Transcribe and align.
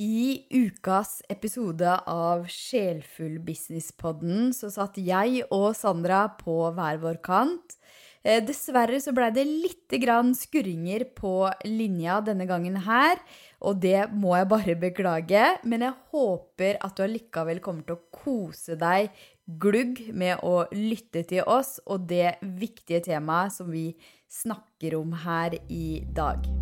I 0.00 0.46
ukas 0.48 1.18
episode 1.28 1.90
av 2.08 2.46
Sjelfull 2.48 3.34
business-podden 3.44 4.48
så 4.56 4.70
satt 4.72 4.96
jeg 4.96 5.42
og 5.52 5.74
Sandra 5.76 6.22
på 6.38 6.54
hver 6.72 7.02
vår 7.02 7.18
kant. 7.20 7.74
Eh, 8.24 8.40
dessverre 8.40 8.96
så 9.04 9.12
blei 9.12 9.28
det 9.36 9.44
litt 9.44 9.92
grann 10.00 10.32
skurringer 10.36 11.04
på 11.16 11.34
linja 11.68 12.22
denne 12.24 12.46
gangen 12.48 12.78
her, 12.86 13.20
og 13.60 13.82
det 13.84 14.06
må 14.14 14.32
jeg 14.38 14.48
bare 14.54 14.78
beklage. 14.86 15.44
Men 15.68 15.84
jeg 15.84 15.98
håper 16.14 16.80
at 16.80 16.96
du 16.96 17.04
allikevel 17.04 17.60
kommer 17.60 17.84
til 17.84 17.98
å 17.98 18.22
kose 18.22 18.78
deg 18.80 19.12
glugg 19.60 20.00
med 20.16 20.40
å 20.40 20.64
lytte 20.72 21.26
til 21.28 21.44
oss 21.44 21.76
og 21.84 22.08
det 22.08 22.38
viktige 22.40 23.04
temaet 23.10 23.52
som 23.58 23.68
vi 23.68 23.90
snakker 24.32 24.96
om 24.96 25.12
her 25.26 25.60
i 25.68 26.00
dag. 26.16 26.59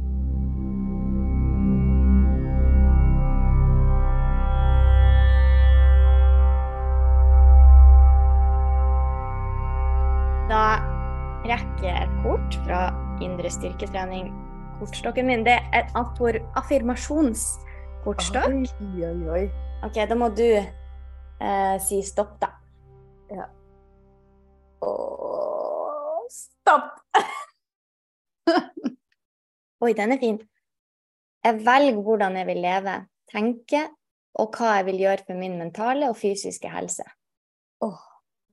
Rekker 11.48 11.94
et 12.04 12.12
kort 12.24 12.54
fra 12.66 12.80
indre 13.24 13.50
styrketrening. 13.50 14.26
Kortstokken 14.78 15.26
min 15.26 15.44
det 15.46 15.56
er 15.58 15.64
et 15.80 15.90
affirmasjonskortstokk. 15.96 18.52
Oi, 18.52 18.66
oi, 19.08 19.28
oi. 19.34 19.44
Ok, 19.86 19.96
da 20.10 20.14
må 20.18 20.26
du 20.34 20.48
eh, 20.54 21.76
si 21.82 22.02
stopp, 22.06 22.32
da. 22.42 22.48
Ja. 23.32 23.46
Og 24.86 26.26
stopp! 26.32 26.88
Oi, 29.84 29.92
den 29.94 30.12
er 30.14 30.18
fin. 30.18 30.38
Jeg 31.44 31.54
velger 31.66 32.02
hvordan 32.02 32.36
jeg 32.40 32.46
vil 32.48 32.60
leve, 32.64 32.94
tenke 33.30 33.80
og 34.38 34.46
hva 34.54 34.68
jeg 34.78 34.86
vil 34.88 35.00
gjøre 35.04 35.24
for 35.26 35.34
min 35.38 35.58
mentale 35.60 36.04
og 36.10 36.16
fysiske 36.18 36.68
helse. 36.72 37.04
Åh, 37.86 38.02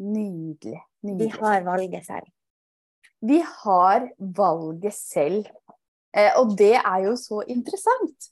nydelig. 0.06 0.82
Vi 1.06 1.28
har 1.34 1.60
valget 1.66 2.06
selv. 2.06 2.28
Vi 3.22 3.40
har 3.64 4.10
valget 4.20 4.96
selv. 4.98 5.48
Eh, 6.16 6.32
og 6.40 6.56
det 6.58 6.76
er 6.80 7.06
jo 7.08 7.16
så 7.20 7.42
interessant. 7.48 8.32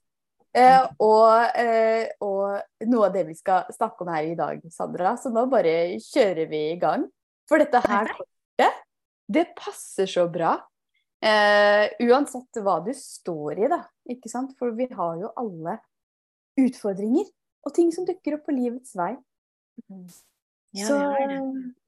Eh, 0.53 0.83
og, 1.01 1.57
eh, 1.57 2.11
og 2.21 2.85
noe 2.85 3.07
av 3.07 3.15
det 3.15 3.23
vi 3.31 3.35
skal 3.37 3.71
snakke 3.73 4.05
om 4.05 4.11
her 4.13 4.27
i 4.29 4.35
dag, 4.37 4.61
Sandra. 4.71 5.15
Så 5.17 5.31
nå 5.33 5.47
bare 5.51 5.95
kjører 6.03 6.49
vi 6.51 6.61
i 6.71 6.79
gang. 6.81 7.07
For 7.49 7.61
dette 7.61 7.81
her 7.83 8.11
kortet, 8.13 8.83
det 9.33 9.47
passer 9.57 10.09
så 10.09 10.27
bra. 10.31 10.55
Eh, 11.23 11.87
uansett 12.03 12.59
hva 12.61 12.77
du 12.85 12.91
står 12.97 13.63
i, 13.63 13.71
da. 13.71 13.81
Ikke 14.11 14.29
sant? 14.31 14.53
For 14.59 14.75
vi 14.77 14.89
har 14.91 15.17
jo 15.21 15.31
alle 15.39 15.79
utfordringer 16.59 17.25
og 17.63 17.73
ting 17.73 17.89
som 17.95 18.05
dukker 18.05 18.37
opp 18.37 18.45
på 18.49 18.55
livets 18.55 18.93
vei. 18.99 19.15
Ja, 20.73 20.87
så, 20.87 20.97
det. 21.29 21.39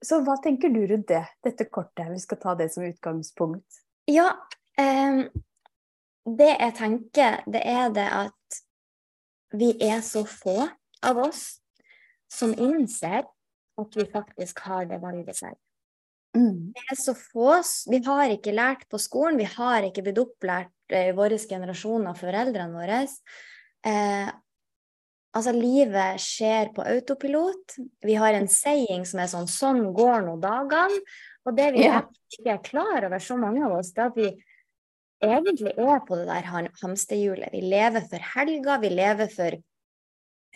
så 0.06 0.20
hva 0.22 0.36
tenker 0.42 0.70
du 0.70 0.84
rundt 0.86 1.08
det? 1.10 1.24
Dette 1.42 1.66
kortet. 1.66 2.06
Vi 2.12 2.20
skal 2.22 2.38
ta 2.38 2.54
det 2.58 2.68
som 2.74 2.86
utgangspunkt. 2.86 3.80
Ja, 4.06 4.28
ehm, 4.78 5.24
det 6.26 6.52
jeg 6.52 6.74
tenker, 6.78 7.40
det 7.50 7.62
er 7.66 7.90
det 7.94 8.06
at 8.14 8.60
vi 9.56 9.72
er 9.82 10.02
så 10.06 10.22
få 10.26 10.60
av 11.06 11.18
oss 11.22 11.58
som 12.30 12.54
innser 12.54 13.24
at 13.76 13.98
vi 13.98 14.06
faktisk 14.10 14.62
har 14.66 14.86
det 14.90 15.00
valget 15.02 15.38
selv. 15.38 15.58
Mm. 16.36 16.72
Vi 16.74 16.86
er 16.90 16.98
så 17.00 17.14
få, 17.16 17.62
Vi 17.90 18.00
har 18.06 18.30
ikke 18.30 18.54
lært 18.54 18.88
på 18.92 18.98
skolen, 19.00 19.38
vi 19.38 19.48
har 19.50 19.86
ikke 19.86 20.04
blitt 20.06 20.20
opplært 20.20 20.94
eh, 20.94 21.10
i 21.10 21.16
våre 21.16 21.38
generasjoner 21.38 22.12
av 22.12 22.20
foreldrene 22.20 22.76
våre. 22.76 23.02
Eh, 23.86 24.34
altså, 25.36 25.52
livet 25.54 26.20
skjer 26.22 26.72
på 26.74 26.84
autopilot. 26.88 27.76
Vi 28.04 28.16
har 28.18 28.36
en 28.36 28.48
saying 28.48 29.04
som 29.06 29.20
er 29.20 29.30
sånn 29.30 29.46
'Sånn 29.46 29.92
går 29.94 30.24
nå 30.26 30.36
dagene'. 30.40 31.00
Og 31.46 31.56
det 31.56 31.72
vi 31.74 31.84
Ja. 31.84 32.02
ikke 32.32 32.54
er 32.54 32.58
klar 32.58 33.04
over, 33.04 33.18
så 33.18 33.38
mange 33.38 33.64
av 33.64 33.78
oss, 33.78 33.92
det 33.92 34.02
er 34.02 34.06
at 34.06 34.16
vi 34.16 34.44
egentlig 35.22 35.78
er 35.78 36.00
på 36.00 36.16
det 36.16 36.26
der 36.26 36.42
ham- 36.42 36.72
hamsterhjulet. 36.82 37.52
Vi 37.52 37.60
lever 37.60 38.00
for 38.00 38.18
helga, 38.18 38.78
vi 38.80 38.88
lever 38.88 39.28
for 39.30 39.50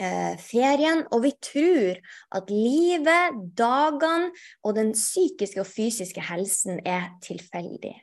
eh, 0.03 0.37
ferien, 0.37 1.07
og 1.13 1.23
vi 1.23 1.33
tror 1.43 1.97
at 2.33 2.49
livet, 2.51 3.55
dagene 3.55 4.31
og 4.65 4.75
den 4.75 4.93
psykiske 4.93 5.61
og 5.61 5.67
fysiske 5.67 6.21
helsen 6.21 6.81
er 6.87 7.11
tilfeldig. 7.23 8.01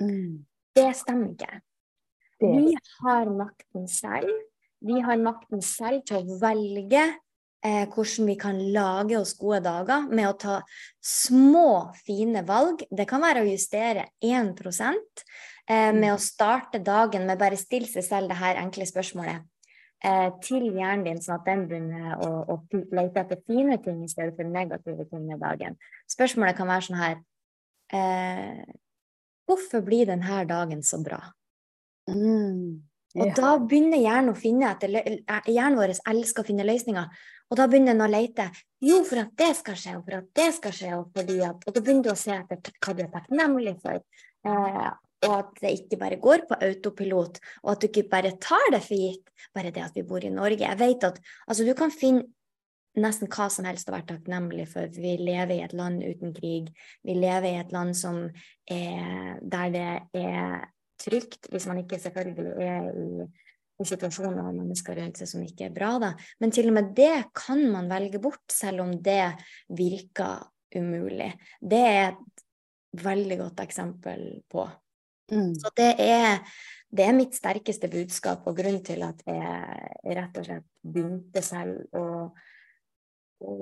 Mm. 0.00 0.46
Det 0.74 0.96
stemmer 0.96 1.34
ikke. 1.34 1.60
Det, 2.40 2.48
Vi 2.56 2.76
har 3.02 3.26
makten 3.26 3.86
selv. 3.86 4.30
Vi 4.80 5.00
har 5.04 5.20
makten 5.20 5.60
selv 5.64 6.04
til 6.08 6.20
å 6.20 6.38
velge 6.40 7.02
eh, 7.64 7.84
hvordan 7.88 8.30
vi 8.30 8.36
kan 8.40 8.58
lage 8.72 9.18
oss 9.18 9.34
gode 9.38 9.60
dager 9.66 10.06
med 10.08 10.28
å 10.28 10.36
ta 10.40 10.56
små, 11.04 11.92
fine 12.06 12.42
valg. 12.48 12.86
Det 12.88 13.06
kan 13.08 13.22
være 13.22 13.44
å 13.44 13.50
justere 13.50 14.08
1 14.24 14.54
eh, 14.64 15.92
med 15.92 16.12
å 16.14 16.18
starte 16.20 16.80
dagen 16.80 17.26
med 17.28 17.40
bare 17.40 17.60
stille 17.60 17.88
seg 17.90 18.06
selv 18.06 18.32
det 18.32 18.40
her 18.40 18.60
enkle 18.62 18.88
spørsmålet 18.88 19.44
eh, 20.04 20.28
til 20.44 20.70
hjernen 20.72 21.04
din, 21.06 21.22
sånn 21.22 21.38
at 21.38 21.48
den 21.48 21.66
begynner 21.68 22.16
å, 22.24 22.30
å 22.54 22.60
lete 22.72 23.24
etter 23.24 23.42
fine 23.46 23.78
ting 23.84 24.02
i 24.04 24.10
stedet 24.10 24.36
for 24.38 24.48
negative 24.48 25.08
ting 25.10 25.28
i 25.28 25.40
dagen. 25.40 25.76
Spørsmålet 26.10 26.58
kan 26.58 26.70
være 26.70 26.88
sånn 26.88 27.02
her 27.02 27.18
eh, 27.96 28.62
Hvorfor 29.50 29.82
blir 29.82 30.06
denne 30.06 30.44
dagen 30.46 30.84
så 30.86 31.00
bra? 31.02 31.18
mm. 32.06 32.89
Og 33.18 33.26
ja. 33.26 33.34
da 33.34 33.52
begynner 33.58 33.98
hjernen 33.98 34.32
å 34.32 34.38
finne 34.38 34.70
etter 34.70 34.92
eh, 35.00 35.20
Hjernen 35.50 35.78
vår 35.80 35.96
elsker 36.12 36.44
å 36.44 36.46
finne 36.46 36.66
løsninger. 36.66 37.20
Og 37.50 37.58
da 37.58 37.66
begynner 37.66 37.96
den 37.96 38.06
å 38.06 38.10
lete. 38.10 38.46
Jo, 38.86 39.00
for 39.06 39.24
at 39.24 39.32
det 39.40 39.50
skal 39.58 39.78
skje, 39.78 39.96
og 39.98 40.04
for 40.06 40.20
at 40.20 40.28
det 40.38 40.48
skal 40.54 40.74
skje, 40.76 40.90
og 41.00 41.14
fordi 41.16 41.40
at 41.42 41.64
Og 41.66 41.74
da 41.74 41.82
begynner 41.82 42.06
du 42.06 42.12
å 42.12 42.18
se 42.18 42.36
etter 42.36 42.74
hva 42.78 42.94
du 42.94 43.02
er 43.02 43.14
takknemlig 43.16 43.76
for. 43.82 44.02
Eh, 44.46 44.90
og 45.26 45.32
at 45.36 45.56
det 45.60 45.72
ikke 45.76 45.98
bare 46.00 46.20
går 46.22 46.46
på 46.48 46.58
autopilot, 46.64 47.40
og 47.64 47.72
at 47.74 47.82
du 47.82 47.88
ikke 47.90 48.08
bare 48.08 48.36
tar 48.40 48.70
det 48.72 48.80
for 48.86 48.96
gitt, 48.96 49.26
bare 49.56 49.72
det 49.74 49.82
at 49.84 49.98
vi 49.98 50.06
bor 50.06 50.24
i 50.24 50.32
Norge. 50.32 50.64
Jeg 50.64 50.80
vet 50.80 51.08
at 51.10 51.18
altså, 51.46 51.66
du 51.66 51.74
kan 51.76 51.92
finne 51.92 52.30
nesten 53.00 53.28
hva 53.30 53.46
som 53.52 53.66
helst 53.68 53.90
å 53.90 53.94
være 53.94 54.08
takknemlig 54.14 54.66
for. 54.70 54.88
Vi 54.90 55.18
lever 55.20 55.58
i 55.58 55.62
et 55.66 55.74
land 55.76 56.02
uten 56.02 56.32
krig. 56.34 56.70
Vi 57.06 57.14
lever 57.18 57.50
i 57.50 57.60
et 57.60 57.74
land 57.74 57.94
som 57.98 58.24
er 58.70 59.38
der 59.42 59.74
det 59.74 59.88
er 60.18 60.70
trygt, 61.00 61.48
hvis 61.52 61.66
man 61.70 61.80
ikke 61.82 62.00
selvfølgelig 62.02 62.66
er 62.66 62.90
i, 62.92 63.28
i 63.80 63.88
situasjoner 63.88 64.44
og 64.44 64.58
mennesker 64.58 64.98
rundt 65.00 65.20
seg 65.20 65.30
som 65.30 65.44
ikke 65.44 65.68
er 65.68 65.74
bra. 65.76 65.94
Da. 66.02 66.12
Men 66.42 66.54
til 66.54 66.70
og 66.70 66.76
med 66.76 66.92
det 66.96 67.14
kan 67.36 67.62
man 67.72 67.90
velge 67.90 68.20
bort, 68.22 68.44
selv 68.52 68.84
om 68.84 68.94
det 69.02 69.24
virker 69.76 70.44
umulig. 70.76 71.32
Det 71.60 71.80
er 71.80 72.12
et 72.12 72.46
veldig 73.04 73.38
godt 73.38 73.64
eksempel 73.64 74.28
på. 74.50 74.66
Mm. 75.30 75.54
Så 75.54 75.70
det 75.76 75.94
er, 76.02 76.40
det 76.90 77.06
er 77.06 77.16
mitt 77.16 77.36
sterkeste 77.38 77.90
budskap, 77.90 78.46
og 78.46 78.56
grunnen 78.58 78.82
til 78.86 79.04
at 79.06 79.22
jeg 79.26 80.16
rett 80.16 80.40
og 80.40 80.46
slett 80.46 80.66
begynte 80.82 81.42
selv 81.44 81.96
å, 81.96 82.04
å, 83.46 83.54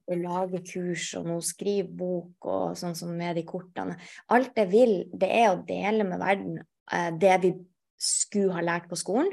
å 0.00 0.18
lage 0.20 0.62
kurs 0.72 1.10
og 1.20 1.28
nå 1.28 1.38
skrive 1.44 1.90
bok 2.00 2.48
og 2.48 2.78
sånn 2.80 2.96
som 2.98 3.12
med 3.16 3.36
de 3.36 3.44
kortene. 3.48 3.98
Alt 4.32 4.56
jeg 4.60 4.72
vil, 4.72 4.94
det 5.12 5.30
er 5.42 5.52
å 5.52 5.62
dele 5.68 6.08
med 6.08 6.22
verden 6.22 6.60
det 6.90 7.34
vi 7.44 7.52
skulle 8.00 8.56
ha 8.56 8.64
lært 8.64 8.88
på 8.90 8.98
skolen. 8.98 9.32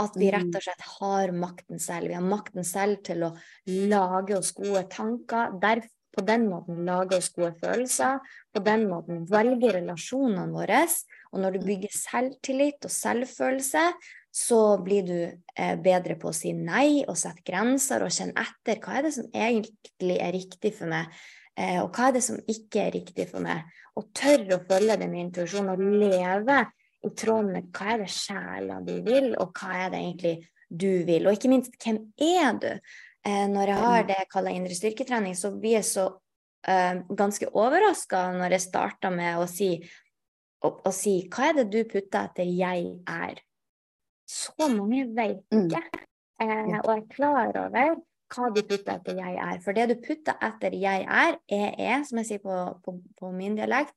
At 0.00 0.14
vi 0.16 0.30
rett 0.32 0.54
og 0.56 0.64
slett 0.64 0.84
har 0.96 1.32
makten 1.36 1.80
selv. 1.82 2.08
Vi 2.08 2.16
har 2.16 2.24
makten 2.24 2.64
selv 2.64 3.02
til 3.04 3.26
å 3.26 3.34
lage 3.90 4.38
oss 4.38 4.54
gode 4.56 4.86
tanker. 4.92 5.58
Der, 5.60 5.82
på 6.10 6.24
den 6.26 6.46
måten 6.48 6.86
lage 6.86 7.18
oss 7.20 7.28
gode 7.34 7.52
følelser. 7.60 8.22
På 8.54 8.62
den 8.64 8.86
måten 8.88 9.26
velge 9.28 9.74
relasjonene 9.76 10.48
våre. 10.54 10.86
Og 11.34 11.44
når 11.44 11.58
du 11.58 11.66
bygger 11.66 11.92
selvtillit 11.92 12.88
og 12.88 12.94
selvfølelse, 12.94 13.84
så 14.30 14.78
blir 14.80 15.04
du 15.04 15.18
eh, 15.26 15.76
bedre 15.82 16.16
på 16.18 16.30
å 16.30 16.36
si 16.36 16.54
nei 16.54 17.02
og 17.02 17.18
sette 17.18 17.42
grenser 17.46 18.04
og 18.06 18.14
kjenne 18.14 18.44
etter 18.46 18.78
hva 18.80 18.98
er 18.98 19.08
det 19.08 19.14
som 19.16 19.26
egentlig 19.34 20.18
er 20.22 20.34
riktig 20.36 20.72
for 20.78 20.90
meg, 20.90 21.10
eh, 21.10 21.39
og 21.82 21.90
hva 21.92 22.08
er 22.08 22.12
det 22.16 22.22
som 22.24 22.38
ikke 22.48 22.86
er 22.86 22.94
riktig 22.94 23.26
for 23.30 23.42
meg. 23.44 23.66
Og 23.98 24.06
tørre 24.16 24.56
å 24.56 24.64
følge 24.64 24.96
den 25.00 25.16
intuisjonen 25.18 25.74
og 25.74 25.82
leve 26.00 26.60
i 27.04 27.10
tråd 27.16 27.50
med 27.50 27.68
hva 27.74 27.94
er 27.94 28.02
det 28.04 28.10
sjela 28.12 28.80
di 28.84 28.98
vil, 29.04 29.32
og 29.40 29.52
hva 29.56 29.86
er 29.86 29.92
det 29.92 30.00
egentlig 30.00 30.34
du 30.68 31.04
vil. 31.08 31.26
Og 31.26 31.36
ikke 31.36 31.50
minst, 31.52 31.76
hvem 31.82 31.98
er 32.16 32.58
du? 32.60 32.70
Eh, 33.26 33.46
når 33.52 33.72
jeg 33.72 33.84
har 33.84 34.04
det 34.08 34.18
jeg 34.22 34.30
kaller 34.32 34.56
indre 34.56 34.76
styrketrening, 34.76 35.34
så 35.36 35.50
blir 35.52 35.78
jeg 35.80 35.88
så 35.90 36.06
eh, 36.68 37.02
ganske 37.16 37.50
overraska 37.52 38.30
når 38.38 38.56
jeg 38.56 38.66
starter 38.68 39.12
med 39.12 39.40
å 39.42 39.48
si, 39.50 39.74
å, 40.64 40.72
å 40.86 40.92
si 40.94 41.18
hva 41.28 41.50
er 41.50 41.60
det 41.60 41.66
du 41.72 41.80
putter 41.84 42.30
etter 42.30 42.44
'jeg 42.48 42.94
er'? 43.04 43.42
Så 44.30 44.54
mange 44.70 45.08
vet 45.10 45.42
Mm. 45.50 45.66
ikke. 45.66 46.06
Eh, 46.40 46.78
og 46.84 46.90
er 46.96 47.02
klar 47.10 47.56
over 47.66 47.96
hva 48.30 48.48
du 48.54 48.62
putter 48.62 48.94
etter 48.94 49.18
'jeg 49.18 49.36
er'. 49.36 49.60
For 49.64 49.72
det 49.72 49.88
du 49.88 49.94
putter 50.06 50.34
etter 50.40 50.70
'jeg 50.70 51.04
er', 51.04 51.38
er, 51.48 51.74
er 51.78 52.02
som 52.04 52.18
jeg 52.18 52.26
sier 52.26 52.42
på, 52.42 52.56
på, 52.84 53.00
på 53.18 53.30
min 53.32 53.56
dialekt, 53.56 53.94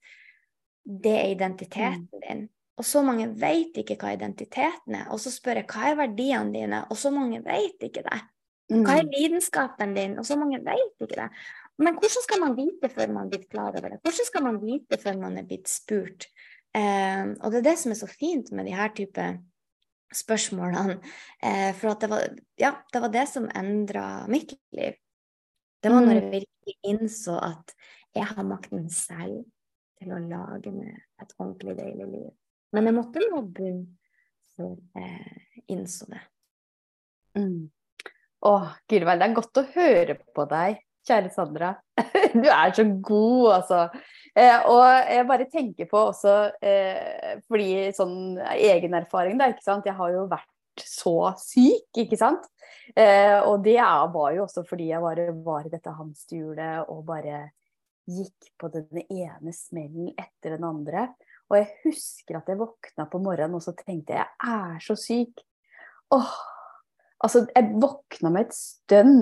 det 0.84 1.16
er 1.16 1.32
identiteten 1.32 2.10
din. 2.28 2.50
og 2.78 2.86
så 2.86 3.04
mange 3.06 3.28
vet 3.40 3.78
ikke 3.78 3.96
hva 4.02 4.16
identiteten 4.16 4.96
er. 4.96 5.10
Og 5.14 5.20
så 5.20 5.32
spør 5.32 5.62
jeg 5.62 5.68
hva 5.70 5.92
er 5.92 5.96
verdiene 5.96 6.54
dine, 6.54 6.86
og 6.90 6.98
så 6.98 7.12
mange 7.14 7.44
vet 7.46 7.86
ikke 7.86 8.02
det. 8.02 8.22
Hva 8.74 8.96
er 8.98 9.06
mm. 9.06 9.12
lidenskapen 9.14 9.94
din, 9.94 10.18
og 10.18 10.26
så 10.26 10.36
mange 10.40 10.58
vet 10.66 11.06
ikke 11.06 11.20
det. 11.20 11.30
Men 11.78 12.00
hvordan 12.00 12.26
skal 12.26 12.42
man 12.42 12.56
vite 12.58 12.90
før 12.90 13.14
man 13.14 13.30
blir 13.30 13.46
klar 13.50 13.78
over 13.78 13.94
det? 13.94 14.00
Hvordan 14.02 14.30
skal 14.30 14.44
man 14.44 14.60
vite 14.62 14.98
før 14.98 15.20
man 15.22 15.38
er 15.38 15.46
blitt 15.50 15.70
spurt? 15.70 16.28
Eh, 16.74 17.26
og 17.40 17.54
det 17.54 17.62
er 17.62 17.68
det 17.70 17.78
som 17.82 17.94
er 17.94 18.00
så 18.02 18.10
fint 18.10 18.50
med 18.52 18.66
de 18.66 18.74
her 18.74 18.90
type 18.98 19.28
spørsmålene. 20.18 21.00
Eh, 21.44 21.72
for 21.78 21.98
det 22.00 22.10
var, 22.12 22.28
ja, 22.60 22.74
det 22.94 23.02
var 23.04 23.14
det 23.14 23.26
som 23.32 23.50
endra 23.56 24.06
mitt 24.32 24.56
liv. 24.76 25.00
Det 25.84 25.92
var 25.92 26.06
når 26.06 26.20
jeg 26.20 26.24
mm. 26.24 26.36
virkelig 26.38 26.78
innså 26.94 27.36
at 27.44 27.74
jeg 28.16 28.30
har 28.30 28.48
makten 28.48 28.88
selv 28.94 29.44
til 30.00 30.14
å 30.14 30.22
lage 30.22 30.72
meg 30.72 30.96
et 31.22 31.36
ordentlig 31.40 31.76
deilig 31.80 32.08
liv. 32.08 32.30
Men 32.74 32.90
jeg 32.90 32.98
måtte 32.98 33.24
nå 33.26 33.42
bunn 33.54 33.84
før 34.56 34.76
jeg 34.98 35.66
innså 35.74 36.08
det. 36.12 36.22
Mm. 37.38 37.70
Å, 38.44 38.54
Gyrvald, 38.92 39.22
det 39.22 39.28
er 39.28 39.38
godt 39.38 39.60
å 39.62 39.66
høre 39.74 40.18
på 40.36 40.46
deg, 40.52 40.82
kjære 41.08 41.34
Sandra. 41.34 41.76
Du 42.34 42.48
er 42.50 42.74
så 42.74 42.86
god, 43.06 43.48
altså. 43.60 43.80
Eh, 44.34 44.66
og 44.66 44.84
jeg 45.14 45.28
bare 45.30 45.46
tenker 45.52 45.90
på 45.90 46.00
også, 46.10 46.36
eh, 46.66 47.38
fordi 47.46 47.92
sånn 47.94 48.40
egen 48.56 48.96
erfaring, 48.98 49.38
da, 49.38 49.52
ikke 49.54 49.66
sant. 49.66 49.86
Jeg 49.86 49.98
har 50.00 50.14
jo 50.16 50.26
vært 50.32 50.50
så 50.82 51.34
syk, 51.38 51.90
ikke 52.02 52.18
sant. 52.18 52.48
Eh, 52.98 53.40
og 53.46 53.62
det 53.64 53.78
var 53.78 54.34
jo 54.34 54.46
også 54.48 54.66
fordi 54.68 54.90
jeg 54.90 55.02
bare 55.02 55.30
var 55.46 55.68
i 55.68 55.72
dette 55.72 55.94
hamsterhjulet 55.94 56.90
og 56.90 57.06
bare 57.08 57.52
gikk 58.10 58.50
på 58.60 58.70
den 58.74 59.06
ene 59.06 59.54
smellen 59.56 60.12
etter 60.18 60.58
den 60.58 60.66
andre. 60.68 61.08
Og 61.52 61.60
jeg 61.60 61.70
husker 61.86 62.40
at 62.40 62.50
jeg 62.50 62.60
våkna 62.60 63.06
på 63.12 63.22
morgenen 63.24 63.60
og 63.60 63.64
så 63.64 63.76
tenkte 63.78 64.18
jeg, 64.18 64.28
jeg 64.42 64.74
er 64.74 64.84
så 64.84 64.98
syk. 65.00 65.44
Åh, 66.14 66.34
altså 67.24 67.46
jeg 67.54 67.72
våkna 67.82 68.34
med 68.34 68.48
et 68.48 68.58
stønn, 68.58 69.18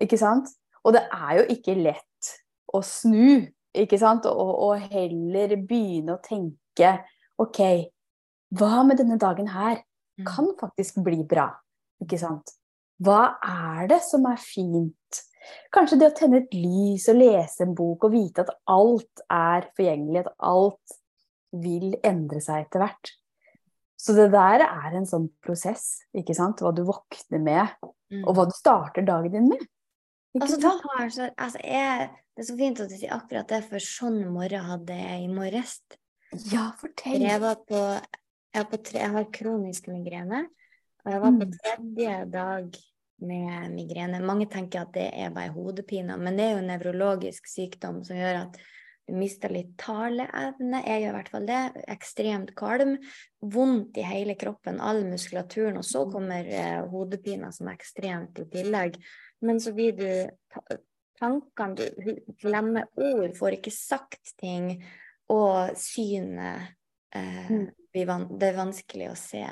ikke 0.00 0.20
sant. 0.20 0.52
Og 0.84 0.94
det 0.96 1.04
er 1.08 1.40
jo 1.40 1.48
ikke 1.56 1.78
lett 1.78 2.32
å 2.72 2.82
snu, 2.86 3.48
ikke 3.76 3.98
sant. 4.00 4.28
Og, 4.28 4.52
og 4.68 4.86
heller 4.92 5.56
begynne 5.58 6.16
å 6.16 6.22
tenke 6.24 6.94
OK, 7.42 7.60
hva 8.58 8.82
med 8.86 9.00
denne 9.00 9.18
dagen 9.20 9.48
her 9.52 9.80
mm. 9.80 10.26
kan 10.28 10.50
faktisk 10.60 11.00
bli 11.04 11.22
bra, 11.28 11.48
ikke 12.02 12.20
sant. 12.20 12.54
Hva 13.02 13.38
er 13.42 13.88
det 13.90 14.02
som 14.06 14.26
er 14.30 14.40
fint? 14.40 15.22
Kanskje 15.74 15.98
det 15.98 16.10
å 16.12 16.16
tenne 16.16 16.42
et 16.42 16.52
lys 16.54 17.08
og 17.10 17.18
lese 17.18 17.64
en 17.64 17.72
bok 17.74 18.06
og 18.06 18.12
vite 18.14 18.44
at 18.44 18.52
alt 18.70 19.24
er 19.26 19.66
forgjengelig, 19.74 20.22
at 20.22 20.36
alt 20.52 20.98
vil 21.62 21.96
endre 22.06 22.40
seg 22.44 22.66
etter 22.66 22.84
hvert. 22.84 23.10
Så 24.02 24.14
det 24.16 24.30
der 24.32 24.64
er 24.66 24.94
en 24.98 25.06
sånn 25.06 25.28
prosess, 25.44 26.04
ikke 26.16 26.34
sant. 26.34 26.62
Hva 26.62 26.72
du 26.74 26.82
våkner 26.86 27.42
med, 27.42 27.74
mm. 28.12 28.22
og 28.24 28.34
hva 28.36 28.46
du 28.48 28.54
starter 28.56 29.06
dagen 29.06 29.34
din 29.34 29.50
med. 29.50 29.66
Altså, 30.40 30.56
så, 30.60 31.28
altså, 31.36 31.60
jeg, 31.60 32.08
det 32.32 32.42
er 32.42 32.48
så 32.48 32.56
fint 32.56 32.80
at 32.80 32.88
du 32.88 32.96
sier 32.96 33.16
akkurat 33.16 33.50
det, 33.52 33.60
for 33.68 33.84
sånn 33.84 34.22
morgen 34.32 34.64
hadde 34.64 34.96
jeg 34.96 35.26
i 35.26 35.32
morges. 35.32 35.76
Ja, 36.48 36.70
fortell. 36.80 37.20
Jeg, 37.20 37.40
var 37.42 37.58
på, 37.68 37.80
jeg, 37.82 38.56
var 38.56 38.70
på 38.70 38.80
tre, 38.80 39.02
jeg 39.04 39.14
har 39.18 39.28
kronisk 39.36 39.90
migrene, 39.92 40.46
og 41.04 41.12
jeg 41.12 41.24
var 41.26 41.36
på 41.36 41.48
mm. 41.50 41.56
tredje 41.58 42.16
dag 42.32 42.80
med 43.22 43.74
migrene. 43.74 44.22
Mange 44.24 44.48
tenker 44.50 44.86
at 44.86 44.94
det 44.96 45.10
er 45.12 45.34
bare 45.34 45.52
hodepine, 45.54 46.16
men 46.16 46.38
det 46.38 46.46
er 46.46 46.54
jo 46.56 46.62
en 46.62 46.70
nevrologisk 46.72 47.50
sykdom 47.50 48.00
som 48.06 48.16
gjør 48.18 48.46
at 48.46 48.56
du 49.08 49.16
mister 49.18 49.50
litt 49.50 49.74
taleevne. 49.82 50.80
Jeg 50.86 51.02
gjør 51.02 51.10
i 51.10 51.16
hvert 51.16 51.30
fall 51.32 51.46
det. 51.48 51.60
Ekstremt 51.90 52.52
kvalm. 52.58 52.94
Vondt 53.42 53.98
i 53.98 54.04
hele 54.06 54.36
kroppen, 54.38 54.78
all 54.80 55.02
muskulaturen. 55.08 55.80
Og 55.80 55.86
så 55.86 56.04
kommer 56.10 56.46
eh, 56.46 56.78
hodepina 56.88 57.50
som 57.54 57.70
ekstremt 57.72 58.38
i 58.38 58.46
tillegg. 58.52 59.00
Men 59.42 59.60
så 59.60 59.74
blir 59.76 59.96
du 59.98 60.08
Tankene 61.22 61.88
Du 62.02 62.34
glemmer 62.42 62.88
ord, 62.98 63.30
får 63.38 63.58
ikke 63.58 63.74
sagt 63.74 64.34
ting. 64.40 64.74
Og 65.32 65.76
synet 65.78 66.74
eh, 67.14 67.50
mm. 67.50 67.68
Det 67.92 68.48
er 68.48 68.56
vanskelig 68.56 69.10
å 69.12 69.16
se. 69.18 69.42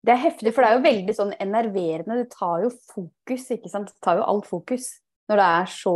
Det 0.00 0.12
er 0.12 0.20
heftig, 0.20 0.52
for 0.52 0.64
det 0.64 0.70
er 0.70 0.76
jo 0.76 0.84
veldig 0.84 1.14
sånn 1.16 1.30
enerverende. 1.40 2.18
Det 2.20 2.32
tar 2.32 2.64
jo 2.64 2.70
fokus, 2.70 3.46
ikke 3.52 3.70
sant. 3.72 3.92
Det 3.92 4.04
tar 4.04 4.20
jo 4.20 4.26
alt 4.28 4.48
fokus 4.48 4.90
når 5.30 5.40
det 5.40 5.46
er 5.46 5.70
så 5.72 5.94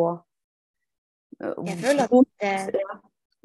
Jeg 1.40 1.76
føler 1.82 2.04
at 2.04 2.28
det, 2.40 2.82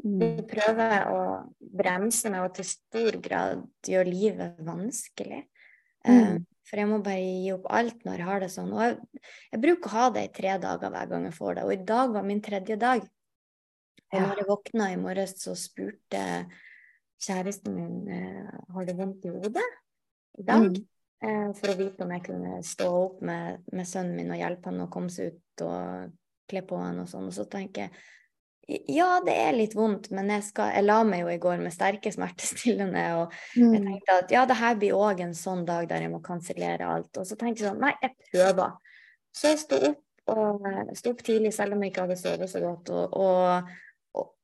mm. 0.05 0.41
prøver 0.51 0.95
å 1.11 1.21
bremse 1.59 2.31
meg 2.31 2.45
og 2.45 2.55
til 2.55 2.67
stor 2.69 3.17
grad 3.23 3.63
gjør 3.87 4.11
livet 4.11 4.59
vanskelig. 4.67 5.41
Mm. 6.07 6.45
For 6.69 6.77
jeg 6.77 6.89
må 6.89 6.99
bare 7.01 7.21
gi 7.21 7.53
opp 7.55 7.65
alt 7.73 8.03
når 8.05 8.21
jeg 8.21 8.29
har 8.29 8.43
det 8.43 8.49
sånn. 8.53 8.73
Og 8.75 8.83
jeg, 8.83 9.23
jeg 9.53 9.61
bruker 9.63 9.89
å 9.89 9.95
ha 9.95 10.09
det 10.13 10.25
i 10.27 10.33
tre 10.35 10.57
dager 10.61 10.93
hver 10.93 11.09
gang 11.09 11.25
jeg 11.25 11.37
får 11.37 11.57
det. 11.57 11.65
Og 11.65 11.73
i 11.73 11.85
dag 11.91 12.13
var 12.13 12.27
min 12.27 12.43
tredje 12.45 12.77
dag. 12.81 13.07
Og 14.09 14.21
når 14.25 14.41
jeg 14.41 14.49
våkna 14.49 14.91
i 14.93 14.99
morges, 14.99 15.35
så 15.41 15.55
spurte 15.57 16.21
kjæresten 17.19 17.75
min 17.75 18.07
uh, 18.07 18.53
har 18.73 18.87
du 18.87 18.93
vondt 18.97 19.25
i 19.27 19.33
hodet 19.33 19.65
i 20.39 20.45
dag. 20.45 20.69
Mm. 20.69 20.79
Uh, 21.19 21.49
for 21.57 21.73
å 21.73 21.77
vite 21.77 22.05
om 22.05 22.13
jeg 22.15 22.25
kunne 22.29 22.61
stå 22.65 22.87
opp 22.95 23.19
med, 23.25 23.65
med, 23.73 23.89
sønnen 23.89 24.15
min 24.17 24.31
og 24.31 24.39
hjelpe 24.39 24.71
han 24.71 24.85
å 24.85 24.89
komme 24.93 25.11
seg 25.13 25.33
ut 25.33 25.65
og 25.67 26.15
kle 26.49 26.63
på 26.65 26.79
han 26.79 27.03
og 27.03 27.09
sånn. 27.11 27.27
Og 27.29 27.35
så 27.35 27.45
tenker 27.51 27.87
jeg 27.87 28.07
ja, 28.69 29.07
det 29.25 29.33
er 29.33 29.55
litt 29.57 29.73
vondt, 29.77 30.11
men 30.13 30.29
jeg, 30.29 30.43
skal, 30.51 30.73
jeg 30.75 30.85
la 30.85 30.99
meg 31.07 31.23
jo 31.23 31.31
i 31.33 31.39
går 31.41 31.61
med 31.63 31.73
sterke 31.73 32.11
smertestillende. 32.13 33.05
Og 33.21 33.33
mm. 33.57 33.73
jeg 33.73 33.83
tenkte 33.87 34.17
at 34.23 34.33
ja, 34.35 34.43
det 34.49 34.59
her 34.59 34.77
blir 34.81 34.97
òg 34.97 35.23
en 35.25 35.33
sånn 35.37 35.65
dag 35.67 35.89
der 35.89 36.05
jeg 36.05 36.13
må 36.13 36.21
kansellere 36.25 36.91
alt. 36.93 37.11
Og 37.17 37.25
så 37.25 37.37
tenkte 37.39 37.65
jeg 37.65 37.71
sånn, 37.71 37.81
nei, 37.81 37.95
jeg 38.03 38.13
prøver. 38.29 38.77
Så 39.33 39.53
jeg 39.53 39.61
sto 39.63 39.81
opp, 39.89 40.03
og, 40.35 40.69
sto 40.97 41.13
opp 41.15 41.23
tidlig 41.25 41.53
selv 41.55 41.77
om 41.77 41.85
jeg 41.85 41.93
ikke 41.93 42.05
hadde 42.05 42.19
sovet 42.21 42.51
så 42.51 42.61
godt. 42.63 42.93
og, 42.93 43.17
og 43.17 43.71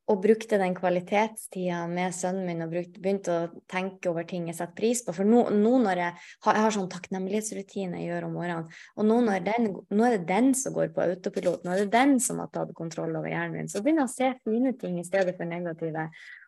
og 0.05 0.21
brukte 0.21 0.59
den 0.61 0.75
kvalitetstida 0.77 1.85
med 1.89 2.13
sønnen 2.13 2.45
min 2.45 2.61
og 2.61 2.73
brukte, 2.75 3.01
begynte 3.01 3.33
å 3.33 3.47
tenke 3.71 4.11
over 4.11 4.27
ting 4.29 4.45
jeg 4.49 4.57
setter 4.59 4.77
pris 4.77 5.01
på. 5.05 5.15
For 5.17 5.25
nå, 5.25 5.47
nå 5.55 5.71
når 5.81 6.01
jeg 6.01 6.11
har, 6.45 6.51
jeg 6.51 6.65
har 6.65 6.75
sånn 6.75 6.91
takknemlighetsrutine 6.93 8.01
jeg 8.03 8.11
gjør 8.11 8.27
om 8.27 8.35
morgenen, 8.37 8.69
og 8.95 9.09
nå, 9.09 9.19
den, 9.47 9.71
nå, 9.89 10.05
er 10.05 10.17
det 10.19 10.27
den 10.29 10.51
som 10.57 10.75
går 10.75 10.91
på 10.93 11.05
autopilot, 11.07 11.65
nå 11.65 11.73
er 11.73 11.83
det 11.83 11.93
den 11.95 12.19
som 12.21 12.41
har 12.43 12.51
tatt 12.53 12.73
kontroll 12.77 13.17
over 13.17 13.31
hjernen 13.31 13.57
min, 13.57 13.71
så 13.71 13.81
begynner 13.81 14.05
jeg 14.05 14.11
å 14.11 14.15
se 14.15 14.31
fine 14.45 14.75
ting 14.77 14.99
i 15.01 15.07
stedet 15.07 15.33
for 15.39 15.49
negative. 15.49 16.05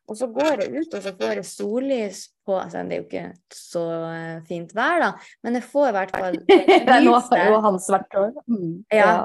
Og 0.07 0.15
så 0.15 0.29
går 0.31 0.63
jeg 0.63 0.69
ut, 0.77 0.93
og 0.93 1.01
så 1.03 1.15
får 1.17 1.41
jeg 1.41 1.47
sollys 1.49 2.21
på 2.47 2.55
altså 2.55 2.85
Det 2.87 2.95
er 2.95 3.01
jo 3.01 3.07
ikke 3.09 3.25
så 3.51 3.81
eh, 4.07 4.37
fint 4.47 4.69
vær, 4.77 5.01
da, 5.03 5.09
men 5.43 5.57
jeg 5.59 5.67
får 5.67 5.89
i 5.89 5.97
hvert 5.97 6.13
fall 6.15 6.37
Det 6.47 6.77
er 6.85 7.09
har 7.09 7.51
jo 7.51 7.59
hans 7.65 7.89
vært 7.91 8.21
år. 8.21 8.31
Mm, 8.45 8.71
ja. 8.93 9.01
ja 9.01 9.17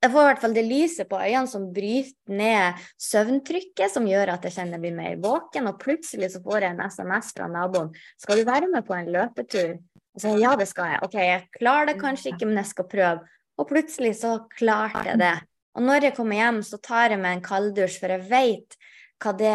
jeg 0.00 0.12
får 0.14 0.22
i 0.22 0.28
hvert 0.30 0.40
fall 0.40 0.54
det 0.56 0.64
lyset 0.64 1.08
på 1.10 1.18
øynene 1.20 1.50
som 1.50 1.66
bryter 1.74 2.32
ned 2.32 2.84
søvntrykket, 3.04 3.92
som 3.92 4.08
gjør 4.08 4.32
at 4.34 4.46
jeg 4.48 4.56
kjenner 4.56 4.78
jeg 4.78 4.84
blir 4.86 4.96
mer 4.96 5.18
våken, 5.20 5.68
og 5.68 5.80
plutselig 5.82 6.30
så 6.32 6.40
får 6.44 6.64
jeg 6.64 6.76
en 6.76 6.84
SMS 6.86 7.34
fra 7.36 7.48
naboen. 7.52 7.92
'Skal 8.16 8.40
du 8.40 8.48
være 8.48 8.70
med 8.72 8.86
på 8.86 8.96
en 8.96 9.12
løpetur?' 9.12 9.78
Og 10.14 10.20
så 10.20 10.32
ja, 10.40 10.56
det 10.56 10.66
skal 10.66 10.94
jeg. 10.94 11.02
Ok, 11.06 11.14
jeg 11.14 11.46
klarer 11.54 11.92
det 11.92 12.00
kanskje 12.00 12.32
ikke, 12.32 12.46
men 12.48 12.56
jeg 12.58 12.66
skal 12.66 12.88
prøve. 12.90 13.20
Og 13.58 13.68
plutselig 13.68 14.16
så 14.18 14.40
klarte 14.50 15.04
jeg 15.06 15.20
det. 15.20 15.36
Og 15.76 15.82
når 15.86 16.08
jeg 16.08 16.16
kommer 16.16 16.36
hjem, 16.36 16.62
så 16.66 16.80
tar 16.82 17.14
jeg 17.14 17.20
meg 17.20 17.36
en 17.36 17.44
kalddusj, 17.44 18.00
for 18.00 18.10
jeg 18.16 18.26
vet 18.30 18.76
hva 19.20 19.32
det, 19.36 19.52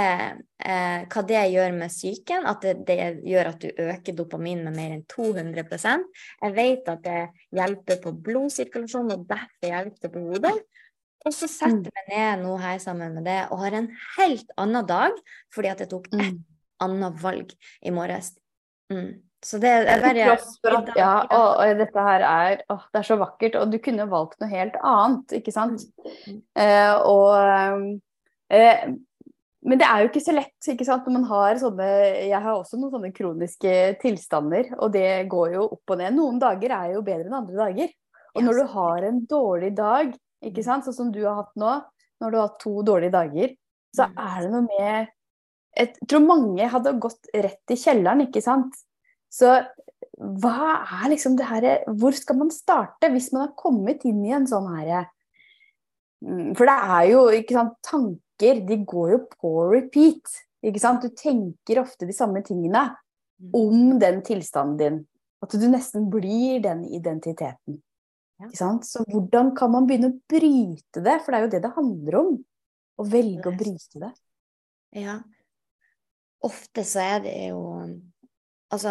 eh, 0.62 1.06
hva 1.10 1.24
det, 1.26 1.42
gjør 1.54 1.76
med 1.80 1.94
psyken. 1.94 2.46
At 2.50 2.64
det, 2.66 2.76
det, 2.88 2.98
gjør 3.26 3.52
at 3.52 3.66
du 3.66 3.84
øker 3.86 4.18
dopamin 4.18 4.64
med 4.68 4.78
mer 4.78 4.96
enn 4.96 5.04
200% 5.12 6.06
Jeg 6.44 6.56
vet 6.56 6.90
at 6.92 7.04
det 7.06 7.20
hjelper 7.56 8.02
på 8.04 8.16
blodsirkulasjon, 8.28 9.14
og 9.16 9.28
derfor 9.30 9.72
hjelper 9.72 10.08
det 10.08 10.14
på 10.14 10.26
hodet. 10.30 10.56
Og 11.26 11.34
så 11.34 11.50
setter 11.50 11.90
jeg 11.90 12.06
meg 12.06 12.10
ned 12.14 12.44
nå 12.46 12.56
her 12.62 12.82
sammen 12.82 13.16
med 13.18 13.26
det 13.26 13.40
og 13.50 13.64
har 13.64 13.74
en 13.80 13.88
helt 14.20 14.52
annen 14.62 14.86
dag 14.86 15.16
fordi 15.54 15.72
at 15.72 15.80
jeg 15.82 15.90
tok 15.90 16.12
et 16.12 16.20
mm. 16.22 16.36
annet 16.86 17.16
valg 17.24 17.56
i 17.82 17.94
morges. 17.94 18.36
Mm. 18.94 19.26
Så 19.46 19.58
det 19.62 19.70
er 19.70 20.02
bare 20.02 20.28
at, 20.34 20.92
Ja, 20.98 21.16
og, 21.24 21.50
og, 21.62 21.80
dette 21.82 22.06
her 22.08 22.24
er 22.26 22.62
å, 22.72 22.80
Det 22.90 23.02
er 23.02 23.08
så 23.10 23.18
vakkert. 23.22 23.58
Og 23.60 23.74
du 23.74 23.78
kunne 23.84 24.08
valgt 24.10 24.40
noe 24.42 24.50
helt 24.50 24.78
annet, 24.82 25.36
ikke 25.38 25.54
sant? 25.54 25.86
Mm. 26.26 26.40
Eh, 26.62 26.94
og 27.06 28.54
eh, 28.54 28.88
men 29.66 29.82
det 29.82 29.88
er 29.88 30.04
jo 30.04 30.10
ikke 30.12 30.22
så 30.22 30.34
lett 30.36 30.68
ikke 30.70 30.86
sant? 30.86 31.08
når 31.08 31.16
man 31.16 31.28
har 31.32 31.60
sånne 31.62 31.88
Jeg 32.28 32.38
har 32.38 32.52
også 32.54 32.78
noen 32.78 32.94
sånne 32.94 33.12
kroniske 33.16 33.74
tilstander, 34.02 34.70
og 34.78 34.94
det 34.94 35.26
går 35.32 35.56
jo 35.56 35.66
opp 35.78 35.94
og 35.96 36.02
ned. 36.02 36.14
Noen 36.18 36.38
dager 36.42 36.76
er 36.78 36.94
jo 36.94 37.06
bedre 37.06 37.26
enn 37.26 37.40
andre 37.40 37.58
dager. 37.58 37.94
Og 38.36 38.44
når 38.46 38.60
du 38.60 38.64
har 38.76 39.08
en 39.08 39.22
dårlig 39.32 39.72
dag, 39.78 40.12
ikke 40.46 40.66
sant? 40.66 40.86
sånn 40.86 40.98
som 41.00 41.12
du 41.14 41.24
har 41.24 41.40
hatt 41.40 41.54
nå, 41.58 41.72
når 42.22 42.32
du 42.32 42.38
har 42.38 42.50
hatt 42.50 42.60
to 42.62 42.74
dårlige 42.86 43.16
dager, 43.16 43.56
så 43.96 44.10
mm. 44.12 44.20
er 44.28 44.38
det 44.44 44.52
noe 44.54 44.66
med 44.68 45.14
Jeg 45.76 46.08
tror 46.08 46.22
mange 46.24 46.68
hadde 46.72 46.94
gått 47.04 47.32
rett 47.34 47.74
i 47.74 47.80
kjelleren, 47.80 48.28
ikke 48.28 48.44
sant. 48.46 48.78
Så 49.34 49.56
hva 50.16 50.76
er 51.02 51.10
liksom 51.12 51.34
det 51.36 51.48
herre 51.50 51.72
Hvor 52.00 52.16
skal 52.16 52.38
man 52.40 52.52
starte 52.54 53.10
hvis 53.12 53.34
man 53.34 53.50
har 53.50 53.58
kommet 53.60 54.06
inn 54.08 54.22
i 54.24 54.32
en 54.32 54.46
sånn 54.48 54.70
herre 54.72 55.02
mm, 56.24 56.54
For 56.56 56.70
det 56.70 56.76
er 56.96 57.10
jo 57.10 57.26
ikke 57.42 57.58
sant 57.58 57.74
tanker 57.84 58.22
tanker 58.38 58.66
de 58.68 58.78
går 58.86 59.12
jo 59.12 59.20
på 59.40 59.52
repeat. 59.72 60.42
Ikke 60.64 60.80
sant? 60.80 61.02
Du 61.02 61.10
tenker 61.10 61.80
ofte 61.82 62.06
de 62.06 62.14
samme 62.14 62.44
tingene 62.44 62.96
Mm. 63.38 63.50
om 63.54 64.00
den 64.00 64.22
tilstanden 64.24 64.78
din. 64.78 65.08
At 65.44 65.52
du 65.52 65.68
nesten 65.68 66.10
blir 66.10 66.62
den 66.64 66.86
identiteten. 66.86 67.82
Ikke 68.42 68.56
sant? 68.56 68.86
Så 68.86 69.04
hvordan 69.04 69.54
kan 69.58 69.72
man 69.72 69.86
begynne 69.86 70.14
å 70.14 70.20
bryte 70.30 71.04
det? 71.04 71.22
For 71.22 71.32
det 71.32 71.36
er 71.40 71.44
jo 71.44 71.50
det 71.52 71.62
det 71.62 71.74
handler 71.76 72.16
om. 72.16 72.46
Å 72.98 73.04
velge 73.06 73.44
å 73.52 73.58
bryte 73.58 74.00
det. 74.00 74.14
Ja. 74.94 75.18
Ofte 76.42 76.86
så 76.86 77.00
er 77.00 77.20
det 77.20 77.50
jo 77.50 78.00
Altså, 78.72 78.90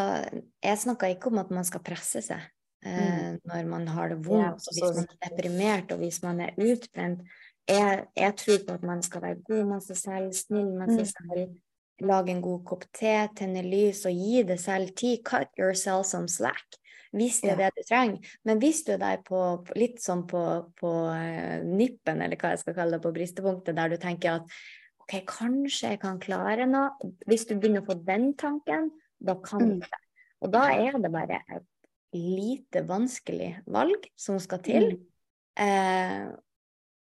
jeg 0.62 0.78
snakker 0.78 1.08
ikke 1.16 1.26
om 1.32 1.38
at 1.38 1.50
man 1.50 1.64
skal 1.64 1.80
presse 1.80 2.20
seg 2.22 2.40
Mm. 2.84 3.40
når 3.48 3.66
man 3.66 3.86
har 3.88 4.08
det 4.10 4.18
vondt, 4.26 4.44
ja, 4.44 4.56
så, 4.58 4.72
så 4.72 4.84
hvis 4.92 4.96
man 4.96 5.06
er 5.08 5.30
deprimert, 5.30 5.92
og 5.92 5.98
hvis 5.98 6.22
man 6.22 6.40
er 6.40 6.50
utbrent. 6.58 7.22
Jeg, 7.68 8.04
jeg 8.16 8.37
tror 8.37 8.59
på 8.66 8.75
at 8.75 8.83
man 8.83 9.02
skal 9.02 9.23
være 9.23 9.42
god 9.49 9.64
med 9.64 9.80
seg 9.87 9.97
selv, 9.97 10.33
snill 10.37 10.73
med 10.76 10.88
Mm. 10.90 10.97
seg 10.99 11.06
selv, 11.14 11.54
lage 12.00 12.30
en 12.35 12.42
god 12.42 12.64
kopp 12.64 12.85
te, 12.92 13.28
tenne 13.37 13.62
lys 13.64 14.04
og 14.06 14.12
gi 14.12 14.42
det 14.42 14.59
selv 14.61 14.90
tid. 14.97 15.23
Cut 15.25 15.49
yourself 15.59 16.06
some 16.06 16.28
slack. 16.28 16.76
Hvis 17.14 17.40
det 17.40 17.52
er 17.52 17.56
det 17.56 17.71
du 17.76 17.83
trenger. 17.88 18.18
Men 18.44 18.59
hvis 18.59 18.83
du 18.85 18.92
er 18.92 18.99
der 18.99 19.21
på, 19.23 19.64
litt 19.76 20.00
sånn 20.02 20.26
på, 20.26 20.73
på 20.80 20.90
eh, 21.14 21.62
nippen, 21.62 22.21
eller 22.21 22.37
hva 22.37 22.50
jeg 22.50 22.59
skal 22.64 22.75
kalle 22.75 22.99
det, 22.99 23.02
på 23.04 23.12
bristepunktet, 23.14 23.76
der 23.76 23.88
du 23.88 23.97
tenker 24.02 24.40
at 24.40 24.42
OK, 25.04 25.21
kanskje 25.28 25.92
jeg 25.94 26.00
kan 26.00 26.18
klare 26.18 26.66
noe. 26.66 26.90
Hvis 27.28 27.47
du 27.47 27.54
begynner 27.54 27.85
å 27.85 27.87
få 27.87 27.94
den 28.04 28.35
tanken, 28.35 28.90
da 29.23 29.37
kan 29.37 29.61
Mm. 29.62 29.75
du 29.78 29.87
det. 29.87 30.00
Og 30.42 30.50
da 30.52 30.64
er 30.75 30.99
det 30.99 31.12
bare 31.12 31.40
et 31.54 31.62
lite 32.12 32.83
vanskelig 32.88 33.62
valg 33.66 34.11
som 34.16 34.38
skal 34.38 34.59
til 34.59 34.90
Mm. 34.97 35.06
eh, 35.56 36.33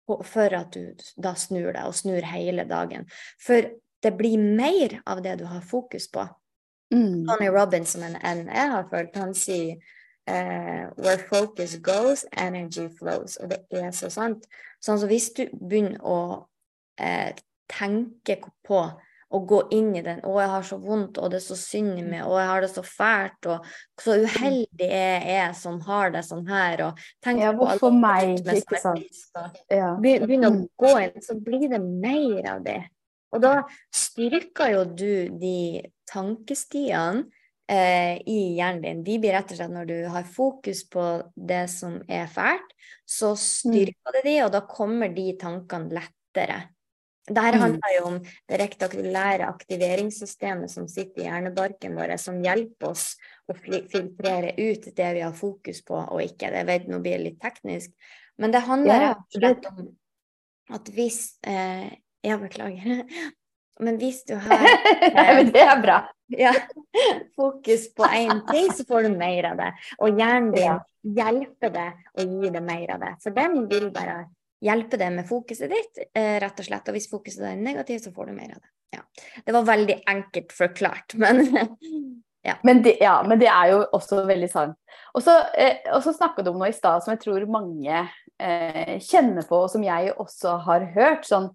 for 0.06 0.54
at 0.54 0.74
du 0.74 0.94
da 1.22 1.34
snur 1.38 1.72
deg, 1.72 1.84
og 1.84 1.94
snur 1.94 2.26
hele 2.30 2.66
dagen. 2.68 3.06
For 3.42 3.70
det 4.02 4.12
blir 4.18 4.38
mer 4.38 5.00
av 5.06 5.22
det 5.24 5.38
du 5.40 5.46
har 5.50 5.64
fokus 5.66 6.08
på. 6.12 6.26
Mm. 6.94 7.26
Tony 7.26 7.48
Robbins, 7.50 7.96
som 7.96 8.02
en, 8.06 8.18
NE 8.46 8.66
har 8.70 8.86
følt, 8.90 9.16
han 9.18 9.34
sier 9.34 9.80
uh, 10.30 10.86
Where 10.96 11.18
focus 11.18 11.76
goes, 11.82 12.26
energy 12.32 12.88
flows. 12.98 13.36
Og 13.36 13.50
det 13.50 13.64
er 13.70 13.90
så 13.96 14.10
sant. 14.12 14.46
Sånn 14.84 15.00
så 15.02 15.10
hvis 15.10 15.32
du 15.34 15.46
begynner 15.50 15.98
å 16.06 16.20
uh, 17.02 17.30
tenke 17.72 18.38
på 18.66 18.84
å 19.32 19.40
gå 19.46 19.68
inn 19.74 19.94
i 19.96 20.02
den 20.02 20.20
'Å, 20.22 20.40
jeg 20.40 20.48
har 20.48 20.62
så 20.62 20.78
vondt, 20.80 21.18
og 21.18 21.30
det 21.30 21.36
er 21.40 21.46
så 21.46 21.56
synd 21.58 21.98
i 21.98 22.02
meg, 22.02 22.22
og 22.26 22.38
jeg 22.38 22.46
har 22.46 22.60
det 22.60 22.70
så 22.70 22.82
fælt', 22.82 23.46
og 23.46 23.64
'så 23.98 24.14
uheldig 24.24 24.66
jeg 24.78 25.22
er 25.26 25.52
som 25.52 25.80
har 25.80 26.10
det 26.10 26.22
sånn 26.24 26.46
her', 26.46 26.80
og 26.86 26.98
tenk 27.24 27.40
Ja, 27.40 27.52
på 27.52 27.66
alt 27.66 27.82
meg, 27.94 28.38
ikke 28.46 28.78
sant? 28.80 29.02
Ja. 29.70 29.96
Be- 29.96 30.20
Begynner 30.26 30.48
å 30.50 30.54
Mm. 30.54 30.68
gå 30.78 30.92
inn, 31.02 31.20
så 31.22 31.34
blir 31.42 31.68
det 31.68 31.80
mer 31.82 32.50
av 32.56 32.62
det. 32.64 32.84
Og 33.32 33.40
da 33.42 33.62
styrker 33.92 34.70
jo 34.72 34.84
du 34.84 35.28
de 35.38 35.82
tankestiene 36.08 37.24
eh, 37.68 38.20
i 38.24 38.54
hjernen 38.56 38.82
din. 38.82 39.02
De 39.02 39.18
blir 39.18 39.32
rett 39.32 39.50
og 39.50 39.56
slett 39.58 39.70
når 39.72 39.86
du 39.88 40.08
har 40.08 40.22
fokus 40.22 40.84
på 40.88 41.32
det 41.36 41.68
som 41.68 42.00
er 42.08 42.28
fælt, 42.28 42.70
så 43.04 43.34
styrker 43.36 44.12
det 44.14 44.22
de, 44.22 44.36
og 44.44 44.52
da 44.52 44.60
kommer 44.60 45.08
de 45.12 45.32
tankene 45.36 45.90
lettere. 45.90 46.68
Dette 47.26 47.56
Mm. 47.56 47.60
handler 47.60 47.94
jo 47.98 48.04
om 48.06 48.18
det 48.48 48.58
rektakulære 48.60 49.48
aktiveringssystemet 49.48 50.70
som 50.70 50.86
sitter 50.88 51.22
i 51.22 51.26
hjernebarken 51.26 51.96
vår, 51.98 52.16
som 52.22 52.38
hjelper 52.44 52.88
oss 52.92 53.16
å 53.50 53.54
filtrere 53.58 54.52
ut 54.58 54.86
det 54.96 55.08
vi 55.14 55.20
har 55.24 55.32
fokus 55.34 55.82
på 55.82 55.94
og 55.98 56.20
ikke. 56.22 56.50
Det 56.54 56.66
vet 56.66 56.86
nå 56.88 57.00
blir 57.02 57.18
litt 57.18 57.40
teknisk, 57.42 57.90
men 58.38 58.50
det 58.54 58.60
handler 58.68 59.00
Ja, 59.08 59.14
rett 59.42 59.66
om 59.66 59.96
at 60.70 60.88
hvis 60.94 61.38
eh, 61.46 61.90
Jeg 62.24 62.40
beklager. 62.40 63.04
Men 63.78 63.98
hvis 64.00 64.22
du 64.24 64.34
har 64.40 64.62
eh, 64.64 65.44
det 65.52 65.60
er 65.60 65.82
bra. 65.82 65.98
ja, 66.32 66.52
fokus 67.36 67.88
på 67.94 68.04
én 68.08 68.40
ting, 68.50 68.70
så 68.72 68.86
får 68.88 69.02
du 69.02 69.16
mer 69.18 69.44
av 69.50 69.56
det. 69.60 69.72
Og 70.00 70.16
hjernen 70.18 70.52
din 70.54 70.78
hjelper 71.16 71.70
deg 71.74 71.92
å 72.16 72.24
gi 72.24 72.50
deg 72.54 72.62
mer 72.64 72.94
av 72.94 73.00
det. 73.04 73.10
For 73.22 73.30
den 73.36 73.66
vil 73.68 73.90
bare 73.92 74.22
hjelpe 74.64 74.98
det 75.00 75.10
med 75.12 75.28
fokuset 75.28 75.70
ditt, 75.72 76.06
eh, 76.14 76.36
rett 76.42 76.60
og 76.60 76.68
slett. 76.68 76.88
Og 76.88 76.96
hvis 76.96 77.10
fokuset 77.10 77.44
er 77.50 77.60
negativt, 77.60 78.06
så 78.06 78.14
får 78.14 78.30
du 78.30 78.36
mer 78.38 78.54
av 78.56 78.60
det. 78.60 78.70
Ja. 78.96 79.02
Det 79.44 79.52
var 79.52 79.66
veldig 79.68 79.98
enkelt 80.08 80.54
forklart, 80.56 81.16
men 81.22 81.42
Men 82.62 82.82
det, 82.82 82.96
ja, 83.00 83.22
men 83.26 83.40
det 83.40 83.48
er 83.50 83.72
jo 83.72 83.80
også 83.96 84.20
veldig 84.26 84.48
sant. 84.50 84.76
Og 85.18 85.24
så, 85.24 85.34
eh, 85.58 85.82
snakka 86.04 86.44
du 86.44 86.52
om 86.52 86.60
noe 86.60 86.70
i 86.70 86.76
stad 86.76 87.02
som 87.02 87.10
jeg 87.14 87.24
tror 87.24 87.46
mange 87.50 88.04
eh, 88.38 88.96
kjenner 89.02 89.46
på, 89.48 89.64
og 89.64 89.72
som 89.72 89.84
jeg 89.84 90.14
også 90.14 90.58
har 90.66 90.86
hørt. 90.94 91.26
Sånn, 91.26 91.48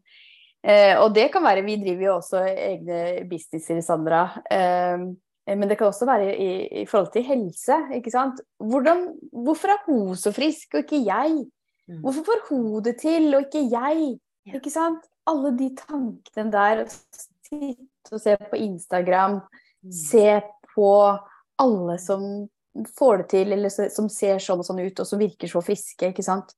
eh, 0.63 0.98
og 1.00 1.13
det 1.15 1.29
kan 1.31 1.46
være 1.46 1.65
Vi 1.65 1.77
driver 1.79 2.08
jo 2.08 2.15
også 2.17 2.43
egne 2.50 3.24
businesser, 3.29 3.81
Sandra. 3.86 4.25
Eh, 4.51 5.08
men 5.51 5.67
det 5.67 5.77
kan 5.79 5.89
også 5.89 6.05
være 6.05 6.36
i, 6.36 6.51
i 6.84 6.86
forhold 6.86 7.12
til 7.13 7.25
helse. 7.27 7.77
ikke 7.98 8.12
sant? 8.13 8.41
Hvordan, 8.60 9.08
hvorfor 9.31 9.74
er 9.74 9.81
hun 9.88 10.15
så 10.15 10.34
frisk, 10.36 10.75
og 10.75 10.86
ikke 10.86 11.01
jeg? 11.08 11.46
Mm. 11.90 12.02
Hvorfor 12.04 12.28
får 12.28 12.46
hun 12.50 12.84
det 12.86 12.98
til, 13.02 13.30
og 13.36 13.48
ikke 13.48 13.64
jeg? 13.72 14.14
Ikke 14.52 14.74
sant? 14.74 15.06
Alle 15.30 15.54
de 15.58 15.70
tankene 15.78 16.52
der. 16.54 16.86
Sitte 17.48 18.16
og 18.16 18.22
se 18.24 18.38
på 18.50 18.60
Instagram. 18.60 19.42
Se 19.92 20.42
på 20.74 20.90
alle 21.62 21.98
som 22.02 22.26
får 22.98 23.22
det 23.22 23.30
til, 23.34 23.54
eller 23.54 23.70
som 23.70 24.10
ser 24.10 24.42
sånn 24.42 24.62
og 24.62 24.68
sånn 24.68 24.82
ut, 24.82 25.00
og 25.00 25.08
som 25.08 25.22
virker 25.22 25.52
så 25.52 25.62
friske. 25.66 26.12
ikke 26.12 26.26
sant? 26.26 26.54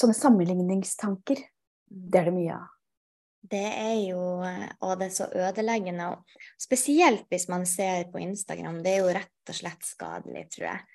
Sånne 0.00 0.16
sammenligningstanker. 0.18 1.44
Det 1.86 2.20
er 2.20 2.30
det 2.30 2.34
mye 2.34 2.56
av. 2.56 2.70
Det 3.44 3.60
er 3.60 3.98
jo 4.08 4.22
Og 4.40 4.92
det 4.98 5.06
er 5.06 5.12
så 5.12 5.26
ødeleggende. 5.28 6.08
Spesielt 6.60 7.26
hvis 7.28 7.48
man 7.52 7.66
ser 7.68 8.08
på 8.10 8.22
Instagram. 8.24 8.82
Det 8.82 8.94
er 8.94 9.02
jo 9.04 9.14
rett 9.14 9.52
og 9.52 9.58
slett 9.58 9.84
skadelig, 9.84 10.46
tror 10.56 10.70
jeg. 10.70 10.93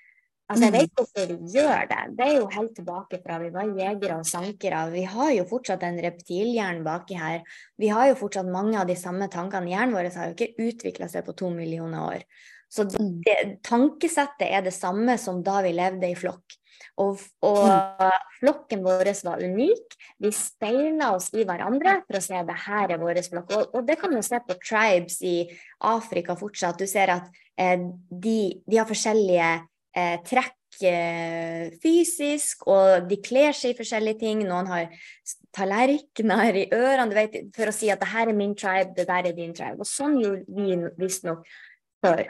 Altså, 0.50 0.64
Jeg 0.66 0.72
Mm. 0.74 0.80
vet 0.80 0.94
hvorfor 0.98 1.28
vi 1.28 1.52
gjør 1.54 1.88
det. 1.90 2.18
Det 2.18 2.26
er 2.28 2.38
jo 2.40 2.48
helt 2.48 2.76
tilbake 2.76 3.22
fra 3.24 3.38
vi 3.38 3.50
var 3.54 3.66
jegere 3.78 4.18
og 4.18 4.26
sankere. 4.26 4.92
Vi 4.92 5.04
har 5.04 5.32
jo 5.32 5.44
fortsatt 5.46 5.84
en 5.84 6.00
reptilhjerne 6.02 6.84
baki 6.84 7.14
her. 7.16 7.44
Vi 7.78 7.88
har 7.88 8.08
jo 8.10 8.16
fortsatt 8.16 8.50
mange 8.50 8.80
av 8.80 8.88
de 8.88 8.96
samme 8.96 9.30
tankene. 9.30 9.70
Hjernen 9.70 9.94
vår 9.94 10.10
har 10.16 10.28
jo 10.30 10.34
ikke 10.34 10.56
utvikla 10.58 11.08
seg 11.10 11.26
på 11.26 11.36
to 11.36 11.50
millioner 11.50 12.00
år. 12.00 12.24
Så 12.72 12.86
Mm. 12.86 13.22
det, 13.24 13.62
tankesettet 13.64 14.50
er 14.52 14.62
det 14.62 14.74
samme 14.74 15.18
som 15.20 15.44
da 15.44 15.62
vi 15.62 15.72
levde 15.72 16.10
i 16.10 16.16
flokk. 16.16 16.58
Og, 16.98 17.20
og 17.44 18.12
flokken 18.40 18.84
vår 18.84 19.24
var 19.24 19.38
unik. 19.40 19.96
Vi 20.20 20.32
speila 20.32 21.14
oss 21.16 21.30
i 21.34 21.44
hverandre 21.46 22.04
for 22.08 22.18
å 22.18 22.22
se 22.22 22.36
at 22.36 22.48
det 22.48 22.56
her 22.66 22.92
er 22.92 22.98
vår 22.98 23.22
flokk. 23.30 23.52
Og, 23.56 23.76
og 23.76 23.86
det 23.88 24.00
kan 24.00 24.12
du 24.12 24.22
se 24.22 24.40
på 24.40 24.58
tribes 24.60 25.22
i 25.22 25.48
Afrika 25.82 26.36
fortsatt. 26.36 26.78
Du 26.78 26.88
ser 26.88 27.08
at 27.10 27.30
eh, 27.58 27.78
de, 28.10 28.62
de 28.68 28.78
har 28.78 28.86
forskjellige 28.86 29.69
eh, 29.96 30.18
trekk 30.26 30.84
eh, 30.86 31.70
fysisk, 31.82 32.68
og 32.68 33.08
de 33.10 33.18
kler 33.22 33.54
seg 33.58 33.74
i 33.74 33.78
forskjellige 33.80 34.20
ting. 34.20 34.44
Noen 34.48 34.68
har 34.68 34.90
tallerkener 35.56 36.56
i 36.62 36.68
ørene 36.76 37.10
du 37.10 37.16
vet, 37.18 37.40
for 37.56 37.72
å 37.72 37.76
si 37.76 37.90
at 37.90 38.00
det 38.04 38.12
her 38.12 38.30
er 38.30 38.38
min 38.38 38.56
tribe, 38.56 38.94
det 38.96 39.08
der 39.10 39.30
er 39.32 39.34
din 39.38 39.54
tribe. 39.58 39.82
Og 39.82 39.90
sånn 39.90 40.20
gjorde 40.22 40.46
vi 40.48 40.78
visstnok 41.02 41.46
før. 42.04 42.30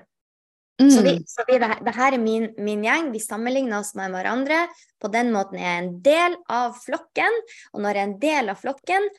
Så, 0.79 1.01
vi, 1.03 1.11
Mm. 1.17 1.23
så 1.27 1.43
vi, 1.43 1.57
det, 1.59 1.67
det 1.83 1.93
her 1.97 2.13
er 2.15 2.21
min, 2.23 2.45
min 2.57 2.83
gjeng, 2.85 3.09
vi 3.11 3.19
sammenligner 3.19 3.81
oss 3.81 3.91
med 3.99 4.13
hverandre. 4.15 4.61
På 5.01 5.09
den 5.11 5.33
måten 5.35 5.59
er 5.59 5.65
jeg 5.73 5.81
en 5.83 6.01
del 6.05 6.37
av 6.47 6.77
flokken, 6.79 7.35
og 7.73 7.81
når 7.83 7.89
jeg 7.97 7.99
er 7.99 8.07
en 8.07 8.19
del 8.19 8.49
av 8.53 8.61
flokken, 8.61 9.09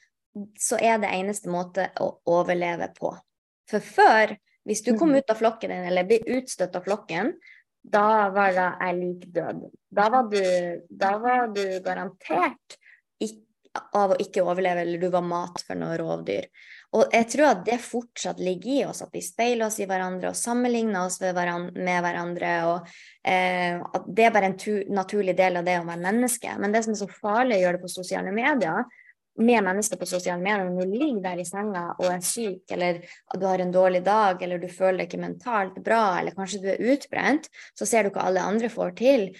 så 0.57 0.79
er 0.81 0.97
det 1.03 1.11
eneste 1.13 1.53
måte 1.53 1.91
å 2.01 2.15
overleve 2.33 2.89
på. 2.97 3.13
For 3.69 3.85
før, 3.85 4.33
hvis 4.65 4.81
du 4.87 4.97
kom 4.97 5.11
Mhm. 5.11 5.19
ut 5.19 5.31
av 5.31 5.37
flokken 5.37 5.69
din, 5.69 5.85
eller 5.85 6.05
ble 6.09 6.21
utstøtt 6.39 6.77
av 6.77 6.85
flokken, 6.89 7.35
da 7.83 8.29
var 8.35 8.53
det 8.55 8.67
jeg 8.81 8.99
lik 8.99 9.29
død. 9.35 9.63
Da 9.91 10.09
var 10.13 10.29
du, 10.31 10.43
da 10.89 11.15
var 11.19 11.49
du 11.55 11.65
garantert 11.85 12.77
ikke, 13.21 13.47
av 13.97 14.15
å 14.15 14.19
ikke 14.21 14.43
overleve, 14.43 14.83
eller 14.85 15.01
du 15.01 15.09
var 15.13 15.25
mat 15.27 15.63
for 15.67 15.79
noe 15.79 15.97
rovdyr. 15.99 16.49
Og 16.99 17.13
jeg 17.15 17.27
tror 17.31 17.47
at 17.53 17.61
det 17.67 17.77
fortsatt 17.83 18.41
ligger 18.43 18.71
i 18.73 18.85
oss, 18.89 19.03
at 19.05 19.13
vi 19.15 19.23
speiler 19.23 19.69
oss 19.69 19.79
i 19.79 19.87
hverandre 19.87 20.33
og 20.33 20.39
sammenligner 20.39 21.07
oss 21.07 21.21
hverandre. 21.23 21.79
Med 21.79 22.03
hverandre 22.03 22.55
og 22.67 22.89
eh, 23.23 23.79
at 23.79 24.09
Det 24.09 24.27
er 24.27 24.35
bare 24.35 24.51
en 24.51 24.59
tu, 24.59 24.73
naturlig 24.91 25.37
del 25.39 25.61
av 25.61 25.69
det 25.69 25.79
å 25.79 25.87
være 25.87 26.03
menneske. 26.03 26.57
Men 26.59 26.75
det 26.75 26.83
som 26.87 26.97
er 26.97 27.03
så 27.05 27.11
farlig 27.21 27.61
å 27.61 27.63
gjøre 27.65 27.79
det 27.79 27.85
på 27.85 27.93
sosiale 27.95 28.35
medier, 28.35 28.83
med 29.39 29.65
mennesker 29.65 29.97
på 29.97 30.07
sosiale 30.07 30.43
medier, 30.43 30.69
når 30.71 30.85
du 30.91 30.97
ligger 30.99 31.23
der 31.23 31.39
i 31.41 31.45
senga 31.45 31.95
og 31.99 32.07
er 32.11 32.21
syk, 32.21 32.65
eller 32.71 33.01
du 33.39 33.47
har 33.47 33.59
en 33.63 33.73
dårlig 33.73 34.05
dag, 34.05 34.43
eller 34.43 34.59
du 34.59 34.69
føler 34.69 34.99
deg 34.99 35.09
ikke 35.09 35.23
mentalt 35.23 35.79
bra, 35.85 36.19
eller 36.19 36.35
kanskje 36.37 36.61
du 36.63 36.69
er 36.73 36.83
utbrent, 36.93 37.49
så 37.79 37.87
ser 37.87 38.05
du 38.05 38.11
hva 38.11 38.27
alle 38.27 38.41
andre 38.41 38.69
får 38.69 38.97
til. 38.97 39.31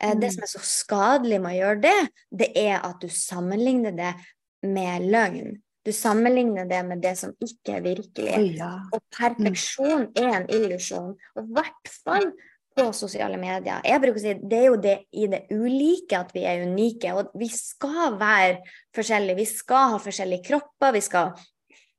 Eh, 0.00 0.14
Det 0.14 0.30
Mm. 0.30 0.30
som 0.32 0.42
er 0.42 0.46
så 0.46 0.62
skadelig 0.62 1.40
med 1.40 1.52
å 1.52 1.60
gjøre 1.60 1.80
det, 1.82 2.08
det 2.32 2.52
er 2.56 2.80
at 2.82 3.00
du 3.00 3.08
sammenligner 3.08 3.94
det 3.96 4.14
med 4.62 5.02
løgn. 5.02 5.60
Du 5.84 5.92
sammenligner 5.92 6.64
det 6.68 6.84
med 6.84 7.02
det 7.02 7.16
som 7.18 7.32
ikke 7.40 7.76
er 7.76 7.80
virkelig. 7.82 8.56
Ja. 8.56 8.80
Og 8.92 9.00
perfeksjon 9.12 10.08
er 10.16 10.40
en 10.40 10.46
illusjon, 10.48 11.14
og 11.36 11.44
i 11.44 11.52
hvert 11.52 11.88
fall 12.04 12.32
på 12.74 12.88
sosiale 12.96 13.38
medier. 13.38 13.82
Jeg 13.86 14.02
bruker 14.02 14.18
å 14.18 14.24
si 14.24 14.34
Det 14.42 14.58
er 14.58 14.68
jo 14.68 14.78
det 14.82 14.96
i 15.14 15.28
det 15.30 15.44
ulike 15.54 16.18
at 16.18 16.32
vi 16.34 16.44
er 16.48 16.64
unike, 16.66 17.14
og 17.14 17.34
vi 17.38 17.48
skal 17.52 18.18
være 18.20 18.60
forskjellige. 18.96 19.38
Vi 19.38 19.48
skal 19.50 19.94
ha 19.94 20.00
forskjellige 20.02 20.46
kropper, 20.48 20.94
vi 20.96 21.02
skal 21.04 21.34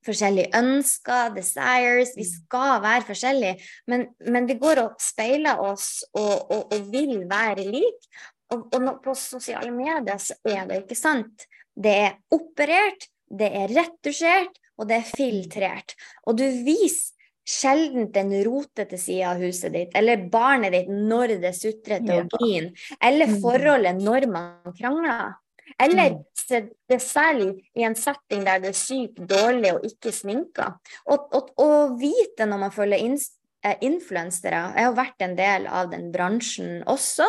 forskjellige 0.05 0.51
ønsker, 0.59 1.33
desires. 1.35 2.13
Vi 2.17 2.27
skal 2.27 2.83
være 2.83 3.07
forskjellige, 3.07 3.57
men, 3.91 4.07
men 4.27 4.49
vi 4.49 4.59
går 4.61 4.83
og 4.83 5.01
speiler 5.01 5.61
oss 5.63 6.03
og, 6.13 6.51
og, 6.51 6.73
og 6.75 6.91
vil 6.93 7.23
være 7.29 7.67
like. 7.69 8.23
Og, 8.53 8.67
og 8.77 8.91
på 9.03 9.15
sosiale 9.17 9.71
medier 9.73 10.19
så 10.21 10.37
er 10.45 10.67
det 10.69 10.83
ikke 10.83 10.99
sant. 10.99 11.47
Det 11.75 11.95
er 12.05 12.15
operert, 12.35 13.09
det 13.25 13.49
er 13.57 13.73
retusjert, 13.73 14.61
og 14.77 14.89
det 14.89 14.99
er 14.99 15.09
filtrert. 15.09 15.95
Og 16.27 16.37
du 16.37 16.45
viser 16.67 17.14
sjelden 17.45 18.09
den 18.11 18.33
rotete 18.45 18.97
sida 18.97 19.31
av 19.35 19.41
huset 19.43 19.73
ditt, 19.73 19.95
eller 19.95 20.25
barnet 20.31 20.73
ditt 20.73 20.89
når 20.89 21.37
det 21.43 21.53
sutrete 21.57 22.19
og 22.19 22.31
griner, 22.33 22.87
eller 22.99 23.29
mm. 23.31 23.41
forholdet 23.43 24.01
når 24.01 24.29
man 24.33 24.75
krangler. 24.77 25.35
Eller 25.81 26.15
mm. 26.15 26.67
det 26.89 26.99
særlig 27.03 27.49
i 27.75 27.83
en 27.83 27.97
setting 27.97 28.45
der 28.45 28.61
det 28.63 28.71
er 28.71 28.79
sykt 28.79 29.21
dårlig 29.29 29.73
og 29.75 29.87
ikke 29.87 30.13
sminka. 30.13 30.69
Å 31.11 31.71
vite 31.99 32.47
når 32.47 32.61
man 32.61 32.73
følger 32.73 33.01
eh, 33.01 33.77
influensere 33.83 34.61
Jeg 34.77 34.87
har 34.87 34.95
vært 34.97 35.25
en 35.25 35.35
del 35.37 35.67
av 35.67 35.91
den 35.91 36.11
bransjen 36.13 36.79
også. 36.87 37.27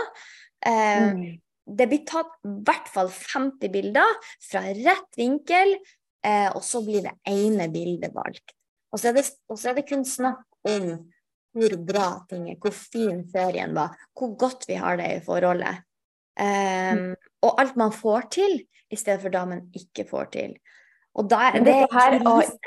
Eh, 0.64 1.08
mm. 1.10 1.24
Det 1.66 1.88
blir 1.90 2.04
tatt 2.06 2.36
i 2.46 2.52
hvert 2.66 2.92
fall 2.92 3.10
50 3.10 3.72
bilder 3.74 4.12
fra 4.44 4.62
rett 4.68 5.18
vinkel, 5.18 5.74
eh, 6.22 6.48
og 6.52 6.62
så 6.62 6.84
blir 6.86 7.08
det 7.08 7.16
ene 7.26 7.66
bildet 7.72 8.14
valgt. 8.14 8.55
Og 8.92 9.02
så, 9.02 9.12
det, 9.12 9.26
og 9.50 9.58
så 9.58 9.70
er 9.70 9.78
det, 9.78 9.88
kun 9.88 10.04
snakk 10.06 10.44
om 10.68 10.88
hvor 11.56 11.76
bra 11.88 12.06
ting 12.28 12.50
er, 12.52 12.58
hvor 12.60 12.74
fin 12.76 13.22
ferien 13.32 13.72
var, 13.76 13.96
hvor 14.16 14.34
godt 14.38 14.66
vi 14.68 14.76
har 14.80 14.98
det 15.00 15.08
i 15.14 15.22
forholdet. 15.24 15.82
Um. 16.36 17.14
Og 17.46 17.60
alt 17.62 17.78
man 17.80 17.94
får 17.96 18.28
til, 18.36 18.58
i 18.92 18.96
stedet 18.98 19.22
for 19.22 19.32
da 19.32 19.46
man 19.48 19.64
ikke 19.76 20.04
får 20.08 20.28
til. 20.34 20.56
Og 21.16 21.30
da 21.30 21.46
er 21.48 21.62
det 21.64 21.76
her, 21.92 22.18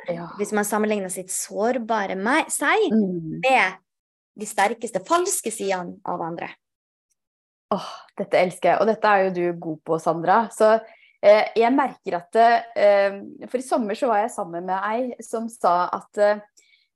ja. 0.09 0.25
hvis 0.39 0.51
man 0.57 0.65
sammenligner 0.65 1.11
sitt 1.13 1.29
sårbare 1.29 2.17
meg, 2.17 2.49
seg 2.49 2.87
mm. 2.89 3.43
med 3.43 3.77
de 4.39 4.47
sterkeste 4.49 5.03
falske 5.05 5.53
sidene 5.53 5.99
av 6.09 6.23
andre. 6.25 6.49
Åh, 7.75 7.89
dette 8.17 8.39
elsker 8.41 8.71
jeg. 8.71 8.79
Og 8.81 8.89
dette 8.89 9.11
er 9.11 9.27
jo 9.27 9.33
du 9.35 9.59
god 9.61 9.81
på, 9.85 9.99
Sandra. 10.01 10.39
Så 10.49 10.79
jeg 11.19 11.75
merker 11.75 12.15
at 12.15 12.37
eh, 12.39 13.17
For 13.51 13.59
i 13.59 13.65
sommer 13.65 13.97
så 13.97 14.07
var 14.07 14.21
jeg 14.23 14.31
sammen 14.31 14.69
med 14.69 14.87
ei 14.87 15.25
som 15.25 15.49
sa 15.51 15.89
at 15.91 16.21
eh, 16.23 16.39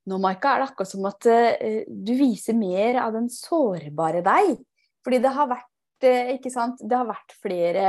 nå, 0.10 0.20
Maika, 0.20 0.54
er 0.54 0.64
det 0.64 0.70
akkurat 0.70 0.92
som 0.92 1.08
at 1.08 1.28
eh, 1.32 1.84
du 1.88 2.14
viser 2.20 2.58
mer 2.58 3.00
av 3.04 3.14
den 3.16 3.30
sårbare 3.32 4.24
deg. 4.26 4.58
Fordi 5.04 5.20
det 5.24 5.32
har 5.36 5.50
vært 5.52 5.70
eh? 6.08 6.34
Det 6.36 6.98
har 6.98 7.08
vært 7.08 7.36
flere 7.44 7.86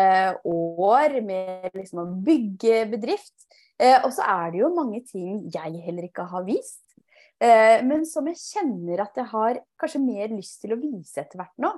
år 0.46 1.18
med 1.26 1.74
liksom 1.74 2.02
å 2.04 2.10
bygge 2.26 2.84
bedrift. 2.92 3.34
Eh, 3.78 3.98
og 4.04 4.12
så 4.14 4.26
er 4.30 4.54
det 4.54 4.62
jo 4.62 4.74
mange 4.74 5.02
ting 5.06 5.48
jeg 5.54 5.82
heller 5.86 6.06
ikke 6.10 6.28
har 6.30 6.46
vist. 6.46 6.80
men 7.44 8.04
som 8.06 8.24
jeg 8.30 8.38
kjenner 8.38 9.00
at 9.02 9.18
jeg 9.18 9.26
har 9.28 9.58
kanskje 9.76 10.00
mer 10.00 10.30
lyst 10.30 10.62
til 10.62 10.72
å 10.72 10.78
vise 10.78 11.18
etter 11.20 11.36
hvert 11.36 11.58
nå. 11.60 11.72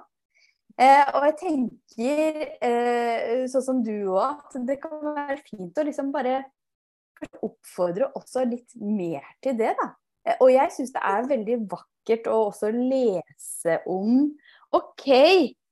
Eh, 0.76 1.06
og 1.16 1.24
jeg 1.24 1.36
tenker, 1.40 2.40
eh, 2.60 3.46
sånn 3.48 3.64
som 3.64 3.78
du 3.84 3.94
òg, 4.12 4.42
at 4.44 4.58
det 4.68 4.76
kan 4.82 5.00
være 5.00 5.38
fint 5.40 5.78
å 5.78 5.84
liksom 5.88 6.10
bare 6.12 6.42
oppfordre 7.40 8.10
også 8.18 8.44
litt 8.44 8.74
mer 8.76 9.24
til 9.44 9.56
det, 9.56 9.72
da. 9.78 9.88
Eh, 10.26 10.36
og 10.40 10.50
jeg 10.52 10.74
syns 10.74 10.92
det 10.92 11.02
er 11.08 11.30
veldig 11.30 11.58
vakkert 11.70 12.28
å 12.28 12.42
også 12.50 12.72
lese 12.74 13.78
om 13.88 14.28
OK, 14.76 15.08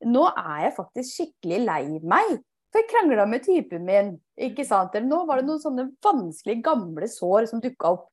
nå 0.08 0.25
er 0.30 0.68
jeg 0.68 0.76
faktisk 0.78 1.18
skikkelig 1.18 1.61
lei 1.66 1.82
meg. 2.00 2.38
For 2.73 2.80
jeg 2.80 2.90
krangla 2.90 3.26
med 3.28 3.44
typen 3.44 3.84
min, 3.87 4.14
ikke 4.40 4.64
sant. 4.66 4.94
Eller 4.96 5.06
nå 5.11 5.20
var 5.28 5.38
det 5.40 5.49
noen 5.50 5.61
sånne 5.62 5.84
vanskelige, 6.02 6.64
gamle 6.64 7.06
sår 7.11 7.50
som 7.50 7.61
dukka 7.62 7.92
opp. 7.99 8.08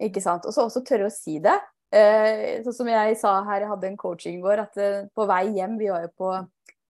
Ikke 0.00 0.22
sant. 0.22 0.46
Og 0.46 0.54
så 0.54 0.68
også 0.68 0.84
tørre 0.86 1.10
å 1.10 1.12
si 1.12 1.40
det. 1.42 1.56
Eh, 1.88 2.60
sånn 2.64 2.76
som 2.76 2.88
jeg 2.92 3.16
sa 3.16 3.38
her, 3.46 3.62
jeg 3.64 3.70
hadde 3.70 3.88
en 3.88 4.00
coaching 4.00 4.38
i 4.38 4.44
går, 4.44 4.60
at 4.66 4.80
eh, 4.82 5.06
på 5.16 5.24
vei 5.28 5.44
hjem 5.56 5.78
Vi 5.80 5.88
var 5.88 6.02
jo 6.04 6.10
på 6.20 6.32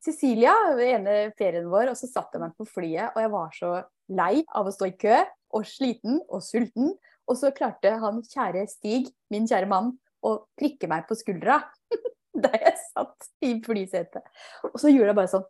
Sicilia, 0.03 0.55
den 0.79 0.95
ene 0.97 1.17
ferien 1.39 1.69
vår, 1.71 1.93
og 1.93 1.99
så 1.99 2.09
satt 2.11 2.35
jeg 2.35 2.43
meg 2.43 2.55
på 2.59 2.67
flyet, 2.67 3.15
og 3.15 3.23
jeg 3.23 3.33
var 3.33 3.55
så 3.55 3.73
lei 4.19 4.43
av 4.57 4.67
å 4.67 4.75
stå 4.75 4.89
i 4.91 4.97
kø, 4.99 5.21
og 5.55 5.67
sliten 5.67 6.21
og 6.29 6.43
sulten. 6.45 6.93
Og 7.29 7.37
så 7.37 7.51
klarte 7.55 7.93
han 8.01 8.23
kjære 8.25 8.67
Stig, 8.71 9.11
min 9.33 9.47
kjære 9.49 9.69
mann, 9.71 9.93
å 10.25 10.35
prikke 10.59 10.89
meg 10.91 11.07
på 11.07 11.15
skuldra 11.19 11.61
der 12.43 12.57
jeg 12.63 12.79
satt 12.89 13.29
i 13.45 13.53
flysetet. 13.63 14.25
Og 14.71 14.79
så 14.81 14.91
gjorde 14.91 15.13
jeg 15.13 15.19
bare 15.19 15.33
sånn. 15.35 15.47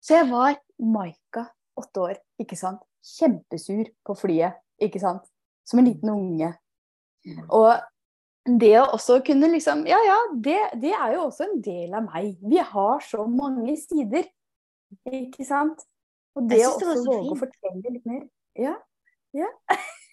Så 0.00 0.16
jeg 0.16 0.28
var 0.30 0.56
Maika, 0.80 1.46
åtte 1.78 2.04
år, 2.04 2.20
ikke 2.40 2.58
sant. 2.58 2.82
Kjempesur 3.04 3.88
på 4.04 4.16
flyet, 4.18 4.60
ikke 4.82 5.00
sant. 5.00 5.24
Som 5.64 5.80
en 5.80 5.88
liten 5.88 6.12
unge. 6.12 6.50
Og 7.48 8.58
det 8.60 8.72
å 8.80 8.86
også 8.96 9.20
kunne 9.24 9.50
liksom 9.52 9.84
Ja, 9.88 9.98
ja, 10.06 10.18
det, 10.32 10.58
det, 10.80 10.92
er 10.96 11.14
jo 11.16 11.26
også 11.28 11.46
en 11.46 11.62
del 11.64 11.94
av 11.96 12.06
meg. 12.08 12.34
Vi 12.40 12.60
har 12.72 13.02
så 13.04 13.26
mange 13.28 13.76
sider, 13.80 14.28
ikke 15.12 15.46
sant? 15.46 15.84
Og 16.38 16.46
det 16.48 16.62
å 16.64 16.74
også 16.76 16.94
våge 17.04 17.34
å 17.34 17.40
fortelle 17.40 17.96
litt 17.96 18.06
mer. 18.08 18.22
Ja. 18.58 18.76
ja. 19.36 19.50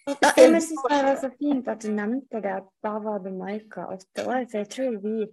Ja, 0.08 0.32
jeg 0.36 0.62
synes 0.64 0.84
det 0.90 0.98
var 1.04 1.16
så 1.20 1.30
fint 1.36 1.68
at 1.70 1.84
du 1.84 1.92
nevnte 1.94 2.42
det, 2.44 2.58
at 2.62 2.68
da 2.84 2.94
var 3.02 3.22
det 3.24 3.32
Maika 3.36 3.86
åtte 3.92 4.26
år. 4.26 4.44
For 4.50 4.60
jeg 4.62 4.70
tror 4.72 4.98
vi, 5.04 5.28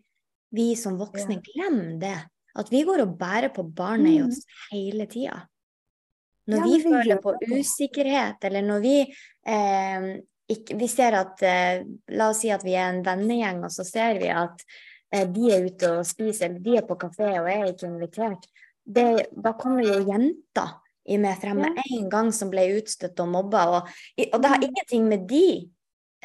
vi 0.56 0.70
som 0.80 1.00
voksne 1.00 1.40
glemmer 1.44 1.98
det. 2.02 2.18
At 2.56 2.72
vi 2.72 2.86
går 2.88 3.04
og 3.04 3.18
bærer 3.20 3.52
på 3.56 3.66
barnet 3.76 4.14
i 4.14 4.20
mm. 4.22 4.30
oss 4.30 4.42
hele 4.72 5.08
tida. 5.12 5.42
Når 6.46 6.62
vi 6.62 6.76
føler 6.84 7.20
på 7.24 7.34
usikkerhet, 7.50 8.44
eller 8.46 8.64
når 8.64 8.84
vi 8.84 8.98
eh, 9.02 10.10
ikke, 10.52 10.78
vi 10.78 10.88
ser 10.92 11.18
at 11.18 11.42
eh, 11.46 11.86
La 12.14 12.30
oss 12.32 12.44
si 12.44 12.52
at 12.54 12.66
vi 12.66 12.76
er 12.78 12.92
en 12.92 13.04
vennegjeng, 13.06 13.64
og 13.66 13.74
så 13.74 13.86
ser 13.88 14.20
vi 14.22 14.30
at 14.30 14.62
eh, 15.14 15.26
de 15.26 15.52
er 15.54 15.66
ute 15.66 15.92
og 16.00 16.08
spiser, 16.08 16.50
eller 16.50 16.64
de 16.66 16.80
er 16.80 16.88
på 16.88 16.98
kafé 17.02 17.32
og 17.40 17.50
er 17.50 17.70
ikke 17.72 17.90
invitert. 17.90 18.50
Det, 18.86 19.08
da 19.32 19.56
kommer 19.58 19.86
jo 19.88 20.04
jenter 20.06 20.76
i 21.10 21.18
med 21.22 21.38
frem 21.42 21.62
med 21.62 21.78
ja. 21.78 21.86
en 21.98 22.10
gang 22.10 22.32
som 22.34 22.52
ble 22.54 22.68
utstøtt 22.78 23.20
og 23.22 23.32
mobba. 23.34 23.64
Og, 23.78 23.96
og 24.32 24.38
det 24.42 24.52
har 24.52 24.62
mm. 24.62 24.68
ingenting 24.70 25.08
med 25.10 25.26
de 25.30 25.48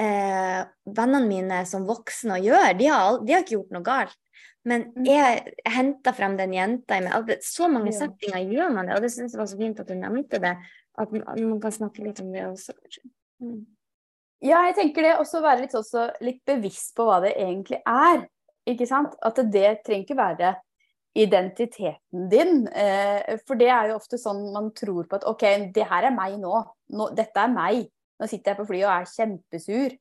eh, 0.01 0.61
vennene 0.89 1.29
mine 1.29 1.63
som 1.69 1.89
voksne 1.89 2.37
å 2.37 2.43
gjøre. 2.45 2.77
De 2.79 2.89
har, 2.93 3.21
de 3.25 3.37
har 3.37 3.45
ikke 3.45 3.57
gjort 3.59 3.75
noe 3.77 3.87
galt. 3.87 4.21
Men 4.69 4.91
mm. 4.93 5.05
jeg 5.09 5.55
henta 5.73 6.13
frem 6.17 6.37
den 6.37 6.53
jenta 6.57 7.01
i 7.01 7.05
meg. 7.05 7.35
Så 7.45 7.69
mange 7.73 7.93
settinger 7.97 8.45
gjør 8.45 8.73
man 8.77 8.89
det, 8.89 8.97
og 8.97 9.05
det 9.05 9.13
syns 9.15 9.37
jeg 9.37 9.41
var 9.41 9.49
så 9.49 9.61
fint 9.61 9.81
at 9.81 9.89
du 9.89 9.97
nevnte 9.97 10.41
det. 10.43 10.57
At 11.01 11.13
man 11.13 11.61
kan 11.63 11.73
snakke 11.73 12.05
litt 12.05 12.21
om 12.21 12.33
det 12.35 12.45
også, 12.49 12.77
kanskje. 12.77 13.07
Mm. 13.41 13.61
Ja, 14.41 14.63
jeg 14.69 14.77
tenker 14.79 15.05
det. 15.05 15.15
Også 15.21 15.43
være 15.45 15.67
litt, 15.67 15.77
også, 15.77 16.09
litt 16.25 16.41
bevisst 16.49 16.95
på 16.97 17.07
hva 17.09 17.21
det 17.25 17.35
egentlig 17.37 17.81
er. 17.85 18.25
Ikke 18.69 18.89
sant? 18.89 19.17
At 19.25 19.41
det 19.53 19.81
trenger 19.85 20.07
ikke 20.07 20.19
være 20.19 20.55
identiteten 21.19 22.29
din. 22.31 22.67
Eh, 22.69 23.37
for 23.47 23.59
det 23.61 23.71
er 23.73 23.91
jo 23.91 23.99
ofte 23.99 24.21
sånn 24.21 24.47
man 24.55 24.71
tror 24.77 25.09
på 25.11 25.19
at 25.19 25.27
OK, 25.29 25.45
det 25.75 25.89
her 25.91 26.09
er 26.09 26.15
meg 26.15 26.39
nå. 26.41 26.63
nå. 26.95 27.11
Dette 27.17 27.43
er 27.43 27.53
meg. 27.53 27.89
Nå 28.21 28.29
sitter 28.29 28.53
jeg 28.53 28.61
på 28.61 28.69
flyet 28.69 28.87
og 28.87 28.95
er 28.95 29.11
kjempesur. 29.11 29.97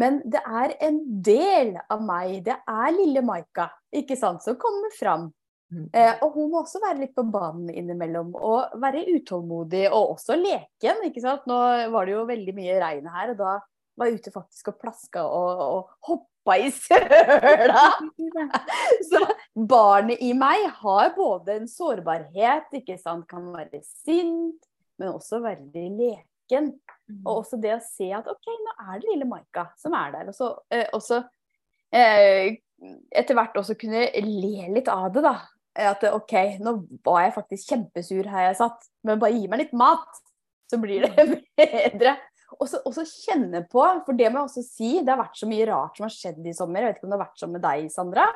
Men 0.00 0.20
det 0.28 0.42
er 0.44 0.76
en 0.84 1.00
del 1.24 1.76
av 1.88 2.02
meg. 2.04 2.40
Det 2.44 2.56
er 2.58 2.94
lille 2.94 3.22
Maika 3.24 3.70
ikke 3.96 4.18
sant, 4.18 4.42
som 4.44 4.58
kommer 4.60 4.92
fram. 4.96 5.30
Mm. 5.72 5.86
Eh, 5.90 6.12
og 6.22 6.36
hun 6.36 6.50
må 6.52 6.60
også 6.62 6.82
være 6.82 7.00
litt 7.00 7.14
på 7.16 7.24
banen 7.32 7.72
innimellom, 7.74 8.34
og 8.38 8.76
være 8.82 9.06
utålmodig, 9.16 9.86
og 9.88 10.12
også 10.14 10.36
leken. 10.38 11.00
ikke 11.08 11.22
sant? 11.24 11.48
Nå 11.48 11.56
var 11.94 12.06
det 12.06 12.14
jo 12.14 12.26
veldig 12.28 12.54
mye 12.54 12.76
regn 12.82 13.08
her, 13.10 13.32
og 13.32 13.40
da 13.40 13.54
var 13.96 14.12
ute 14.12 14.32
faktisk 14.32 14.72
og 14.72 14.80
plaska 14.80 15.24
og, 15.24 15.62
og 15.66 16.08
hoppa 16.08 16.56
i 16.60 16.70
søla. 16.74 17.86
Så 19.10 19.22
barnet 19.56 20.22
i 20.24 20.32
meg 20.36 20.68
har 20.82 21.14
både 21.16 21.60
en 21.60 21.70
sårbarhet, 21.70 22.68
ikke 22.80 22.98
sant, 23.00 23.26
kan 23.30 23.48
være 23.54 23.82
sint, 23.84 24.60
men 25.00 25.14
også 25.14 25.40
veldig 25.44 25.88
leken. 25.96 26.74
Og 27.06 27.32
mm. 27.32 27.32
også 27.36 27.58
det 27.62 27.74
å 27.76 27.82
se 27.84 28.10
at 28.14 28.28
OK, 28.30 28.46
nå 28.50 28.76
er 28.86 29.00
det 29.00 29.10
lille 29.10 29.28
Maika 29.28 29.68
som 29.80 29.94
er 29.98 30.14
der. 30.14 30.30
Og 30.30 30.36
så 30.36 30.52
eh, 30.74 30.88
også 30.96 31.20
eh, 31.94 32.56
etter 33.14 33.36
hvert 33.36 33.56
også 33.58 33.76
kunne 33.78 34.06
le 34.24 34.70
litt 34.74 34.90
av 34.92 35.10
det, 35.14 35.24
da. 35.24 35.36
At 35.76 36.04
OK, 36.08 36.32
nå 36.64 36.72
var 37.04 37.26
jeg 37.26 37.36
faktisk 37.36 37.72
kjempesur 37.72 38.28
her 38.32 38.48
jeg 38.48 38.58
satt, 38.62 38.86
men 39.04 39.20
bare 39.20 39.36
gi 39.36 39.48
meg 39.50 39.66
litt 39.66 39.74
mat, 39.76 40.22
så 40.70 40.80
blir 40.80 41.04
det 41.04 41.26
bedre. 41.60 42.16
Og 42.54 42.68
så 42.70 43.04
kjenne 43.08 43.64
på, 43.66 43.82
for 44.06 44.16
det 44.16 44.30
må 44.30 44.40
jeg 44.42 44.50
også 44.50 44.62
si, 44.62 44.90
det 45.02 45.12
har 45.12 45.18
vært 45.20 45.40
så 45.40 45.48
mye 45.50 45.66
rart 45.68 45.98
som 45.98 46.06
har 46.06 46.14
skjedd 46.14 46.46
i 46.46 46.54
sommer. 46.56 46.84
Jeg 46.84 46.92
vet 46.92 47.00
ikke 47.00 47.08
om 47.08 47.12
det 47.12 47.18
har 47.18 47.26
vært 47.26 47.42
sånn 47.42 47.56
med 47.56 47.64
deg, 47.64 47.88
Sandra. 47.92 48.26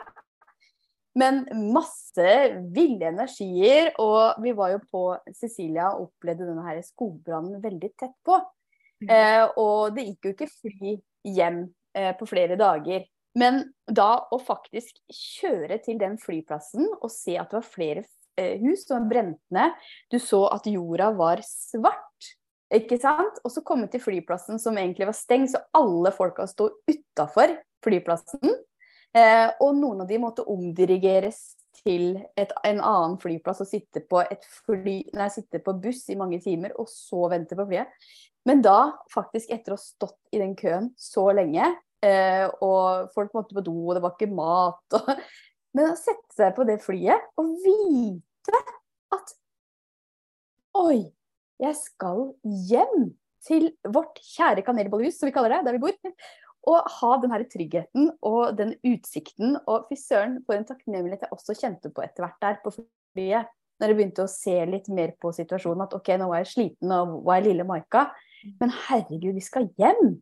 Men 1.18 1.42
masse 1.74 2.32
ville 2.74 3.10
energier. 3.10 3.92
Og 4.02 4.42
vi 4.44 4.54
var 4.56 4.74
jo 4.74 4.80
på 4.90 5.04
Cecilia 5.36 5.92
og 5.94 6.08
opplevde 6.08 6.48
denne 6.48 6.66
her 6.66 6.82
skogbrannen 6.86 7.62
veldig 7.62 7.92
tett 7.98 8.16
på. 8.26 8.38
Mm. 9.00 9.12
Eh, 9.16 9.44
og 9.60 9.96
det 9.96 10.06
gikk 10.08 10.28
jo 10.28 10.34
ikke 10.36 10.50
fly 10.52 10.96
hjem 11.30 11.64
eh, 11.96 12.12
på 12.18 12.28
flere 12.28 12.58
dager. 12.60 13.06
Men 13.38 13.62
da 13.86 14.26
å 14.34 14.40
faktisk 14.42 14.98
kjøre 15.14 15.78
til 15.84 16.00
den 16.00 16.16
flyplassen 16.20 16.88
og 16.98 17.10
se 17.14 17.36
at 17.38 17.52
det 17.52 17.60
var 17.60 17.68
flere 17.68 18.04
eh, 18.40 18.58
hus 18.62 18.84
som 18.88 19.04
var 19.04 19.10
brent 19.12 19.42
ned, 19.54 19.78
du 20.10 20.18
så 20.22 20.44
at 20.50 20.66
jorda 20.66 21.12
var 21.18 21.42
svart 21.46 22.34
Ikke 22.74 23.00
sant? 23.02 23.40
Og 23.44 23.52
så 23.52 23.64
komme 23.66 23.88
til 23.90 24.02
flyplassen 24.02 24.60
som 24.62 24.78
egentlig 24.78 25.08
var 25.08 25.16
stengt, 25.18 25.52
så 25.52 25.62
alle 25.76 26.12
folka 26.14 26.46
sto 26.50 26.68
utafor 26.90 27.56
flyplassen. 27.84 28.52
Eh, 29.16 29.48
og 29.58 29.74
noen 29.74 30.04
av 30.04 30.10
de 30.10 30.20
måtte 30.22 30.46
omdirigeres 30.46 31.40
til 31.80 32.20
et, 32.38 32.52
en 32.66 32.78
annen 32.78 33.16
flyplass 33.22 33.62
og 33.64 33.70
sitte 33.70 34.02
på, 34.06 34.22
fly, 34.68 34.96
nei, 35.16 35.28
sitte 35.32 35.62
på 35.64 35.74
buss 35.82 36.04
i 36.12 36.18
mange 36.18 36.38
timer, 36.44 36.76
og 36.78 36.90
så 36.90 37.26
vente 37.32 37.58
på 37.58 37.66
flyet. 37.66 37.90
Men 38.48 38.62
da, 38.64 38.92
faktisk 39.12 39.50
etter 39.52 39.74
å 39.74 39.78
ha 39.78 39.82
stått 39.82 40.18
i 40.34 40.40
den 40.40 40.54
køen 40.58 40.90
så 41.00 41.26
lenge, 41.36 41.66
eh, 42.06 42.46
og 42.62 43.10
folk 43.16 43.34
måtte 43.36 43.56
på 43.56 43.64
do, 43.66 43.76
og 43.88 43.96
det 43.96 44.04
var 44.04 44.16
ikke 44.16 44.34
mat 44.34 45.00
og, 45.00 45.14
Men 45.70 45.92
å 45.92 45.94
sette 45.94 46.34
seg 46.34 46.56
på 46.56 46.64
det 46.66 46.80
flyet 46.82 47.28
og 47.38 47.52
vite 47.62 48.62
at 49.14 49.36
Oi, 50.80 51.04
jeg 51.60 51.76
skal 51.78 52.30
hjem 52.70 53.10
til 53.46 53.70
vårt 53.88 54.20
kjære 54.34 54.64
kanelbollehus, 54.66 55.18
som 55.20 55.28
vi 55.28 55.34
kaller 55.34 55.56
det, 55.56 55.64
der 55.66 55.76
vi 55.76 55.82
bor. 55.84 56.14
Og 56.70 56.90
ha 56.98 57.10
den 57.22 57.32
her 57.32 57.44
tryggheten 57.48 58.10
og 58.26 58.56
den 58.58 58.74
utsikten. 58.84 59.56
Og 59.64 59.88
fy 59.88 59.96
søren, 60.00 60.40
for 60.44 60.56
en 60.56 60.66
takknemlighet 60.68 61.24
jeg 61.24 61.32
også 61.32 61.56
kjente 61.56 61.92
på 61.94 62.04
etter 62.04 62.26
hvert 62.26 62.40
der 62.44 62.60
på 62.64 62.74
flyet. 62.76 63.48
Når 63.80 63.88
jeg 63.88 63.96
begynte 63.96 64.26
å 64.26 64.28
se 64.28 64.58
litt 64.68 64.90
mer 64.92 65.14
på 65.16 65.32
situasjonen. 65.32 65.86
At 65.86 65.96
ok, 65.96 66.12
nå 66.20 66.28
var 66.28 66.42
jeg 66.42 66.50
sliten, 66.52 66.92
og 66.92 67.22
var 67.24 67.40
jeg 67.40 67.48
lille 67.48 67.64
Maika. 67.68 68.10
Men 68.60 68.74
herregud, 68.88 69.32
vi 69.36 69.44
skal 69.44 69.70
hjem! 69.80 70.18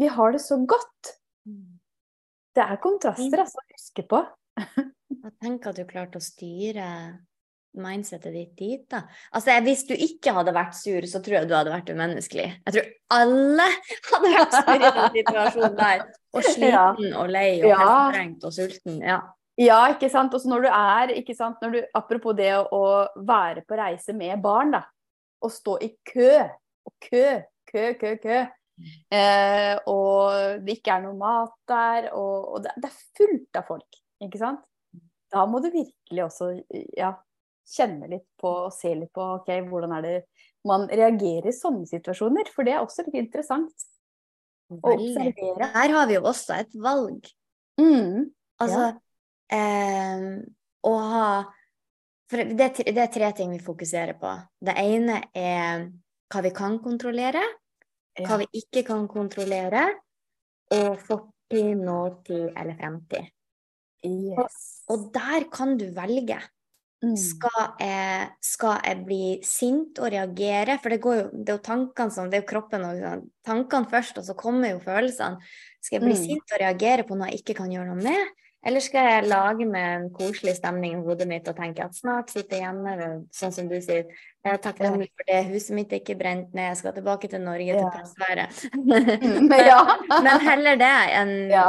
Vi 0.00 0.08
har 0.12 0.32
det 0.32 0.40
så 0.44 0.56
godt! 0.68 1.16
Det 2.56 2.64
er 2.64 2.80
kontraster 2.80 3.42
altså, 3.42 3.60
å 3.60 3.74
huske 3.74 4.04
på. 4.08 4.22
Tenk 5.44 5.68
at 5.68 5.76
du 5.76 5.84
klarte 5.88 6.20
å 6.20 6.24
styre 6.24 6.86
mindsetet 7.80 8.34
ditt 8.34 8.52
dit, 8.58 8.82
da. 8.90 9.02
Altså, 9.36 9.56
Hvis 9.64 9.84
du 9.88 9.94
ikke 9.94 10.34
hadde 10.36 10.54
vært 10.56 10.76
sur, 10.78 11.06
så 11.08 11.20
tror 11.22 11.38
jeg 11.38 11.48
du 11.50 11.54
hadde 11.56 11.72
vært 11.72 11.92
umenneskelig. 11.92 12.48
Jeg 12.66 12.76
tror 12.76 12.90
alle 13.16 13.68
hadde 14.10 14.32
vært 14.34 14.58
sur 14.58 14.74
i 14.74 14.82
den 14.84 15.16
situasjonen 15.18 15.78
der. 15.80 16.04
Og 16.36 16.44
sliten 16.52 17.08
ja. 17.08 17.16
og 17.20 17.32
lei 17.32 17.48
og 17.62 17.72
ja. 17.72 18.26
og 18.42 18.52
sulten. 18.54 19.00
Ja. 19.04 19.20
ja, 19.60 19.80
ikke 19.94 20.10
sant. 20.12 20.34
Og 20.36 20.50
når 20.50 20.66
du 20.66 20.70
er, 20.72 21.14
ikke 21.22 21.36
sant, 21.38 21.62
du, 21.62 21.80
apropos 21.96 22.36
det 22.38 22.52
å, 22.60 22.84
være 23.16 23.64
på 23.68 23.80
reise 23.80 24.16
med 24.16 24.40
barn, 24.44 24.76
da. 24.76 24.84
Å 25.36 25.52
stå 25.52 25.76
i 25.84 25.90
kø 26.06 26.30
og 26.86 26.94
kø, 27.02 27.26
kø, 27.68 27.90
kø, 28.00 28.14
kø. 28.22 28.44
Eh, 29.08 29.74
og 29.88 30.62
det 30.64 30.78
ikke 30.78 30.96
er 30.96 31.04
noe 31.06 31.16
mat 31.16 31.54
der, 31.68 32.10
og, 32.12 32.56
og 32.56 32.64
det, 32.64 32.74
det, 32.82 32.90
er 32.90 33.20
fullt 33.20 33.60
av 33.60 33.68
folk, 33.70 34.00
ikke 34.24 34.40
sant. 34.40 34.64
Da 35.32 35.44
må 35.48 35.60
du 35.64 35.70
virkelig 35.72 36.24
også 36.26 36.50
ja, 36.96 37.14
kjenne 37.66 38.08
litt 38.10 38.26
på 38.40 38.52
og 38.66 38.74
se 38.74 38.92
litt 38.94 39.12
på 39.14 39.24
ok, 39.40 39.50
hvordan 39.68 39.96
er 39.96 40.06
det 40.06 40.16
man 40.66 40.86
reagerer 40.90 41.50
i 41.50 41.54
sånne 41.54 41.86
situasjoner. 41.88 42.50
For 42.54 42.66
det 42.66 42.76
er 42.76 42.84
også 42.84 43.06
litt 43.06 43.18
interessant 43.26 43.86
å 44.70 44.94
observere. 44.94 45.70
Her 45.74 45.94
har 45.98 46.08
vi 46.10 46.16
jo 46.16 46.24
også 46.26 46.56
et 46.60 46.72
valg. 46.82 47.28
Mm, 47.80 48.30
altså 48.62 48.82
ja. 48.86 48.96
eh, 49.52 50.26
å 50.86 50.96
ha 50.96 51.28
For 52.26 52.42
det, 52.42 52.70
det 52.88 53.02
er 53.04 53.12
tre 53.12 53.30
ting 53.38 53.52
vi 53.54 53.62
fokuserer 53.62 54.16
på. 54.18 54.32
Det 54.58 54.74
ene 54.80 55.20
er 55.36 55.86
hva 56.32 56.42
vi 56.42 56.50
kan 56.54 56.80
kontrollere, 56.82 57.42
hva 58.18 58.40
vi 58.40 58.48
ikke 58.58 58.82
kan 58.88 59.04
kontrollere, 59.06 59.84
og 60.74 60.96
fortid, 61.06 61.76
nåtid 61.78 62.48
eller 62.48 62.74
fremtid. 62.80 63.30
Yes. 64.06 64.36
Og, 64.38 64.56
og, 64.90 65.04
der 65.14 65.46
kan 65.52 65.76
du 65.78 65.86
velge. 65.94 66.40
Mm. 67.06 67.14
Skal, 67.20 67.58
jeg, 67.78 68.30
skal, 68.42 68.80
jeg, 68.82 69.02
bli 69.06 69.20
sint 69.46 70.00
og 70.02 70.10
reagere? 70.10 70.78
For 70.82 70.90
det, 70.90 70.98
går 71.04 71.18
jo, 71.18 71.26
det 71.36 71.52
er 71.52 71.58
jo 71.58 71.66
tankene 71.68 72.14
som 72.14 72.30
Det 72.32 72.40
er 72.40 72.42
jo 72.42 72.48
kroppen 72.50 72.86
og 72.88 72.98
sånn. 73.02 73.22
Tankene 73.46 73.90
først, 73.92 74.18
og 74.18 74.26
så 74.26 74.34
kommer 74.38 74.72
jo 74.72 74.82
følelsene. 74.82 75.38
Skal 75.78 76.00
jeg 76.00 76.06
bli 76.06 76.16
mm. 76.16 76.24
sint 76.24 76.56
og 76.56 76.62
reagere 76.64 77.06
på 77.06 77.18
noe 77.18 77.30
jeg 77.30 77.44
ikke 77.44 77.60
kan 77.60 77.70
gjøre 77.70 77.92
noe 77.92 78.02
med? 78.02 78.34
Eller 78.66 78.82
skal 78.82 79.04
jeg 79.06 79.26
lage 79.30 79.66
med 79.68 79.84
en 79.96 80.06
koselig 80.10 80.56
stemning 80.56 80.96
i 80.96 81.02
hodet 81.06 81.28
mitt 81.30 81.46
og 81.46 81.54
tenke 81.54 81.84
at 81.84 81.94
snart 81.94 82.32
sitter 82.34 82.56
jeg 82.56 82.64
hjemme, 82.64 83.10
sånn 83.34 83.54
som 83.54 83.68
du 83.70 83.76
sier. 83.78 84.08
Jeg 84.42 84.56
er 84.56 84.62
takknemlig 84.62 85.06
for 85.12 85.28
det, 85.28 85.38
huset 85.52 85.76
mitt 85.76 85.94
er 85.94 86.00
ikke 86.02 86.16
brent 86.18 86.50
ned, 86.54 86.72
jeg 86.72 86.80
skal 86.80 86.96
tilbake 86.96 87.30
til 87.30 87.44
Norge 87.44 87.68
ja. 87.68 87.78
til 87.78 87.92
pressværet. 87.94 88.64
Mm, 88.74 89.54
ja. 89.70 89.78
Men 90.10 90.42
heller 90.48 90.80
det 90.82 90.92
enn 91.20 91.32
ja. 91.52 91.68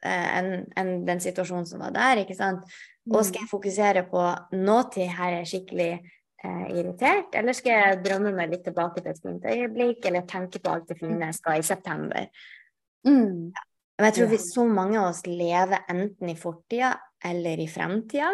en, 0.00 0.50
en, 0.80 0.94
den 1.08 1.22
situasjonen 1.28 1.68
som 1.68 1.84
var 1.84 1.92
der, 1.96 2.24
ikke 2.24 2.38
sant. 2.40 2.64
Og 3.10 3.24
skal 3.26 3.42
jeg 3.42 3.50
mm. 3.50 3.52
fokusere 3.52 4.08
på 4.08 4.26
nåtid, 4.56 5.08
her 5.12 5.32
er 5.34 5.40
jeg 5.42 5.54
skikkelig 5.54 5.90
eh, 5.92 6.66
irritert, 6.72 7.34
eller 7.36 7.56
skal 7.56 7.76
jeg 7.76 8.04
drømme 8.04 8.32
meg 8.36 8.52
litt 8.54 8.64
tilbake 8.68 9.02
til 9.04 9.12
et 9.12 9.24
fint 9.24 9.44
øyeblikk, 9.44 10.04
eller 10.08 10.28
tenke 10.28 10.60
på 10.60 10.72
alt 10.72 10.88
det 10.88 11.00
fine 11.00 11.20
jeg 11.28 11.36
skal 11.40 11.60
i 11.60 11.66
september. 11.68 12.30
Mm. 13.08 13.50
Men 14.00 14.08
jeg 14.08 14.16
tror 14.16 14.30
vi, 14.30 14.38
så 14.40 14.62
mange 14.64 14.96
av 14.96 15.10
oss 15.10 15.26
lever 15.28 15.82
enten 15.92 16.30
i 16.32 16.36
fortida 16.40 16.94
eller 17.28 17.60
i 17.60 17.66
fremtida 17.68 18.30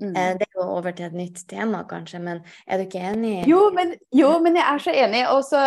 mm. 0.00 0.14
Eh, 0.16 0.30
det 0.40 0.46
jo 0.54 0.64
over 0.64 0.94
til 0.96 1.08
et 1.08 1.16
nytt 1.18 1.42
tema, 1.50 1.82
kanskje, 1.88 2.20
men 2.24 2.40
er 2.64 2.80
du 2.80 2.86
ikke 2.86 3.02
enig? 3.10 3.34
Jo, 3.50 3.66
men, 3.74 3.92
jo, 4.14 4.30
men 4.44 4.56
jeg 4.56 4.64
er 4.64 4.84
så 4.84 4.94
enig. 5.04 5.22
Og 5.34 5.42
så 5.44 5.60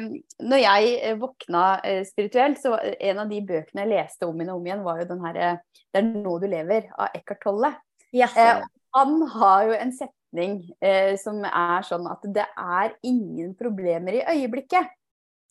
um, 0.00 0.08
når 0.50 0.62
jeg 0.64 0.96
eh, 0.96 1.18
våkna 1.20 1.64
uh, 1.84 2.00
spirituelt, 2.08 2.58
så 2.58 2.74
en 2.80 3.22
av 3.22 3.30
de 3.30 3.38
bøkene 3.46 3.84
jeg 3.84 3.92
leste 3.92 4.26
om 4.26 4.40
igjen 4.40 4.54
og 4.54 4.58
om 4.58 4.66
igjen, 4.70 4.84
var 4.88 5.02
jo 5.02 5.08
den 5.12 5.24
herre 5.28 5.52
'Det 5.94 6.02
er 6.02 6.10
nå 6.10 6.38
du 6.42 6.48
lever' 6.50 6.90
av 6.98 7.14
Eckhart 7.14 7.44
Tolle. 7.44 7.70
Yes. 8.10 8.34
Uh, 8.34 8.64
han 8.98 9.14
har 9.36 9.68
jo 9.68 9.78
en 9.78 9.94
setning 9.94 10.58
uh, 10.82 11.14
som 11.20 11.44
er 11.46 11.86
sånn 11.86 12.10
at 12.10 12.26
det 12.34 12.48
er 12.58 12.98
ingen 13.06 13.54
problemer 13.54 14.18
i 14.18 14.26
øyeblikket. 14.34 14.90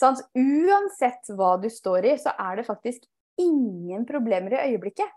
Sånn, 0.04 0.20
uansett 0.36 1.30
hva 1.38 1.56
du 1.62 1.70
står 1.72 2.10
i, 2.12 2.16
så 2.20 2.34
er 2.36 2.60
det 2.60 2.68
faktisk 2.68 3.06
ingen 3.40 4.04
problemer 4.06 4.58
i 4.58 4.74
øyeblikket. 4.74 5.12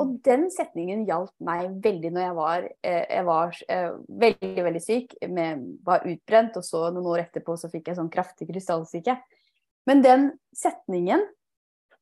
Og 0.00 0.06
mm. 0.08 0.12
den 0.24 0.44
setningen 0.52 1.02
hjalp 1.04 1.34
meg 1.44 1.74
veldig 1.84 2.12
når 2.14 2.24
jeg 2.24 2.36
var, 2.38 2.68
eh, 2.88 3.02
jeg 3.10 3.26
var 3.28 3.58
eh, 3.74 3.90
veldig 4.22 4.64
veldig 4.66 4.82
syk, 4.82 5.16
med, 5.28 5.66
var 5.84 6.06
utbrent, 6.08 6.56
og 6.56 6.64
så 6.64 6.86
noen 6.88 7.10
år 7.12 7.26
etterpå 7.26 7.58
så 7.60 7.68
fikk 7.72 7.90
jeg 7.90 7.98
sånn 8.00 8.12
kraftig 8.12 8.48
krystallsyke. 8.48 9.18
Men 9.90 10.00
den 10.04 10.30
setningen, 10.56 11.26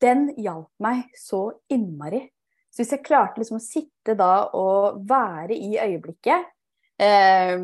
den 0.01 0.29
hjalp 0.39 0.71
meg 0.83 1.09
så 1.19 1.49
innmari. 1.73 2.29
Så 2.71 2.85
hvis 2.85 2.95
jeg 2.95 3.05
klarte 3.09 3.43
liksom 3.43 3.59
å 3.59 3.65
sitte 3.65 4.15
da 4.15 4.47
og 4.55 5.03
være 5.11 5.59
i 5.59 5.75
øyeblikket, 5.83 6.47
eh, 7.03 7.59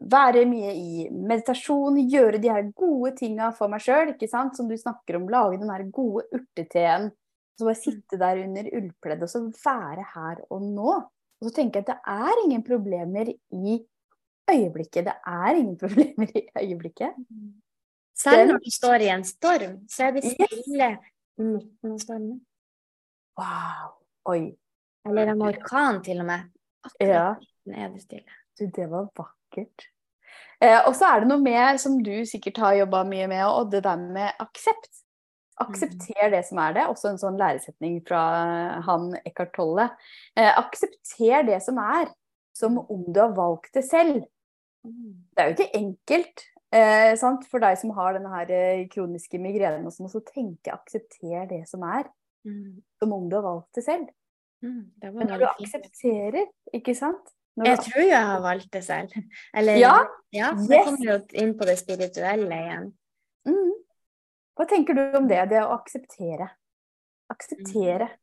være 0.00 0.44
mye 0.46 0.74
i 0.74 1.06
meditasjon, 1.10 1.98
gjøre 2.10 2.38
de 2.42 2.50
her 2.52 2.68
gode 2.76 3.14
tinga 3.18 3.50
for 3.56 3.70
meg 3.72 3.82
sjøl, 3.82 4.14
som 4.28 4.68
du 4.68 4.76
snakker 4.78 5.18
om, 5.18 5.30
lage 5.32 5.58
den 5.58 5.72
her 5.72 5.86
gode 5.90 6.26
urteteen 6.32 7.10
så 7.58 7.66
bare 7.66 7.74
sitte 7.78 8.18
der 8.20 8.40
under 8.44 8.66
ullpleddet 8.78 9.24
og 9.26 9.30
så 9.32 9.40
være 9.64 10.04
her 10.14 10.42
og 10.54 10.62
nå. 10.62 10.90
Og 11.38 11.46
så 11.46 11.54
tenke 11.54 11.82
at 11.82 11.88
det 11.90 11.96
er 12.06 12.42
ingen 12.44 12.62
problemer 12.66 13.32
i 13.34 13.78
øyeblikket. 14.50 15.08
Det 15.08 15.14
er 15.26 15.58
ingen 15.58 15.78
problemer 15.82 16.30
i 16.38 16.44
øyeblikket. 16.62 17.18
Selv 18.18 18.52
når 18.52 18.62
du 18.62 18.70
står 18.74 19.06
i 19.06 19.10
en 19.14 19.24
storm, 19.24 19.74
så 19.90 20.08
er 20.08 20.14
det 20.14 20.24
stille 20.26 20.90
i 21.38 21.42
midten 21.42 21.94
av 21.94 21.98
stormen. 22.02 22.38
Wow. 23.38 23.90
Oi. 24.34 24.54
Eller 25.06 25.32
en 25.32 25.42
orkan, 25.42 26.02
til 26.04 26.22
og 26.22 26.30
med. 26.30 26.46
Akkurat 26.86 27.10
ja. 27.10 27.26
er 27.74 27.90
det 27.94 28.02
stille. 28.02 28.38
Du, 28.58 28.66
det 28.66 28.90
var 28.90 29.10
vakkert. 29.16 29.37
Eh, 30.58 30.80
og 30.88 30.94
så 30.98 31.12
er 31.12 31.22
det 31.22 31.30
noe 31.30 31.42
med, 31.42 31.78
som 31.78 31.98
du 32.02 32.14
sikkert 32.26 32.58
har 32.62 32.78
jobba 32.80 33.04
mye 33.06 33.28
med, 33.30 33.44
og 33.46 33.70
det 33.72 33.84
der 33.86 34.00
med 34.00 34.42
aksept. 34.42 35.04
Aksepter 35.58 36.30
det 36.30 36.44
som 36.46 36.60
er 36.62 36.74
det. 36.76 36.86
Også 36.90 37.10
en 37.10 37.18
sånn 37.18 37.38
læresetning 37.38 37.98
fra 38.06 38.20
han 38.86 39.10
Eckhart 39.24 39.56
Tolle. 39.56 39.88
Eh, 40.38 40.50
aksepter 40.50 41.46
det 41.48 41.58
som 41.64 41.80
er, 41.82 42.12
som 42.54 42.78
om 42.78 43.06
du 43.06 43.18
har 43.22 43.34
valgt 43.34 43.72
det 43.74 43.82
selv. 43.86 44.20
Det 44.86 45.42
er 45.42 45.50
jo 45.50 45.56
ikke 45.56 45.80
enkelt 45.80 46.44
eh, 46.74 47.10
for 47.50 47.62
deg 47.62 47.80
som 47.80 47.90
har 47.96 48.14
denne 48.14 48.30
her 48.32 48.52
eh, 48.54 48.84
kroniske 48.90 49.40
migrenen, 49.42 49.86
og 49.86 49.94
så 49.94 50.22
tenke 50.30 50.74
aksepter 50.74 51.50
det 51.50 51.64
som 51.70 51.82
er, 51.86 52.06
som 53.02 53.12
om 53.12 53.26
du 53.28 53.36
har 53.36 53.46
valgt 53.46 53.74
det 53.78 53.84
selv. 53.86 54.06
Det 54.62 55.10
Men 55.14 55.28
når 55.30 55.42
du 55.42 55.48
aksepterer, 55.50 56.46
ikke 56.74 56.94
sant 56.98 57.34
Jeg 57.66 57.80
tror 57.82 58.04
jeg 58.04 58.30
har 58.30 58.40
valgt 58.44 58.70
det 58.72 58.84
selv. 58.86 59.12
Eller, 59.56 59.80
ja, 59.80 59.96
ja 60.34 60.52
så 60.54 60.70
yes. 60.70 60.86
kommer 60.86 61.10
jo 61.10 61.18
inn 61.42 61.52
på 61.58 61.68
det 61.68 61.76
spirituelle 61.80 62.62
igjen. 62.62 62.88
Mm. 63.48 63.74
Hva 64.58 64.66
tenker 64.68 64.98
du 64.98 65.02
om 65.18 65.28
det, 65.30 65.40
det 65.52 65.62
å 65.62 65.74
akseptere? 65.76 66.50
Akseptere 67.32 68.10
mm. 68.10 68.16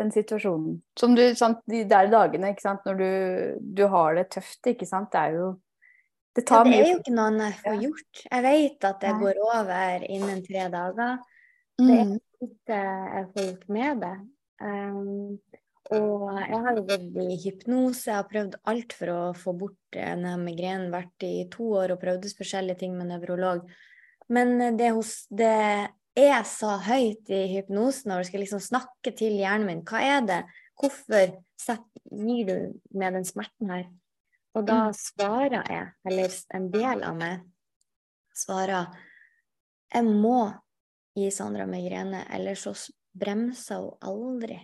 den 0.00 0.12
situasjonen. 0.14 0.78
Som 0.98 1.16
du, 1.18 1.24
sant, 1.38 1.62
de 1.70 1.82
der 1.88 2.10
dagene 2.12 2.52
ikke 2.54 2.66
sant, 2.66 2.86
når 2.88 3.00
du, 3.00 3.10
du, 3.80 3.84
har 3.92 4.16
det 4.18 4.28
tøft, 4.36 4.60
ikke 4.72 4.88
sant. 4.88 5.10
Det 5.12 5.24
er 5.24 5.36
jo 5.40 5.50
Det, 6.36 6.44
ja, 6.46 6.62
det 6.62 6.76
er 6.76 6.88
jo 6.92 6.98
ikke 7.00 7.14
noe 7.16 7.30
jeg 7.42 7.56
får 7.64 7.78
gjort. 7.84 8.24
Jeg 8.30 8.44
vet 8.44 8.84
at 8.86 9.00
det 9.02 9.14
går 9.18 9.40
over 9.48 10.04
innen 10.06 10.44
tre 10.46 10.66
dager. 10.70 11.16
Det 11.80 11.96
er 11.96 12.04
mm. 12.06 12.18
ikke 12.46 12.82
jeg 12.84 13.24
får 13.32 13.48
gjort 13.48 13.72
med 13.78 14.04
det. 14.04 14.16
Um, 14.60 15.40
Og 15.90 16.26
jeg 16.38 16.58
har 16.64 16.80
gått 16.86 17.16
i 17.18 17.36
hypnose, 17.42 18.10
jeg 18.10 18.18
har 18.20 18.28
prøvd 18.30 18.58
alt 18.70 18.94
for 18.94 19.12
å 19.12 19.20
få 19.34 19.54
bort 19.58 19.78
denne 19.94 20.36
migrenen. 20.38 20.92
Vært 20.94 21.26
i 21.26 21.46
to 21.50 21.72
år 21.80 21.94
og 21.94 22.02
prøvd 22.02 22.28
forskjellige 22.38 22.84
ting 22.84 22.94
med 22.98 23.10
nevrolog. 23.10 23.64
Men 24.30 24.78
det, 24.78 24.92
hos, 24.94 25.24
det 25.34 25.50
jeg 26.14 26.46
sa 26.46 26.76
høyt 26.84 27.30
i 27.34 27.42
hypnosen, 27.56 28.10
når 28.10 28.22
jeg 28.22 28.30
skal 28.30 28.44
liksom 28.44 28.62
snakke 28.62 29.14
til 29.18 29.38
hjernen 29.40 29.66
min, 29.66 29.82
hva 29.86 30.02
er 30.06 30.26
det, 30.26 30.40
hvorfor 30.78 31.34
gir 32.10 32.46
du 32.46 32.56
med 32.94 33.18
den 33.18 33.26
smerten 33.26 33.74
her? 33.74 33.86
Og 34.58 34.66
da 34.66 34.80
mm. 34.88 34.96
svarer 34.98 35.60
jeg, 35.60 35.86
eller 36.06 36.40
en 36.58 36.66
del 36.72 37.04
av 37.06 37.18
meg 37.18 37.46
svarer 38.34 38.90
jeg 39.90 40.06
må 40.06 40.50
gi 41.18 41.30
Sandra 41.34 41.66
migrene, 41.66 42.22
eller 42.30 42.58
så 42.58 42.72
bremser 43.18 43.82
hun 43.82 44.06
aldri. 44.06 44.60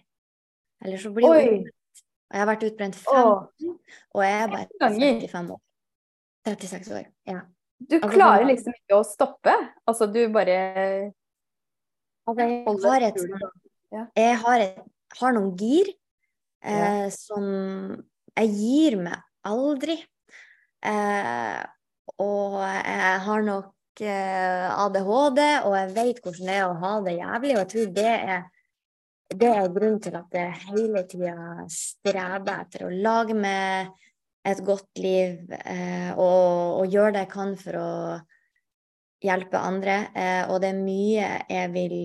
Eller 0.85 1.01
så 1.01 1.13
blir 1.15 1.27
hun 1.27 1.37
utbrent. 1.37 1.73
Og 2.27 2.35
jeg 2.35 2.43
har 2.43 2.49
vært 2.51 2.65
utbrent 2.67 2.97
fem 2.99 3.21
år, 3.23 3.45
og 4.17 4.25
jeg 4.25 4.39
er 4.43 4.49
bare 4.51 4.67
35 4.83 5.53
år. 5.55 5.61
36 6.47 6.97
år, 6.97 7.07
ja. 7.27 7.45
Du 7.77 7.95
altså, 7.99 8.11
klarer 8.11 8.43
sånn- 8.43 8.51
liksom 8.51 8.75
ikke 8.81 8.97
å 8.97 9.05
stoppe? 9.07 9.55
Altså 9.87 10.09
du 10.11 10.21
bare 10.33 10.57
altså, 12.27 12.43
jeg, 12.43 12.65
har 12.89 13.07
et, 13.07 13.21
jeg 14.17 14.37
har, 14.43 14.65
et, 14.65 14.83
har 15.21 15.37
noen 15.37 15.53
gir 15.61 15.93
eh, 16.65 17.07
som 17.15 17.47
jeg 18.37 18.53
gir 18.57 18.99
meg 19.01 19.23
aldri. 19.47 20.01
Eh, 20.87 21.63
og 22.23 22.59
jeg 22.63 23.23
har 23.27 23.47
nok 23.47 24.03
eh, 24.03 24.67
ADHD, 24.73 25.41
og 25.67 25.77
jeg 25.77 25.95
vet 25.95 26.21
hvordan 26.25 26.51
det 26.51 26.59
er 26.59 26.67
å 26.67 26.79
ha 26.83 26.93
det 27.07 27.17
jævlig, 27.21 27.55
og 27.55 27.63
jeg 27.63 27.71
tror 27.75 27.95
det 28.01 28.13
er 28.17 28.45
det 29.35 29.49
er 29.51 29.73
grunnen 29.75 30.01
til 30.03 30.15
at 30.19 30.35
jeg 30.35 30.59
hele 30.69 31.03
tida 31.11 31.67
streber 31.73 32.63
etter 32.63 32.87
å 32.87 32.93
lage 32.93 33.35
meg 33.35 33.91
et 34.47 34.63
godt 34.63 35.01
liv 35.03 35.51
eh, 35.57 36.13
og, 36.15 36.81
og 36.81 36.93
gjøre 36.93 37.17
det 37.17 37.25
jeg 37.25 37.33
kan 37.33 37.55
for 37.59 37.79
å 37.81 37.91
hjelpe 39.27 39.59
andre. 39.59 39.97
Eh, 40.15 40.43
og 40.53 40.61
det 40.63 40.71
er 40.71 40.79
mye 40.79 41.31
jeg 41.51 41.73
vil 41.75 41.99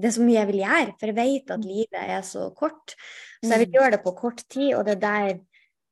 Det 0.00 0.08
er 0.08 0.14
så 0.16 0.24
mye 0.24 0.38
jeg 0.38 0.48
vil 0.48 0.62
gjøre, 0.62 0.92
for 0.96 1.10
jeg 1.10 1.16
vet 1.18 1.50
at 1.52 1.64
livet 1.68 1.96
er 2.00 2.22
så 2.24 2.46
kort. 2.56 2.94
Så 3.42 3.50
jeg 3.50 3.60
vil 3.60 3.68
mm. 3.68 3.74
gjøre 3.76 3.90
det 3.92 3.98
på 4.00 4.14
kort 4.16 4.38
tid, 4.48 4.70
og 4.78 4.86
det 4.86 4.94
der, 5.02 5.34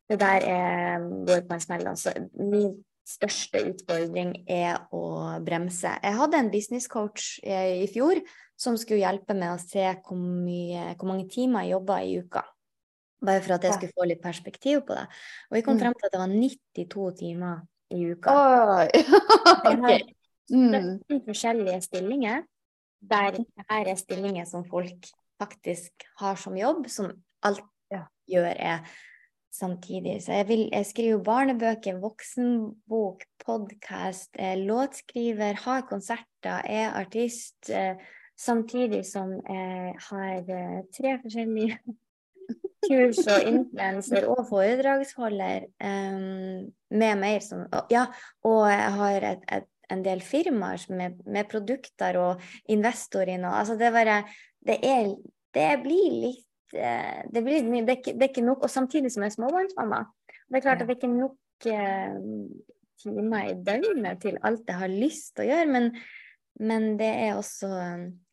det 0.09 0.17
der 0.23 0.47
jeg 0.49 1.03
går 1.29 1.43
på 1.45 1.59
en 1.59 1.61
smell. 1.61 1.85
Altså. 1.91 2.15
Min 2.41 2.71
største 3.09 3.63
utfordring 3.71 4.35
er 4.51 4.83
å 4.95 5.03
bremse. 5.45 5.95
Jeg 6.03 6.19
hadde 6.19 6.43
en 6.43 6.51
businesscoach 6.53 7.39
i, 7.41 7.57
i 7.85 7.89
fjor 7.91 8.21
som 8.59 8.77
skulle 8.79 9.05
hjelpe 9.05 9.37
med 9.39 9.55
å 9.55 9.63
se 9.63 9.85
hvor, 10.05 10.19
mye, 10.19 10.93
hvor 10.99 11.11
mange 11.13 11.29
timer 11.33 11.65
jeg 11.65 11.77
jobba 11.77 11.99
i 12.05 12.19
uka. 12.21 12.45
Bare 13.25 13.43
for 13.43 13.57
at 13.57 13.67
jeg 13.67 13.79
skulle 13.79 13.97
få 13.97 14.07
litt 14.07 14.23
perspektiv 14.23 14.85
på 14.87 14.95
det. 14.95 15.07
Og 15.49 15.59
vi 15.59 15.65
kom 15.67 15.79
mm. 15.79 15.83
frem 15.83 15.97
til 15.99 16.09
at 16.09 16.15
det 16.15 16.21
var 16.23 16.35
92 16.35 17.09
timer 17.19 17.65
i 17.95 18.03
uka. 18.13 18.35
Oi. 18.35 18.89
okay. 19.73 20.05
mm. 20.53 21.23
forskjellige 21.27 21.81
stillinger, 21.89 22.45
der 23.01 23.41
her 23.71 23.91
er 23.95 23.99
stillinger 23.99 24.47
som 24.51 24.67
folk 24.69 25.11
faktisk 25.39 26.07
har 26.21 26.39
som 26.39 26.57
jobb, 26.59 26.87
som 26.91 27.11
alt 27.47 27.65
ja. 27.95 28.05
gjør 28.31 28.53
er 28.53 28.97
samtidig. 29.55 30.23
Så 30.25 30.33
jeg, 30.33 30.49
vil, 30.49 30.65
jeg 30.73 30.87
skriver 30.87 31.23
barnebøker, 31.25 32.01
voksenbok, 32.03 33.25
podkast, 33.45 34.37
låtskriver, 34.57 35.59
har 35.65 35.87
konserter, 35.89 36.61
er 36.65 36.93
artist. 36.99 37.71
Eh, 37.71 37.97
samtidig 38.39 39.05
som 39.07 39.33
jeg 39.49 39.95
har 40.11 40.53
eh, 40.59 40.83
tre 40.95 41.17
forskjellige 41.23 41.79
kurs 42.89 43.25
og 43.27 43.49
influenser 43.49 44.29
og 44.31 44.45
foredragsholder 44.49 45.67
med 46.89 47.19
mer 47.21 47.43
som 47.45 47.67
Ja, 47.91 48.07
og 48.47 48.63
jeg 48.71 48.93
har 49.01 49.27
et, 49.33 49.49
et, 49.59 49.67
en 49.91 50.05
del 50.05 50.23
firmaer 50.23 50.85
med, 50.93 51.19
med, 51.27 51.49
produkter 51.51 52.17
og 52.21 52.45
investor 52.69 53.29
i. 53.29 53.41
Altså 53.43 53.77
det 53.77 53.93
Det 54.67 54.79
Det 55.55 55.83
blir 55.83 56.13
litt 56.13 56.48
det, 56.73 57.43
blir, 57.45 57.65
det, 57.65 57.85
er 57.85 57.97
ikke, 57.97 58.15
det, 58.15 58.23
er 58.23 58.31
ikke, 58.33 58.47
nok. 58.47 58.65
Og 58.67 58.73
samtidig 58.73 59.13
som 59.15 59.25
jeg 59.25 59.33
er 59.33 59.37
småbarnsmamma. 59.37 60.05
Det 60.49 60.59
er 60.59 60.65
klart 60.65 60.83
at 60.83 60.89
det 60.89 60.97
er 60.97 61.01
ikke 61.01 61.13
nok 61.15 61.69
eh, 61.73 62.17
timer 63.03 63.51
i 63.51 63.59
døgnet 63.67 64.23
til 64.25 64.39
alt 64.47 64.69
jeg 64.69 64.81
har 64.83 64.93
lyst 64.93 65.35
til 65.37 65.47
å 65.47 65.51
gjøre, 65.53 65.69
men, 65.75 65.91
men 66.61 66.89
det 67.01 67.13
er 67.29 67.37
også 67.39 67.71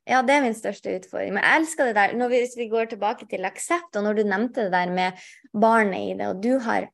ja, 0.05 0.19
det 0.21 0.35
er 0.35 0.43
min 0.43 0.53
største 0.57 0.91
utfordring. 0.99 1.33
Men 1.33 1.41
jeg 1.41 1.61
elsker 1.61 1.89
det 1.89 1.95
der. 1.97 2.11
Når 2.19 2.29
vi, 2.29 2.41
hvis 2.43 2.57
vi 2.59 2.69
går 2.69 2.91
tilbake 2.91 3.25
til 3.29 3.47
aksept, 3.47 3.95
og 3.97 4.05
når 4.05 4.19
du 4.19 4.27
nevnte 4.27 4.67
det 4.67 4.73
der 4.75 4.91
med 4.93 5.23
barnet 5.49 6.11
i 6.11 6.13
det, 6.19 6.27
og 6.29 6.43
du 6.43 6.59
har 6.61 6.91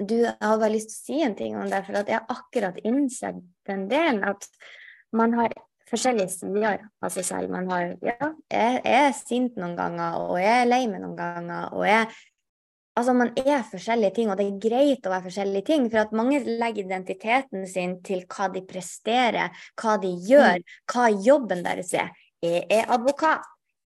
du 0.00 0.16
har 0.24 0.56
bare 0.56 0.72
lyst 0.72 0.94
til 0.94 0.96
å 0.96 1.04
si 1.04 1.24
en 1.26 1.34
ting 1.36 1.56
om 1.60 1.68
det, 1.68 1.82
for 1.84 1.98
jeg 2.00 2.16
har 2.16 2.32
akkurat 2.32 2.78
innsett 2.88 3.42
den 3.68 3.84
delen 3.90 4.22
at 4.24 4.46
man 5.12 5.34
har 5.36 5.52
forskjellige 5.90 6.32
sider 6.32 6.84
av 7.02 7.12
seg 7.14 7.26
selv. 7.26 7.52
Man 7.52 7.70
har 7.70 7.94
Ja, 8.06 8.32
jeg, 8.50 8.82
jeg 8.84 9.04
er 9.04 9.14
sint 9.16 9.58
noen 9.60 9.76
ganger, 9.78 10.18
og 10.30 10.40
jeg 10.40 10.62
er 10.62 10.68
lei 10.68 10.84
meg 10.90 11.02
noen 11.04 11.16
ganger, 11.18 11.72
og 11.76 11.86
jeg 11.88 12.10
Altså, 12.98 13.12
man 13.14 13.30
er 13.38 13.62
forskjellige 13.70 14.12
ting, 14.16 14.30
og 14.32 14.36
det 14.36 14.44
er 14.48 14.56
greit 14.60 15.06
å 15.06 15.12
være 15.12 15.28
forskjellige 15.28 15.66
ting. 15.68 15.86
For 15.92 16.02
at 16.02 16.10
mange 16.16 16.40
legger 16.44 16.82
identiteten 16.82 17.62
sin 17.70 17.94
til 18.04 18.24
hva 18.28 18.50
de 18.52 18.64
presterer, 18.66 19.62
hva 19.80 19.94
de 20.02 20.10
gjør, 20.26 20.58
mm. 20.58 20.74
hva 20.90 21.06
jobben 21.14 21.62
deres 21.64 21.94
er. 21.96 22.10
Jeg 22.44 22.66
er 22.66 22.90
advokat. 22.92 23.46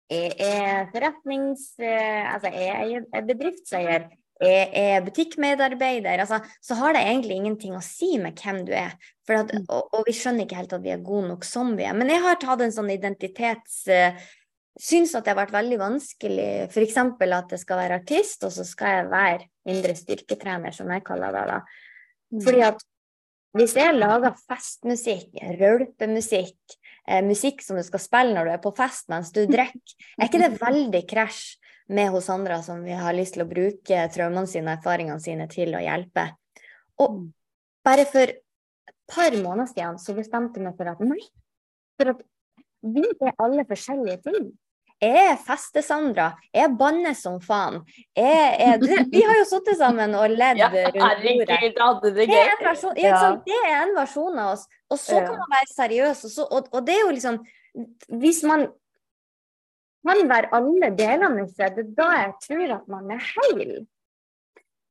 Jeg 0.09 0.33
er 0.41 0.89
forretnings... 0.93 1.73
Eh, 1.83 2.31
altså, 2.31 2.53
jeg 2.55 3.03
er 3.03 3.27
bedriftseier. 3.27 4.07
Jeg 4.43 4.69
er 4.73 5.05
butikkmedarbeider. 5.05 6.23
Altså, 6.23 6.39
så 6.63 6.77
har 6.79 6.95
det 6.95 7.03
egentlig 7.03 7.37
ingenting 7.41 7.75
å 7.77 7.83
si 7.85 8.15
med 8.21 8.39
hvem 8.39 8.63
du 8.67 8.73
er. 8.77 8.95
At, 9.31 9.53
mm. 9.55 9.67
og, 9.71 9.93
og, 9.93 10.01
vi 10.07 10.15
skjønner 10.17 10.43
ikke 10.43 10.59
helt 10.59 10.73
at 10.75 10.83
vi 10.83 10.91
er 10.91 11.03
gode 11.03 11.29
nok 11.29 11.45
som 11.47 11.75
vi 11.77 11.85
er. 11.87 11.95
Men 11.95 12.11
jeg 12.11 12.23
har 12.25 12.39
tatt 12.41 12.63
en 12.65 12.75
sånn 12.75 12.93
identitets... 12.93 13.83
Uh, 13.89 14.31
syns 14.79 15.11
at 15.13 15.25
det 15.25 15.33
har 15.33 15.37
vært 15.43 15.53
veldig 15.53 15.77
vanskelig 15.77 16.47
f.eks. 16.65 16.95
at 16.97 17.51
det 17.51 17.59
skal 17.61 17.77
være 17.77 17.99
artist, 18.01 18.45
og 18.47 18.53
så 18.55 18.65
skal 18.65 18.95
jeg 18.97 19.09
være 19.11 19.43
indre 19.69 19.95
styrketrener, 19.97 20.73
som 20.75 20.89
jeg 20.89 21.03
kaller 21.05 21.35
det. 21.35 21.43
da. 21.51 21.59
Mm. 22.33 22.41
Fordi 22.41 22.63
at 22.65 22.85
hvis 23.53 23.75
jeg 23.77 23.97
lager 23.99 24.33
festmusikk, 24.49 25.27
rølpemusikk, 25.59 26.77
eh, 27.05 27.21
musikk 27.25 27.61
som 27.61 27.77
du 27.77 27.83
skal 27.85 28.01
spille 28.01 28.33
når 28.33 28.49
du 28.49 28.53
er 28.55 28.63
på 28.63 28.73
fest 28.77 29.11
mens 29.13 29.29
du 29.35 29.43
drikker, 29.45 29.97
er 30.17 30.25
ikke 30.25 30.41
det 30.41 30.55
veldig 30.67 31.03
krasj 31.09 31.43
med 31.93 32.09
hos 32.15 32.31
andre 32.33 32.57
som 32.65 32.81
vi 32.81 32.97
har 32.97 33.13
lyst 33.13 33.37
til 33.37 33.45
å 33.45 33.49
bruke 33.49 34.07
traumene 34.15 34.49
sine 34.49 34.71
og 34.71 34.79
erfaringene 34.79 35.21
sine 35.21 35.45
til 35.51 35.75
å 35.77 35.83
hjelpe? 35.83 36.31
Og 37.03 37.19
mm. 37.19 37.27
bare 37.85 38.07
for 38.09 38.33
par 39.13 39.37
måneder 39.39 39.69
siden 39.71 40.01
så 40.01 40.17
bestemte 40.17 40.59
jeg 40.59 40.67
meg 40.67 40.77
for 40.79 40.91
at 40.91 41.01
nei, 41.05 41.21
for 41.99 42.13
at 42.15 42.27
vi 42.83 43.05
er 43.23 43.33
alle 43.39 43.65
forskjellige 43.69 44.19
ting. 44.27 44.51
Jeg 45.03 45.23
er 45.33 45.39
feste-Sandra. 45.41 46.29
Jeg 46.55 46.71
banner 46.79 47.15
som 47.17 47.39
faen. 47.43 47.81
Jeg, 48.15 48.53
jeg, 48.59 49.07
vi 49.11 49.23
har 49.25 49.39
jo 49.41 49.47
sittet 49.49 49.79
sammen 49.79 50.13
og 50.15 50.31
ledd 50.31 50.61
ja, 50.61 50.69
rundt 50.69 50.95
bordet. 50.95 52.13
Det, 52.15 52.27
er 52.29 52.53
en 52.53 52.63
versjon, 52.63 52.93
ja. 53.01 53.17
det 53.43 53.57
er 53.65 53.75
en 53.81 53.91
versjon 53.97 54.39
av 54.39 54.53
oss. 54.53 54.63
Og 54.93 55.01
så 55.01 55.19
kan 55.25 55.35
man 55.41 55.51
være 55.57 55.71
seriøs. 55.73 56.23
Og, 56.29 56.33
så, 56.37 56.47
og, 56.47 56.69
og, 56.71 56.85
det 56.87 56.95
er 56.95 57.03
jo 57.03 57.11
liksom 57.17 57.41
Hvis 58.21 58.43
man 58.47 58.67
kan 60.07 60.29
være 60.29 60.51
alle 60.55 60.91
delene 60.95 61.47
i 61.47 61.51
seg, 61.51 61.75
det 61.75 61.87
er 61.87 61.93
da 61.97 62.09
jeg 62.21 62.33
tror 62.47 62.77
at 62.77 62.87
man 62.91 63.11
er 63.15 63.27
heil. 63.33 63.75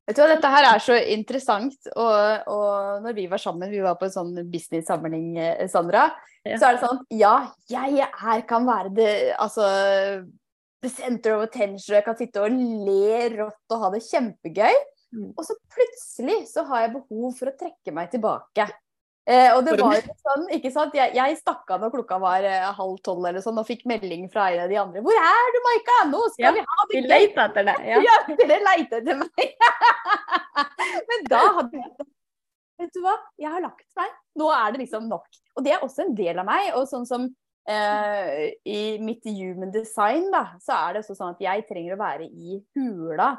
Vet 0.03 0.17
du 0.17 0.21
hva, 0.21 0.29
Dette 0.33 0.51
her 0.51 0.67
er 0.67 0.81
så 0.83 0.97
interessant. 1.15 1.89
Og, 1.95 2.47
og 2.51 3.03
når 3.05 3.17
vi 3.17 3.27
var 3.31 3.41
sammen, 3.41 3.71
vi 3.71 3.83
var 3.83 3.95
på 3.99 4.09
en 4.09 4.15
sånn 4.15 4.33
business-samling, 4.51 5.27
eh, 5.39 5.65
Sandra, 5.71 6.09
ja. 6.43 6.57
så 6.57 6.69
er 6.69 6.77
det 6.77 6.83
sånn 6.83 7.03
Ja, 7.15 7.35
jeg 7.71 8.09
her 8.19 8.41
kan 8.49 8.65
være 8.67 8.91
det 8.97 9.11
Altså 9.37 9.67
the 10.83 10.89
center 10.91 11.37
of 11.37 11.45
attention, 11.45 11.95
jeg 11.95 12.03
kan 12.03 12.17
sitte 12.19 12.41
og 12.43 12.51
le 12.51 13.29
rått 13.37 13.71
og 13.71 13.85
ha 13.85 13.89
det 13.93 14.03
kjempegøy. 14.03 14.81
Mm. 15.13 15.29
Og 15.31 15.45
så 15.47 15.55
plutselig 15.71 16.39
så 16.49 16.65
har 16.67 16.83
jeg 16.83 16.95
behov 16.97 17.37
for 17.37 17.51
å 17.51 17.55
trekke 17.55 17.93
meg 17.95 18.09
tilbake. 18.11 18.67
Eh, 19.23 19.53
og 19.55 19.61
det 19.63 19.77
var 19.79 19.93
jo 19.95 20.13
sånn, 20.19 20.41
ikke 20.51 20.69
sant? 20.73 20.95
Jeg, 20.97 21.13
jeg 21.15 21.37
stakk 21.39 21.69
av 21.71 21.83
når 21.83 21.93
klokka 21.93 22.17
var 22.19 22.43
eh, 22.43 22.65
halv 22.75 22.97
tolv 23.05 23.23
eller 23.29 23.43
sånn, 23.43 23.61
og 23.61 23.67
fikk 23.69 23.85
melding 23.87 24.25
fra 24.31 24.49
en 24.51 24.65
av 24.65 24.73
de 24.73 24.79
andre. 24.81 25.03
'Hvor 25.05 25.19
er 25.19 25.53
du, 25.55 25.59
Maika? 25.67 25.99
Nå 26.09 26.23
skal 26.33 26.49
ja, 26.49 26.51
vi 26.57 26.65
ha 26.67 26.87
det 26.89 26.97
gøy!' 26.97 27.07
De 27.13 27.43
etter 27.45 27.69
deg. 27.69 27.85
Ja. 27.87 28.01
ja, 28.09 28.17
dere 28.41 28.57
leter 28.65 28.99
etter 28.99 29.21
meg. 29.21 29.55
Men 31.11 31.31
da 31.31 31.45
hadde 31.59 31.79
jeg 31.79 32.11
Vet 32.81 32.97
du 32.97 32.99
hva, 33.03 33.13
jeg 33.39 33.51
har 33.53 33.63
lagt 33.63 33.85
meg. 33.95 34.11
Nå 34.41 34.49
er 34.51 34.73
det 34.73 34.81
liksom 34.81 35.05
nok. 35.07 35.27
Og 35.55 35.63
det 35.63 35.71
er 35.71 35.83
også 35.85 36.03
en 36.03 36.15
del 36.17 36.41
av 36.41 36.47
meg. 36.49 36.71
Og 36.75 36.87
sånn 36.89 37.05
som 37.07 37.29
eh, 37.69 38.49
i 38.67 38.81
mitt 38.99 39.23
human 39.29 39.71
design, 39.71 40.25
da, 40.33 40.57
så 40.59 40.75
er 40.81 40.97
det 40.97 41.03
også 41.03 41.15
sånn 41.15 41.35
at 41.37 41.43
jeg 41.45 41.63
trenger 41.69 41.95
å 41.95 42.01
være 42.01 42.27
i 42.27 42.57
hula. 42.75 43.29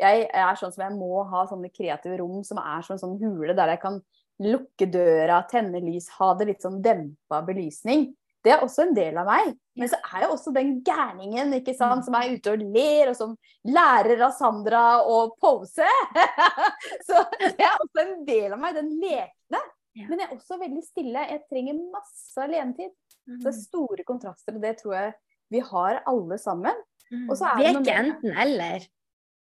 Jeg 0.00 0.28
er 0.30 0.56
sånn 0.58 0.72
som 0.72 0.86
jeg 0.86 0.96
må 0.96 1.24
ha 1.28 1.44
sånne 1.50 1.68
kreative 1.74 2.16
rom 2.22 2.40
som 2.46 2.62
er 2.62 2.86
sånn, 2.86 3.02
sånn 3.02 3.18
hule 3.20 3.54
der 3.58 3.74
jeg 3.74 3.82
kan 3.82 4.00
lukke 4.42 4.86
døra, 4.90 5.42
tenne 5.50 5.80
lys, 5.84 6.08
ha 6.18 6.32
det 6.34 6.46
litt 6.48 6.62
sånn 6.64 6.80
dempa 6.82 7.42
belysning. 7.46 8.14
det 8.44 8.52
er 8.52 8.60
også 8.60 8.82
en 8.82 8.94
del 8.94 9.16
av 9.16 9.24
meg. 9.24 9.54
Men 9.74 9.88
så 9.88 9.96
er 10.04 10.20
jeg 10.20 10.28
også 10.34 10.50
den 10.52 10.82
gærningen 10.84 11.54
ikke 11.56 11.72
sant, 11.74 12.02
Mm. 12.02 12.04
som 12.04 12.14
er 12.14 12.34
ute 12.34 12.52
og 12.52 12.58
ler, 12.74 13.08
og 13.08 13.16
som 13.16 13.30
lærer 13.64 14.20
av 14.20 14.32
Sandra 14.36 14.82
å 15.00 15.30
pose. 15.40 15.86
så 17.08 17.22
det 17.40 17.64
er 17.64 17.78
også 17.80 18.02
en 18.02 18.24
del 18.26 18.52
av 18.52 18.60
meg, 18.60 18.74
den 18.74 18.90
lekne. 19.00 19.62
Men 19.96 20.18
jeg 20.18 20.28
er 20.28 20.36
også 20.36 20.58
veldig 20.60 20.82
stille. 20.84 21.24
Jeg 21.30 21.40
trenger 21.48 21.80
masse 21.94 22.36
alenetid. 22.44 22.92
Det 23.24 23.46
er 23.48 23.56
store 23.56 24.04
kontraster, 24.04 24.56
og 24.58 24.60
det 24.60 24.74
tror 24.82 24.94
jeg 24.98 25.14
vi 25.54 25.60
har 25.60 26.02
alle 26.06 26.36
sammen. 26.38 26.74
Mm. 27.12 27.28
det 27.30 27.66
er 27.68 27.80
ikke 27.80 27.96
enten-eller. 28.02 28.86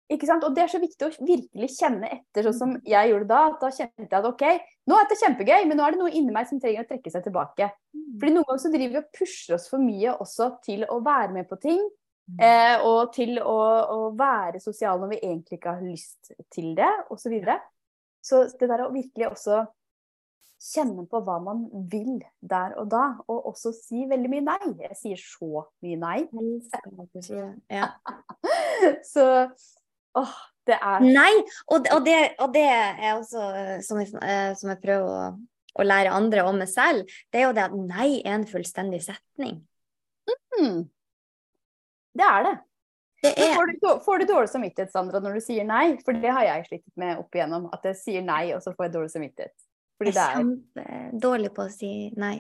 Ikke 0.10 0.26
sant? 0.26 0.43
Og 0.48 0.56
det 0.58 0.63
er 0.63 0.72
så 0.72 0.82
viktig 0.82 1.06
å 1.06 1.12
virkelig 1.22 1.69
kjenne 1.76 2.10
etter, 2.10 2.48
sånn 2.48 2.58
som 2.58 2.72
jeg 2.88 3.12
gjorde 3.12 3.30
da. 3.30 3.43
at 3.52 3.62
Da 3.62 3.69
kjente 3.76 4.08
jeg 4.08 4.17
at 4.17 4.28
OK, 4.30 4.45
nå 4.89 4.98
er 4.98 5.06
dette 5.06 5.19
kjempegøy, 5.22 5.67
men 5.69 5.78
nå 5.78 5.86
er 5.86 5.93
det 5.93 6.02
noe 6.02 6.13
inni 6.17 6.34
meg 6.34 6.50
som 6.50 6.62
trenger 6.62 6.86
å 6.86 6.89
trekke 6.89 7.13
seg 7.13 7.28
tilbake. 7.28 7.69
Fordi 7.93 8.34
noen 8.34 8.48
ganger 8.48 8.63
så 8.63 8.74
driver 8.74 8.95
vi 8.95 9.02
og 9.04 9.12
pusher 9.19 9.58
oss 9.60 9.69
for 9.69 9.84
mye 9.84 10.15
også 10.26 10.52
til 10.65 10.86
å 10.89 11.00
være 11.06 11.36
med 11.38 11.50
på 11.50 11.60
ting. 11.62 11.84
Eh, 12.38 12.76
og 12.86 13.13
til 13.15 13.39
å, 13.41 13.58
å 13.89 14.00
være 14.17 14.62
sosial 14.62 15.00
når 15.02 15.15
vi 15.15 15.22
egentlig 15.24 15.58
ikke 15.58 15.76
har 15.78 15.86
lyst 15.86 16.32
til 16.54 16.76
det, 16.78 16.89
osv. 17.10 17.24
Så, 17.24 17.32
videre. 17.34 17.58
så 18.22 18.43
det 18.60 18.69
der 18.69 18.86
å 18.86 18.93
virkelig 18.93 19.32
også 19.32 19.63
kjenne 20.60 21.06
på 21.10 21.22
hva 21.24 21.38
man 21.41 21.63
vil 21.91 22.19
der 22.41 22.76
og 22.82 22.89
da, 22.91 23.04
og 23.32 23.48
også 23.54 23.72
si 23.78 24.04
veldig 24.10 24.32
mye 24.32 24.45
nei. 24.45 24.72
Jeg 24.84 24.98
sier 25.00 25.22
så 25.22 25.63
mye 25.86 26.00
nei. 26.02 26.17
Ja. 27.72 27.93
Så 29.13 29.24
åh, 30.17 30.38
det 30.69 30.78
er 30.78 31.06
Nei, 31.06 31.34
og, 31.69 31.88
og, 31.93 32.02
det, 32.06 32.17
og 32.41 32.54
det 32.54 32.65
er 32.69 33.13
også, 33.15 33.45
eh, 33.58 33.76
som 33.86 34.02
jeg, 34.02 34.12
eh, 34.22 34.52
som 34.58 34.72
jeg 34.74 34.82
prøver 34.84 35.10
å, 35.10 35.28
å 35.80 35.86
lære 35.86 36.13
andre 36.13 36.45
om 36.50 36.58
meg 36.62 36.69
selv, 36.72 37.10
det 37.30 37.41
er 37.41 37.48
jo 37.48 37.58
det 37.58 37.67
at 37.67 37.78
nei 37.78 38.10
er 38.22 38.38
en 38.38 38.48
fullstendig 38.50 39.02
setning. 39.06 39.62
Mm. 40.60 40.84
Det 42.19 42.26
er 42.26 42.45
det. 42.45 42.56
Det 43.24 43.32
er 43.36 43.56
får, 43.56 43.72
du, 43.72 43.88
får 44.06 44.22
du 44.22 44.26
dårlig 44.30 44.50
samvittighet, 44.52 44.91
Sandra, 44.93 45.19
når 45.24 45.39
du 45.39 45.43
sier 45.43 45.65
nei? 45.67 45.98
For 46.06 46.15
det 46.15 46.32
har 46.32 46.45
jeg 46.45 46.69
slitt 46.69 46.86
med 47.00 47.19
opp 47.19 47.36
igjennom. 47.36 47.67
At 47.76 47.84
jeg 47.89 48.00
sier 48.00 48.24
nei, 48.24 48.45
og 48.56 48.63
så 48.63 48.72
får 48.76 48.88
jeg 48.88 48.95
dårlig 48.95 49.12
samvittighet. 49.12 49.56
Fordi 50.00 50.13
jeg 50.13 50.24
er 50.24 50.38
kjempedårlig 50.39 51.52
på 51.58 51.65
å 51.65 51.74
si 51.74 51.91
nei. 52.19 52.38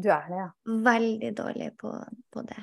Du 0.00 0.08
er 0.10 0.26
det, 0.26 0.40
ja. 0.40 0.48
Veldig 0.90 1.30
dårlig 1.38 1.70
på, 1.78 1.92
på 2.34 2.42
det. 2.48 2.58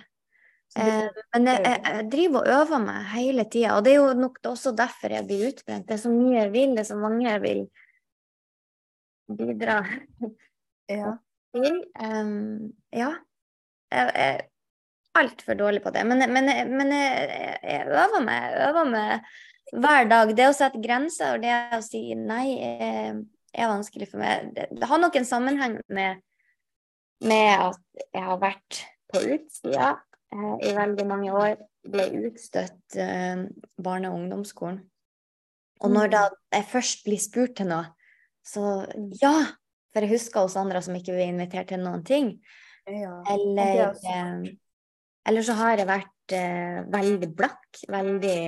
Eh, 0.76 1.08
men 1.34 1.48
jeg, 1.48 1.62
jeg, 1.64 1.80
jeg 1.86 2.08
driver 2.12 2.44
og 2.44 2.50
øver 2.58 2.82
meg 2.84 3.06
hele 3.14 3.46
tida, 3.50 3.78
og 3.78 3.86
det 3.86 3.94
er 3.94 4.02
jo 4.02 4.10
nok 4.20 4.40
også 4.52 4.74
derfor 4.78 5.16
jeg 5.16 5.26
blir 5.30 5.48
utbrent. 5.50 5.88
Det 5.88 5.96
er 5.96 6.02
så 6.04 6.12
mye 6.12 6.36
jeg 6.42 6.52
vil, 6.54 6.76
det 6.76 6.84
er 6.84 6.90
så 6.92 6.98
mange 7.00 7.24
jeg 7.26 7.42
vil 7.46 7.64
bidra 9.38 9.80
ja. 11.00 11.16
til. 11.56 11.82
Um, 12.04 12.70
ja. 12.94 13.14
Jeg 13.88 14.12
er 14.20 14.42
altfor 15.18 15.58
dårlig 15.58 15.82
på 15.86 15.94
det. 15.96 16.04
Men, 16.08 16.26
men, 16.34 16.52
men 16.76 16.94
jeg, 16.94 17.60
jeg 17.64 17.88
øver 17.88 18.24
meg, 18.26 18.52
jeg 18.52 18.70
øver 18.70 18.92
meg 18.92 19.32
hver 19.74 20.10
dag. 20.12 20.34
Det 20.38 20.50
å 20.50 20.56
sette 20.56 20.84
grenser 20.84 21.38
og 21.38 21.46
det 21.46 21.56
å 21.78 21.82
si 21.86 22.04
nei 22.20 22.58
er, 22.68 23.22
er 23.56 23.72
vanskelig 23.72 24.12
for 24.12 24.22
meg. 24.22 24.52
Det, 24.56 24.68
det 24.76 24.92
har 24.92 25.02
nok 25.02 25.16
en 25.18 25.28
sammenheng 25.28 25.80
med, 25.88 26.22
med 27.26 27.66
at 27.72 28.06
jeg 28.12 28.28
har 28.28 28.44
vært 28.44 28.84
på 29.08 29.24
utsida 29.24 29.96
i 30.36 30.74
veldig 30.76 31.06
mange 31.08 31.34
år. 31.34 31.56
Ble 31.88 32.08
utstøtt 32.28 32.98
eh, 33.00 33.46
barne- 33.80 34.12
og 34.12 34.20
ungdomsskolen. 34.20 34.82
Og 35.86 35.94
når 35.94 36.10
da 36.10 36.22
jeg 36.56 36.66
først 36.72 37.04
blir 37.06 37.22
spurt 37.22 37.56
til 37.60 37.70
noe, 37.70 37.86
så 38.46 38.84
ja! 39.22 39.36
For 39.94 40.04
jeg 40.04 40.18
husker 40.18 40.44
hos 40.44 40.58
andre 40.60 40.82
som 40.84 40.98
ikke 40.98 41.16
ble 41.16 41.30
invitert 41.32 41.72
til 41.72 41.82
noen 41.82 42.04
ting. 42.06 42.34
ja. 42.86 43.14
Eller, 43.34 43.94
er 43.96 44.02
eh, 44.14 44.50
eller 45.28 45.46
så 45.46 45.56
har 45.58 45.80
jeg 45.80 45.90
vært 45.90 46.36
eh, 46.38 46.82
veldig 46.92 47.30
blakk. 47.36 47.86
Veldig 47.90 48.40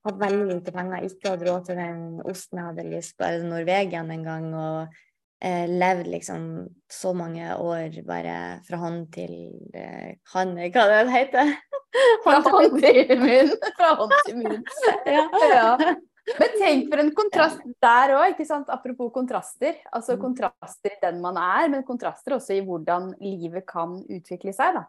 Hatt 0.00 0.16
veldig 0.16 0.46
lite 0.48 0.72
penger. 0.72 1.04
Ikke 1.04 1.34
hatt 1.34 1.42
råd 1.44 1.64
til 1.68 1.76
den 1.76 2.04
osten 2.24 2.56
jeg 2.56 2.68
hadde 2.70 2.84
lyst 2.88 3.18
på, 3.18 3.26
eller 3.26 3.50
Norvegian 3.50 4.12
en 4.14 4.22
gang. 4.24 4.46
Og 4.56 4.94
eh, 5.40 5.66
levd 5.68 6.06
liksom 6.12 6.44
så 6.90 7.12
mange 7.16 7.54
år 7.56 7.96
bare 8.06 8.36
fra 8.66 8.76
hånd 8.82 9.08
til 9.14 9.34
eh, 9.74 10.14
hånd, 10.34 10.58
hva 10.74 10.86
det 10.90 11.00
heter? 11.14 11.54
Fra 12.24 12.38
hånd 12.46 12.76
til 12.80 13.16
munn. 13.18 13.50
Fra 13.78 13.94
hånd 13.98 14.14
til 14.26 14.38
munn. 14.44 14.62
Ja. 15.10 15.24
Ja. 15.50 15.94
Men 16.38 16.52
tenk 16.60 16.90
for 16.92 17.00
en 17.02 17.08
kontrast 17.16 17.62
der 17.82 18.12
òg, 18.14 18.34
ikke 18.34 18.44
sant. 18.46 18.68
Apropos 18.70 19.08
kontraster. 19.14 19.80
Altså 19.90 20.14
Mm. 20.14 20.20
kontraster 20.22 20.92
i 20.92 20.98
den 21.02 21.18
man 21.24 21.36
er, 21.40 21.68
men 21.72 21.82
kontraster 21.82 22.36
også 22.36 22.54
i 22.54 22.60
hvordan 22.62 23.14
livet 23.18 23.64
kan 23.66 23.96
utvikle 24.04 24.52
seg, 24.54 24.76
da. 24.76 24.84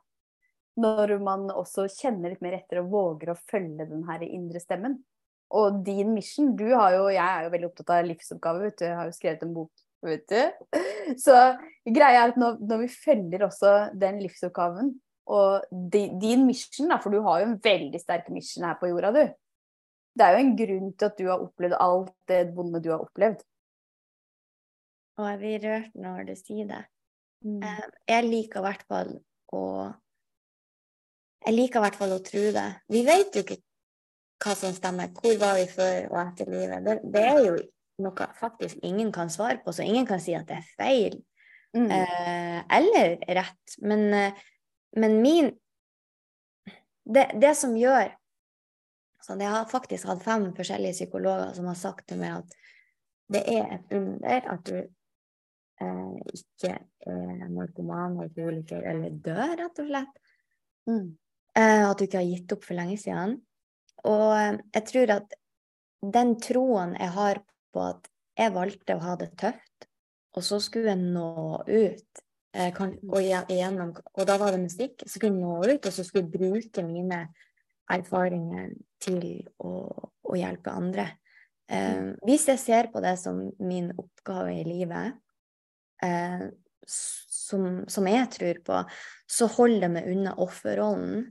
Når 0.78 1.16
man 1.24 1.48
også 1.50 1.88
kjenner 1.90 2.30
litt 2.36 2.44
mer 2.46 2.60
etter 2.60 2.84
og 2.84 2.92
våger 2.94 3.32
å 3.34 3.40
følge 3.50 3.88
den 3.90 4.04
her 4.08 4.22
indre 4.28 4.62
stemmen. 4.62 5.00
Og 5.52 5.82
din 5.84 6.14
mission 6.14 6.54
Du 6.56 6.68
har 6.76 6.94
jo 6.96 7.08
Jeg 7.10 7.26
er 7.26 7.44
jo 7.48 7.50
veldig 7.56 7.70
opptatt 7.72 7.90
av 7.98 8.06
livsoppgave, 8.08 8.62
vet 8.68 8.78
du. 8.78 8.86
Jeg 8.86 8.96
har 9.00 9.10
jo 9.10 9.18
skrevet 9.18 9.42
en 9.48 9.56
bok, 9.56 9.72
vet 10.10 10.26
du. 10.32 10.42
Så 11.22 11.36
greia 11.86 12.26
er 12.26 12.34
at 12.34 12.40
når, 12.40 12.60
når 12.66 12.84
vi 12.84 12.90
følger 12.94 13.46
også 13.46 13.74
den 14.02 14.20
livsoppgaven, 14.24 14.94
og 15.32 15.68
di, 15.72 16.08
din 16.20 16.46
mission, 16.48 16.90
da, 16.92 16.98
for 17.00 17.14
du 17.14 17.22
har 17.24 17.42
jo 17.42 17.52
en 17.52 17.60
veldig 17.64 18.02
sterk 18.02 18.28
mission 18.34 18.66
her 18.68 18.80
på 18.80 18.90
jorda, 18.90 19.14
du. 19.16 19.24
Det 20.12 20.26
er 20.26 20.36
jo 20.36 20.44
en 20.44 20.56
grunn 20.60 20.92
til 20.92 21.08
at 21.08 21.20
du 21.20 21.28
har 21.30 21.44
opplevd 21.44 21.78
alt 21.80 22.14
det 22.28 22.42
vonde 22.56 22.82
du 22.84 22.90
har 22.92 23.04
opplevd. 23.06 23.44
Og 25.22 25.28
jeg 25.30 25.40
blir 25.40 25.66
rørt 25.68 25.94
når 25.96 26.24
du 26.28 26.34
sier 26.40 26.68
det. 26.68 26.82
Mm. 27.46 27.62
Eh, 27.64 27.86
Jeg 28.12 28.28
liker 28.28 28.62
i 28.62 28.66
hvert 28.68 28.84
fall 28.90 29.12
å 29.56 29.64
Jeg 31.42 31.56
liker 31.56 31.80
i 31.80 31.84
hvert 31.86 31.98
fall 31.98 32.12
å 32.14 32.22
tro 32.26 32.44
det. 32.54 32.68
Vi 32.92 33.02
vet 33.08 33.38
jo 33.38 33.42
ikke 33.46 33.58
hva 34.42 34.54
som 34.58 34.76
stemmer. 34.76 35.10
Hvor 35.16 35.40
var 35.42 35.56
vi 35.58 35.66
før 35.72 36.12
og 36.12 36.20
etter 36.22 36.52
livet? 36.52 36.84
Det, 36.86 36.98
det 37.14 37.24
er 37.32 37.40
jo 37.46 37.56
noe 38.02 38.28
faktisk 38.38 38.82
ingen 38.84 39.12
kan 39.16 39.30
svare 39.30 39.62
på, 39.64 39.74
så 39.74 39.86
ingen 39.86 40.08
kan 40.10 40.22
si 40.22 40.36
at 40.38 40.48
det 40.50 40.60
er 40.60 40.72
feil 40.78 41.22
Mm. 41.74 41.92
eh, 41.92 42.78
eller 42.78 43.16
rett. 43.28 43.76
Men, 43.78 44.14
eh, 44.14 44.34
men 44.96 45.22
min 45.22 45.52
det, 47.06 47.32
det 47.42 47.56
som 47.56 47.78
gjør 47.78 48.12
så 49.22 49.36
Jeg 49.40 49.50
har 49.54 49.66
faktisk 49.70 50.08
hatt 50.10 50.24
fem 50.24 50.48
forskjellige 50.58 50.98
psykologer 50.98 51.54
som 51.54 51.68
har 51.70 51.76
sagt 51.78 52.08
til 52.10 52.18
meg 52.18 52.40
at 52.40 52.56
det 53.32 53.42
er 53.54 53.76
et 53.76 53.94
under 53.94 54.48
at 54.50 54.64
du 54.66 54.80
eh, 55.82 56.16
ikke 56.34 56.72
er 57.06 57.52
narkoman, 57.54 58.18
alkoholiker 58.24 58.82
eller 58.82 59.14
dør, 59.14 59.54
rett 59.60 59.80
og 59.84 59.92
slett. 59.92 60.18
Mm. 60.90 61.06
Eh, 61.54 61.84
at 61.86 62.00
du 62.00 62.08
ikke 62.08 62.18
har 62.18 62.32
gitt 62.32 62.56
opp 62.58 62.66
for 62.66 62.80
lenge 62.80 62.98
siden. 62.98 63.38
Og 64.10 64.26
eh, 64.40 64.58
jeg 64.74 64.88
tror 64.90 65.16
at 65.20 65.38
den 66.18 66.36
troen 66.42 66.98
jeg 66.98 67.14
har 67.14 67.44
på 67.74 67.84
at 67.86 68.10
jeg 68.40 68.54
valgte 68.56 68.98
å 68.98 69.04
ha 69.04 69.16
det 69.20 69.32
tøft, 69.40 69.88
og 70.36 70.46
så 70.48 70.60
skulle 70.64 70.94
jeg 70.94 71.02
nå 71.02 71.64
ut, 71.68 72.28
Jeg 72.52 72.74
kan, 72.76 72.90
og, 73.08 73.22
igjennom, 73.24 73.94
og 73.96 74.26
da 74.28 74.36
var 74.36 74.52
det 74.52 74.66
musikk, 74.66 75.06
så 75.06 75.14
skulle 75.14 75.30
jeg 75.32 75.40
nå 75.40 75.54
ut, 75.72 75.86
og 75.88 75.94
så 75.96 76.04
skulle 76.04 76.26
jeg 76.26 76.34
bruke 76.34 76.84
mine 76.84 77.20
erfaringer 77.88 78.74
til 79.00 79.22
å, 79.64 79.72
å 80.28 80.36
hjelpe 80.36 80.74
andre. 80.76 81.06
Eh, 81.72 82.10
hvis 82.28 82.50
jeg 82.52 82.60
ser 82.60 82.90
på 82.92 83.00
det 83.04 83.14
som 83.22 83.40
min 83.64 83.88
oppgave 83.96 84.58
i 84.58 84.66
livet, 84.68 85.16
eh, 86.04 86.50
som, 86.88 87.86
som 87.88 88.10
jeg 88.10 88.28
tror 88.36 88.60
på, 88.68 88.82
så 89.32 89.48
holder 89.56 89.86
det 89.86 89.92
meg 89.96 90.10
unna 90.12 90.36
offerrollen. 90.44 91.30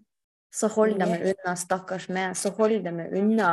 Så 0.51 0.71
holder 0.73 1.05
det 1.05 1.11
meg 1.11 1.27
unna 1.35 1.55
stakkars 1.59 2.09
meg. 2.11 2.33
Så 2.39 2.55
holder 2.57 2.89
det 2.89 2.95
meg 2.97 3.13
unna 3.21 3.51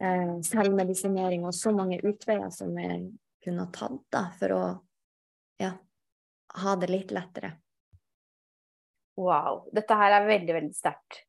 eh, 0.00 0.34
selvmedisinering 0.46 1.44
og 1.46 1.54
så 1.56 1.72
mange 1.74 2.00
utveier 2.02 2.50
som 2.54 2.72
jeg 2.80 3.06
kunne 3.44 3.66
ha 3.66 3.72
tatt 3.74 4.00
da, 4.14 4.24
for 4.38 4.56
å 4.56 4.62
ja, 5.60 5.72
ha 6.64 6.76
det 6.80 6.90
litt 6.90 7.14
lettere. 7.14 7.52
Wow. 9.20 9.66
Dette 9.74 9.94
her 9.98 10.16
er 10.16 10.26
veldig, 10.26 10.54
veldig 10.56 10.74
sterkt. 10.74 11.22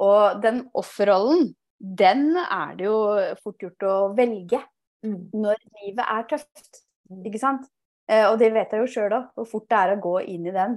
Og 0.00 0.40
den 0.40 0.62
offerrollen, 0.78 1.50
den 1.80 2.30
er 2.40 2.76
det 2.78 2.86
jo 2.86 3.00
fort 3.42 3.66
gjort 3.66 3.88
å 3.88 3.96
velge 4.16 4.62
Mm. 5.04 5.30
når 5.32 5.60
livet 5.80 6.04
er 6.04 6.24
tøft. 6.28 6.82
Ikke 7.24 7.40
sant? 7.40 7.66
Eh, 8.10 8.26
og 8.28 8.38
det 8.40 8.52
vet 8.54 8.72
jeg 8.74 8.82
jo 8.82 8.90
sjøl 8.90 9.14
òg, 9.16 9.30
hvor 9.34 9.48
fort 9.48 9.68
det 9.70 9.78
er 9.78 9.94
å 9.94 10.00
gå 10.02 10.14
inn 10.28 10.48
i 10.50 10.54
den. 10.54 10.76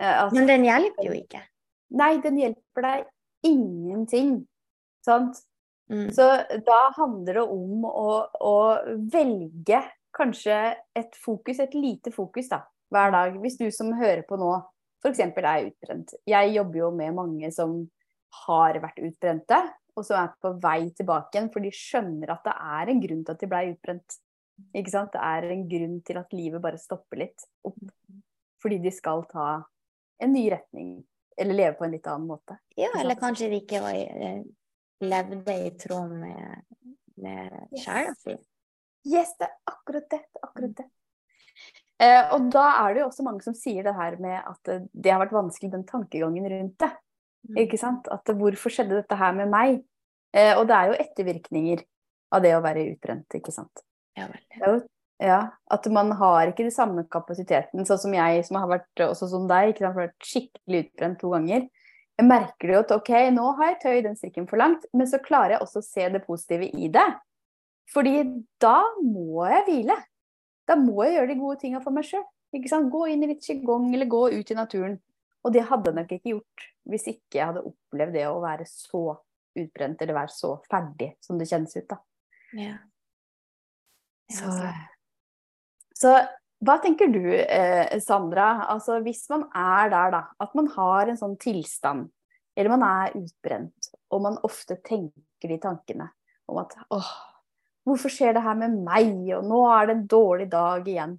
Eh, 0.00 0.14
altså, 0.24 0.38
Men 0.38 0.48
den 0.48 0.66
hjelper 0.68 1.08
jo 1.08 1.16
ikke. 1.18 1.42
Nei, 2.00 2.12
den 2.24 2.38
hjelper 2.40 2.86
deg 2.86 3.04
ingenting. 3.50 4.32
Sant? 5.04 5.42
Mm. 5.90 6.10
Så 6.14 6.26
da 6.66 6.80
handler 6.96 7.40
det 7.40 7.46
om 7.50 7.86
å, 7.88 8.10
å 8.46 8.56
velge 9.10 9.82
kanskje 10.16 10.58
et 10.96 11.16
fokus, 11.18 11.60
et 11.62 11.74
lite 11.74 12.12
fokus, 12.14 12.50
da, 12.50 12.62
hver 12.94 13.14
dag. 13.14 13.38
Hvis 13.42 13.58
du 13.58 13.66
som 13.74 13.92
hører 13.98 14.22
på 14.28 14.38
nå 14.40 14.52
f.eks. 15.00 15.20
er 15.22 15.66
utbrent. 15.66 16.14
Jeg 16.28 16.54
jobber 16.54 16.82
jo 16.82 16.90
med 16.94 17.16
mange 17.16 17.50
som 17.54 17.78
har 18.46 18.78
vært 18.82 19.00
utbrente, 19.02 19.60
og 19.96 20.06
som 20.06 20.20
er 20.20 20.34
på 20.40 20.52
vei 20.62 20.90
tilbake 20.96 21.34
igjen, 21.34 21.50
for 21.52 21.64
de 21.64 21.72
skjønner 21.74 22.34
at 22.34 22.44
det 22.46 22.56
er 22.76 22.92
en 22.92 23.00
grunn 23.02 23.22
til 23.24 23.34
at 23.34 23.42
de 23.42 23.50
ble 23.50 23.62
utbrent. 23.72 24.18
Ikke 24.76 24.92
sant? 24.92 25.14
Det 25.14 25.22
er 25.24 25.48
en 25.54 25.66
grunn 25.70 25.98
til 26.06 26.20
at 26.20 26.36
livet 26.36 26.62
bare 26.62 26.80
stopper 26.80 27.22
litt 27.24 27.46
opp. 27.66 27.80
Fordi 28.60 28.76
de 28.84 28.92
skal 28.92 29.24
ta 29.30 29.48
en 30.20 30.34
ny 30.36 30.44
retning. 30.52 30.98
Eller 31.40 31.56
leve 31.56 31.78
på 31.78 31.86
en 31.86 31.94
litt 31.94 32.08
annen 32.10 32.28
måte. 32.28 32.58
Ja, 32.76 32.90
eller 33.00 33.16
kanskje 33.16 33.48
de 33.48 33.62
ikke 33.62 33.80
var, 33.80 33.96
eh, 33.96 34.42
levde 35.00 35.56
i 35.66 35.70
tråd 35.80 36.14
med, 36.20 36.62
med 37.20 37.52
Yes. 37.72 37.84
sjela 37.84 38.14
si. 38.20 38.36
Yes, 39.08 39.36
det 39.40 39.48
er 39.48 39.54
akkurat 39.72 40.08
det. 40.10 40.18
det, 40.20 40.40
er 40.40 40.48
akkurat 40.48 40.74
det. 40.80 40.88
Eh, 42.00 42.32
og 42.34 42.48
da 42.52 42.64
er 42.82 42.94
det 42.94 43.02
jo 43.02 43.08
også 43.10 43.24
mange 43.24 43.44
som 43.44 43.56
sier 43.56 43.84
det 43.84 43.94
her 43.96 44.16
med 44.20 44.38
at 44.38 44.70
det 44.92 45.12
har 45.12 45.20
vært 45.22 45.36
vanskelig, 45.36 45.72
den 45.72 45.86
tankegangen 45.88 46.48
rundt 46.52 46.78
det. 46.80 46.90
Mm. 47.48 47.58
Ikke 47.64 47.80
sant? 47.80 48.08
At 48.12 48.28
hvorfor 48.36 48.72
skjedde 48.72 48.98
dette 49.00 49.16
her 49.16 49.34
med 49.36 49.52
meg? 49.52 49.82
Eh, 50.36 50.52
og 50.56 50.66
det 50.68 50.76
er 50.76 50.90
jo 50.90 50.98
ettervirkninger 51.04 51.84
av 52.36 52.44
det 52.44 52.54
å 52.56 52.62
være 52.64 52.86
utbrent, 52.92 53.36
ikke 53.36 53.52
sant. 53.54 53.82
Ja, 54.18 54.28
vel. 54.30 54.82
Ja, 55.20 55.40
at 55.68 55.86
man 55.92 56.14
har 56.16 56.48
ikke 56.48 56.64
den 56.64 56.72
samme 56.72 57.04
kapasiteten, 57.12 57.84
sånn 57.84 58.00
som 58.00 58.14
jeg 58.16 58.44
som 58.46 58.56
har 58.56 58.70
vært 58.70 59.02
også 59.04 59.28
som 59.28 59.48
deg, 59.50 59.74
ikke 59.74 59.84
sant, 59.84 59.98
vært 59.98 60.28
skikkelig 60.30 60.84
utbrent 60.86 61.20
to 61.20 61.32
ganger. 61.34 61.66
Jeg 62.20 62.26
merker 62.28 62.72
jo 62.74 62.80
at 62.84 62.90
ok, 62.92 63.10
nå 63.32 63.46
har 63.56 63.70
jeg 63.72 63.78
tøyd 63.82 64.02
den 64.10 64.16
strikken 64.18 64.46
for 64.50 64.60
langt, 64.60 64.84
men 64.92 65.08
så 65.08 65.20
klarer 65.24 65.54
jeg 65.56 65.62
også 65.64 65.80
å 65.80 65.86
se 65.86 66.08
det 66.12 66.20
positive 66.26 66.66
i 66.76 66.90
det. 66.92 67.06
Fordi 67.90 68.12
da 68.60 68.74
må 69.00 69.46
jeg 69.48 69.64
hvile. 69.70 69.96
Da 70.68 70.76
må 70.78 71.00
jeg 71.06 71.16
gjøre 71.16 71.30
de 71.32 71.38
gode 71.40 71.58
tinga 71.62 71.80
for 71.82 71.96
meg 71.96 72.04
sjøl. 72.06 72.26
Gå 72.92 73.00
inn 73.08 73.24
i 73.24 73.30
litt 73.30 73.42
qigong 73.46 73.88
eller 73.94 74.06
gå 74.10 74.20
ut 74.36 74.50
i 74.52 74.58
naturen. 74.58 74.98
Og 75.46 75.54
det 75.54 75.64
hadde 75.70 75.88
jeg 75.90 75.96
nok 75.96 76.12
ikke 76.18 76.32
gjort 76.34 76.66
hvis 76.90 77.06
ikke 77.14 77.38
jeg 77.38 77.46
hadde 77.48 77.64
opplevd 77.70 78.12
det 78.18 78.26
å 78.28 78.40
være 78.42 78.66
så 78.68 79.00
utbrent 79.56 80.02
eller 80.02 80.14
være 80.18 80.34
så 80.34 80.50
ferdig 80.70 81.12
som 81.24 81.38
det 81.40 81.48
kjennes 81.48 81.76
ut. 81.76 81.88
da. 81.88 81.98
Ja. 82.58 82.76
Så, 84.30 84.50
så- 84.50 84.74
så 86.00 86.12
hva 86.60 86.76
tenker 86.82 87.08
du, 87.08 87.24
eh, 87.32 87.98
Sandra? 88.04 88.66
Altså 88.68 88.98
hvis 89.04 89.24
man 89.32 89.46
er 89.56 89.90
der, 89.92 90.12
da, 90.12 90.22
at 90.44 90.54
man 90.58 90.68
har 90.74 91.08
en 91.08 91.18
sånn 91.20 91.38
tilstand, 91.40 92.10
eller 92.56 92.74
man 92.74 92.84
er 92.84 93.16
utbrent, 93.16 93.90
og 94.12 94.24
man 94.26 94.38
ofte 94.44 94.76
tenker 94.84 95.48
de 95.48 95.56
tankene 95.62 96.10
om 96.50 96.58
at 96.60 96.74
åh, 96.92 97.12
hvorfor 97.88 98.12
skjer 98.12 98.36
det 98.36 98.44
her 98.44 98.58
med 98.60 98.76
meg, 98.84 99.12
og 99.38 99.46
nå 99.48 99.60
er 99.72 99.88
det 99.88 99.96
en 99.96 100.08
dårlig 100.12 100.48
dag 100.52 100.88
igjen. 100.88 101.14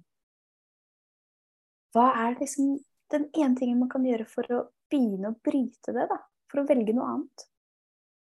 Hva 1.92 2.04
er 2.24 2.38
liksom 2.38 2.76
den 3.12 3.26
ene 3.34 3.58
tingen 3.58 3.80
man 3.80 3.90
kan 3.92 4.04
gjøre 4.06 4.28
for 4.28 4.54
å 4.54 4.60
begynne 4.92 5.32
å 5.32 5.40
bryte 5.44 5.92
det, 5.96 6.06
da? 6.08 6.20
For 6.52 6.62
å 6.62 6.68
velge 6.68 6.94
noe 6.94 7.08
annet? 7.16 7.48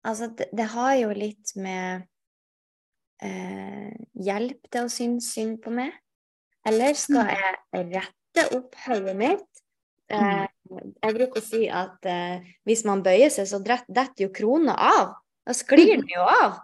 Altså, 0.07 0.31
det, 0.37 0.47
det 0.55 0.69
har 0.71 0.95
jo 0.97 1.11
litt 1.13 1.51
med 1.61 2.07
eh, 3.21 3.91
Hjelp 4.21 4.71
det 4.73 4.81
å 4.85 4.89
synes 4.89 5.29
synd 5.33 5.59
på 5.61 5.73
meg? 5.73 5.93
Eller 6.65 6.93
skal 6.93 7.25
Mm. 7.25 7.29
jeg 7.73 7.85
rette 7.95 8.43
opp 8.57 8.75
hodet 8.85 9.15
mitt? 9.17 9.47
Eh, 10.11 10.47
jeg 11.03 11.13
bruker 11.15 11.39
å 11.41 11.43
si 11.43 11.67
at 11.69 12.05
eh, 12.05 12.39
hvis 12.67 12.83
man 12.85 13.01
bøyer 13.03 13.29
seg, 13.31 13.47
så 13.47 13.59
detter 13.63 14.25
jo 14.25 14.29
krona 14.29 14.75
av. 14.77 15.13
Da 15.47 15.53
sklir 15.57 15.95
den 15.97 16.07
jo 16.11 16.21
av. 16.21 16.59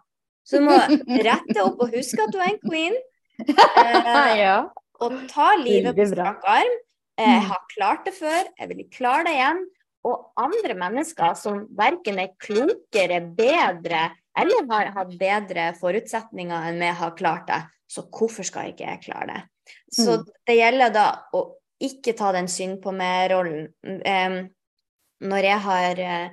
Så 0.45 0.59
du 0.59 0.65
må 0.67 0.75
rette 1.27 1.63
opp 1.63 1.79
og 1.81 1.91
huske 1.95 2.21
at 2.23 2.31
du 2.31 2.39
er 2.39 2.53
en 2.53 2.59
queen. 2.65 2.97
Eh, 3.47 4.37
ja. 4.41 4.69
og 4.99 5.13
ta 5.29 5.51
livet 5.61 5.95
på 5.95 6.05
strak 6.09 6.43
arm. 6.49 6.75
Eh, 7.17 7.25
Jeg 7.25 7.41
Mm. 7.41 7.47
har 7.49 7.61
klart 7.73 8.05
det 8.05 8.13
før, 8.13 8.43
jeg 8.59 8.67
vil 8.69 8.85
klare 8.91 9.23
det 9.25 9.33
igjen. 9.35 9.59
Og 10.05 10.31
andre 10.37 10.73
mennesker 10.77 11.35
som 11.35 11.67
verken 11.75 12.19
er 12.19 12.29
klokere, 12.39 13.19
bedre 13.35 14.11
eller 14.37 14.65
har 14.69 14.91
hatt 14.93 15.17
bedre 15.19 15.73
forutsetninger 15.79 16.67
enn 16.69 16.79
vi 16.79 16.91
har 16.93 17.11
klart 17.17 17.47
det. 17.47 17.63
Så 17.89 18.03
hvorfor 18.09 18.45
skal 18.45 18.71
ikke 18.71 18.85
jeg 18.87 19.01
klare 19.07 19.27
det? 19.27 19.41
Så 19.91 20.17
Mm. 20.17 20.25
det 20.47 20.55
gjelder 20.57 20.93
da 20.93 21.07
å 21.33 21.41
ikke 21.81 22.15
ta 22.17 22.31
den 22.31 22.47
synd 22.47 22.81
på 22.81 22.91
meg-rollen. 22.91 23.67
Em, 24.05 24.49
når 25.21 25.43
jeg 25.43 25.59
har 25.59 25.99
eh, 25.99 26.29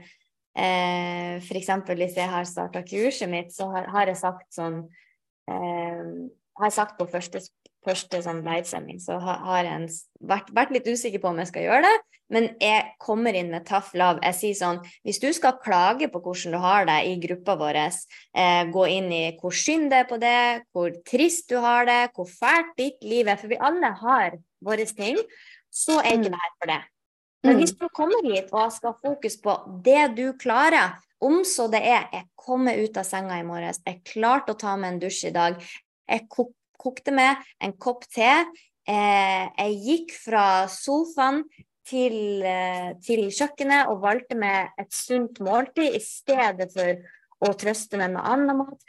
eh, 0.57 1.41
For 1.41 1.55
eksempel 1.59 1.97
hvis 1.99 2.17
jeg 2.17 2.29
har 2.29 2.45
starta 2.45 2.83
kurset 2.83 3.29
mitt, 3.29 3.53
så 3.53 3.71
har, 3.73 3.87
har 3.91 4.07
jeg 4.07 4.17
sagt 4.17 4.53
sånn 4.55 4.89
eh, 5.49 6.05
har 6.57 6.69
jeg 6.71 6.73
sagt 6.73 6.99
på 6.99 7.09
første, 7.11 7.41
første 7.85 8.21
sånn 8.25 8.43
livesending, 8.47 8.99
så 9.03 9.19
har, 9.23 9.65
jeg 9.65 9.91
vært, 10.21 10.51
vært 10.57 10.75
litt 10.75 10.89
usikker 10.89 11.23
på 11.23 11.31
om 11.31 11.41
jeg 11.43 11.51
skal 11.53 11.67
gjøre 11.67 11.87
det. 11.87 11.95
Men 12.33 12.47
jeg 12.63 12.95
kommer 13.05 13.37
inn 13.37 13.51
med 13.53 13.67
tough 13.69 13.93
love. 14.01 14.23
Jeg 14.25 14.35
sier 14.39 14.55
sånn 14.57 14.79
Hvis 15.05 15.21
du 15.21 15.29
skal 15.37 15.59
klage 15.61 16.09
på 16.09 16.23
hvordan 16.25 16.57
du 16.57 16.59
har 16.63 16.87
det 16.89 16.97
i 17.11 17.19
gruppa 17.21 17.57
vår, 17.61 17.77
eh, 17.77 18.65
gå 18.73 18.87
inn 18.89 19.13
i 19.13 19.25
hvor 19.41 19.53
synd 19.53 19.93
det 19.93 19.99
er 19.99 20.09
på 20.09 20.19
det, 20.21 20.65
hvor 20.73 20.91
trist 21.05 21.51
du 21.53 21.59
har 21.61 21.85
det, 21.85 22.01
hvor 22.17 22.27
fælt 22.27 22.73
ditt 22.81 23.05
liv 23.05 23.29
er, 23.29 23.37
for 23.37 23.53
vi 23.53 23.61
alle 23.61 23.93
har 24.01 24.39
våre 24.65 24.87
ting, 24.89 25.21
så 25.71 26.01
er 26.01 26.17
ikke 26.17 26.31
Mm. 26.31 26.33
det 26.33 26.41
her 26.43 26.55
for 26.59 26.67
det. 26.73 26.83
Men 27.45 27.57
Mm. 27.57 27.61
hvis 27.61 27.77
du 27.79 27.89
kommer 27.89 28.35
hit 28.35 28.49
og 28.53 28.73
skal 28.73 28.93
ha 28.93 29.11
fokus 29.11 29.37
på 29.37 29.83
det 29.85 30.17
du 30.17 30.33
klarer, 30.33 30.97
om 31.21 31.43
så 31.45 31.71
det 31.71 31.83
er 31.83 32.09
jeg 32.13 32.25
kommer 32.37 32.73
ut 32.83 32.97
av 32.97 33.05
senga 33.05 33.39
i 33.39 33.43
morges, 33.43 33.81
jeg 33.87 34.03
klarte 34.05 34.55
å 34.55 34.59
ta 34.59 34.77
meg 34.77 34.95
en 34.95 35.01
dusj 35.01 35.27
i 35.29 35.31
dag, 35.31 35.61
jeg 36.09 36.29
kokte 36.79 37.13
med 37.15 37.37
en 37.61 37.73
kopp 37.81 38.05
te, 38.13 38.45
eh, 38.87 39.45
jeg 39.59 39.79
gikk 39.85 40.15
fra 40.25 40.67
sofaen 40.69 41.45
til, 41.87 42.43
eh, 42.43 42.95
til 43.05 43.27
kjøkkenet 43.31 43.89
og 43.93 44.01
valgte 44.03 44.37
meg 44.37 44.71
et 44.79 44.93
sunt 44.93 45.39
måltid 45.45 45.95
i 45.95 46.01
stedet 46.01 46.71
for 46.73 46.97
å 47.45 47.55
trøste 47.61 47.99
meg 48.01 48.13
med 48.15 48.25
annen 48.25 48.57
mat. 48.57 48.81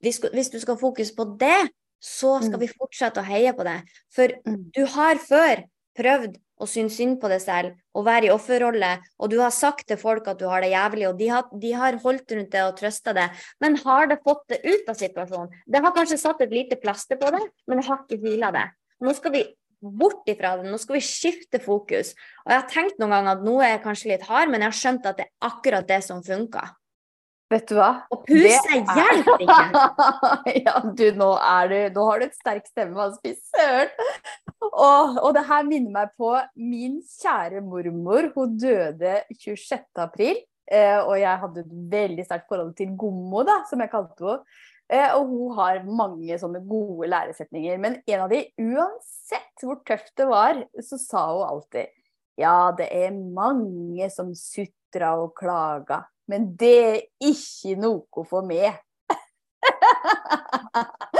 Hvis, 0.00 0.20
hvis 0.32 0.48
du 0.50 0.58
skal 0.60 0.78
fokus 0.80 1.12
på 1.12 1.26
det, 1.38 1.70
så 2.00 2.38
skal 2.40 2.56
Mm. 2.56 2.60
vi 2.60 2.68
fortsette 2.68 3.20
å 3.20 3.24
heie 3.28 3.52
på 3.52 3.64
det. 3.64 3.82
For 4.10 4.28
Mm. 4.46 4.70
du 4.72 4.86
har 4.86 5.16
før 5.16 5.64
prøvd 6.00 6.38
å 6.60 6.66
synes 6.68 6.96
synd 6.98 7.18
på 7.22 7.28
deg 7.32 7.40
selv 7.44 7.76
og 7.96 8.04
være 8.08 8.28
i 8.28 8.32
offerrolle, 8.34 8.90
og 9.20 9.30
du 9.32 9.38
har 9.40 9.52
sagt 9.54 9.86
til 9.88 10.00
folk 10.00 10.26
at 10.28 10.40
du 10.40 10.46
har 10.50 10.64
det 10.64 10.72
jævlig, 10.74 11.06
og 11.08 11.20
de 11.20 11.30
har, 11.32 11.46
de 11.62 11.70
har 11.76 11.96
holdt 12.02 12.34
rundt 12.36 12.52
det 12.52 12.64
og 12.66 12.74
trøsta 12.80 13.14
det, 13.16 13.28
men 13.64 13.78
har 13.84 14.10
det 14.10 14.20
fått 14.26 14.44
det 14.52 14.60
ut 14.66 14.90
av 14.92 14.98
situasjonen? 15.00 15.54
Det 15.68 15.80
har 15.84 15.96
kanskje 15.96 16.20
satt 16.20 16.44
et 16.44 16.52
lite 16.52 16.80
plaster 16.82 17.20
på 17.20 17.32
det, 17.36 17.40
men 17.68 17.80
det 17.80 17.88
har 17.88 18.02
ikke 18.04 18.20
hvila 18.24 18.52
det. 18.56 18.66
Nå 19.00 19.14
skal 19.16 19.32
vi 19.38 19.46
bort 19.80 20.28
ifra 20.28 20.58
det, 20.60 20.68
nå 20.68 20.76
skal 20.80 20.98
vi 20.98 21.04
skifte 21.04 21.60
fokus. 21.64 22.12
Og 22.44 22.52
jeg 22.52 22.60
har 22.60 22.68
tenkt 22.68 23.00
noen 23.00 23.14
ganger 23.16 23.38
at 23.38 23.46
nå 23.46 23.56
er 23.64 23.80
kanskje 23.84 24.12
litt 24.12 24.28
hard, 24.28 24.52
men 24.52 24.60
jeg 24.60 24.72
har 24.74 24.80
skjønt 24.82 25.08
at 25.08 25.22
det 25.22 25.26
er 25.30 25.48
akkurat 25.48 25.88
det 25.88 26.02
som 26.04 26.20
funker. 26.26 26.76
Vet 27.50 27.66
du 27.66 27.74
hva? 27.80 27.88
Og 28.14 28.20
puse 28.28 28.44
Det 28.44 28.76
er- 28.76 29.00
hjelper 29.00 29.42
ikke. 29.42 29.80
ja, 30.66 30.74
du, 30.84 31.06
nå, 31.18 31.30
er 31.34 31.72
du, 31.72 31.78
nå 31.96 32.04
har 32.06 32.20
du 32.20 32.28
et 32.28 32.36
sterk 32.36 32.68
stemme, 32.70 32.94
altså. 33.08 33.18
Fy 33.24 33.32
søren. 33.56 34.49
Og, 34.60 35.16
og 35.24 35.30
det 35.34 35.46
her 35.48 35.64
minner 35.64 35.92
meg 35.94 36.10
på 36.20 36.34
min 36.60 36.98
kjære 37.00 37.62
mormor. 37.64 38.28
Hun 38.34 38.58
døde 38.60 39.22
26. 39.32 39.86
april. 40.04 40.42
Eh, 40.70 40.98
og 41.00 41.16
jeg 41.18 41.40
hadde 41.42 41.64
et 41.64 41.70
veldig 41.94 42.24
sterkt 42.26 42.50
forhold 42.50 42.74
til 42.78 42.92
Gommo, 42.98 43.42
da, 43.46 43.60
som 43.66 43.80
jeg 43.82 43.90
kalte 43.90 44.26
henne. 44.26 44.58
Eh, 44.90 45.12
og 45.14 45.30
hun 45.30 45.54
har 45.54 45.84
mange 45.86 46.38
sånne 46.38 46.60
gode 46.66 47.08
læresetninger. 47.10 47.78
Men 47.82 47.98
en 48.04 48.26
av 48.26 48.30
de, 48.32 48.42
uansett 48.58 49.64
hvor 49.64 49.80
tøft 49.86 50.12
det 50.18 50.26
var, 50.30 50.60
så 50.82 50.98
sa 51.00 51.24
hun 51.30 51.46
alltid 51.46 51.96
Ja, 52.40 52.70
det 52.76 52.88
er 52.96 53.10
mange 53.12 54.06
som 54.10 54.30
sutra 54.34 55.12
og 55.20 55.34
klaga, 55.36 56.04
men 56.30 56.54
det 56.58 56.76
er 56.80 57.00
ikke 57.30 57.74
noe 57.78 58.24
for 58.30 58.46
meg. 58.46 58.78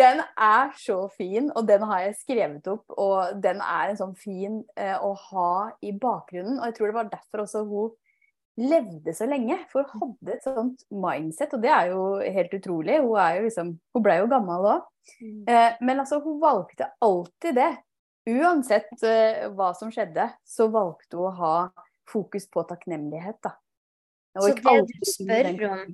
Den 0.00 0.22
er 0.22 0.72
så 0.80 0.96
fin, 1.14 1.50
og 1.54 1.66
den 1.68 1.84
har 1.88 2.02
jeg 2.06 2.18
skrevet 2.20 2.66
opp. 2.72 2.84
Og 2.96 3.38
den 3.42 3.60
er 3.62 3.92
en 3.92 4.00
sånn 4.00 4.16
fin 4.18 4.60
eh, 4.78 4.96
å 4.96 5.12
ha 5.28 5.52
i 5.84 5.92
bakgrunnen. 5.92 6.58
Og 6.60 6.68
jeg 6.68 6.76
tror 6.78 6.90
det 6.90 6.98
var 6.98 7.10
derfor 7.12 7.44
også 7.44 7.64
hun 7.68 7.94
levde 8.56 9.14
så 9.16 9.28
lenge. 9.28 9.58
For 9.72 9.86
hun 9.92 10.02
hadde 10.02 10.36
et 10.36 10.46
sånt 10.46 10.86
mindset, 10.90 11.54
og 11.56 11.64
det 11.64 11.72
er 11.72 11.92
jo 11.92 12.04
helt 12.38 12.56
utrolig. 12.60 13.00
Hun, 13.02 13.16
er 13.22 13.40
jo 13.40 13.48
liksom, 13.48 13.74
hun 13.96 14.06
ble 14.06 14.20
jo 14.22 14.30
gammel 14.32 14.70
òg. 14.74 14.86
Mm. 15.20 15.42
Eh, 15.46 15.82
men 15.86 16.02
altså, 16.02 16.20
hun 16.24 16.40
valgte 16.42 16.90
alltid 17.04 17.60
det. 17.60 17.72
Uansett 18.26 19.06
eh, 19.06 19.46
hva 19.54 19.70
som 19.78 19.92
skjedde, 19.94 20.30
så 20.42 20.66
valgte 20.74 21.18
hun 21.18 21.28
å 21.28 21.36
ha 21.40 21.56
fokus 22.10 22.48
på 22.50 22.64
takknemlighet, 22.66 23.38
da. 23.44 23.54
Og 24.36 24.50
Så 24.50 24.56
det 24.60 24.80
du 24.90 25.06
spør 25.08 25.52
om 25.70 25.84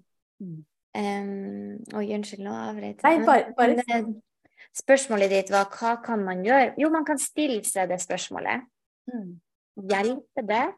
Em, 0.95 1.79
Oi, 1.97 2.07
unnskyld, 2.17 2.43
nå 2.45 2.53
avbrøt 2.53 3.01
jeg. 3.01 3.03
Nei, 3.03 3.27
bare- 3.27 3.55
bare- 3.57 3.85
men 3.89 4.23
Spørsmålet 4.73 5.29
ditt 5.29 5.51
var 5.51 5.67
hva 5.69 5.97
kan 6.03 6.23
man 6.25 6.43
gjøre? 6.45 6.75
Jo, 6.79 6.89
man 6.91 7.05
kan 7.05 7.19
stille 7.19 7.63
seg 7.65 7.89
det 7.91 7.99
spørsmålet. 8.01 8.63
Mm. 9.11 9.41
Hjelper 9.91 10.47
det? 10.49 10.75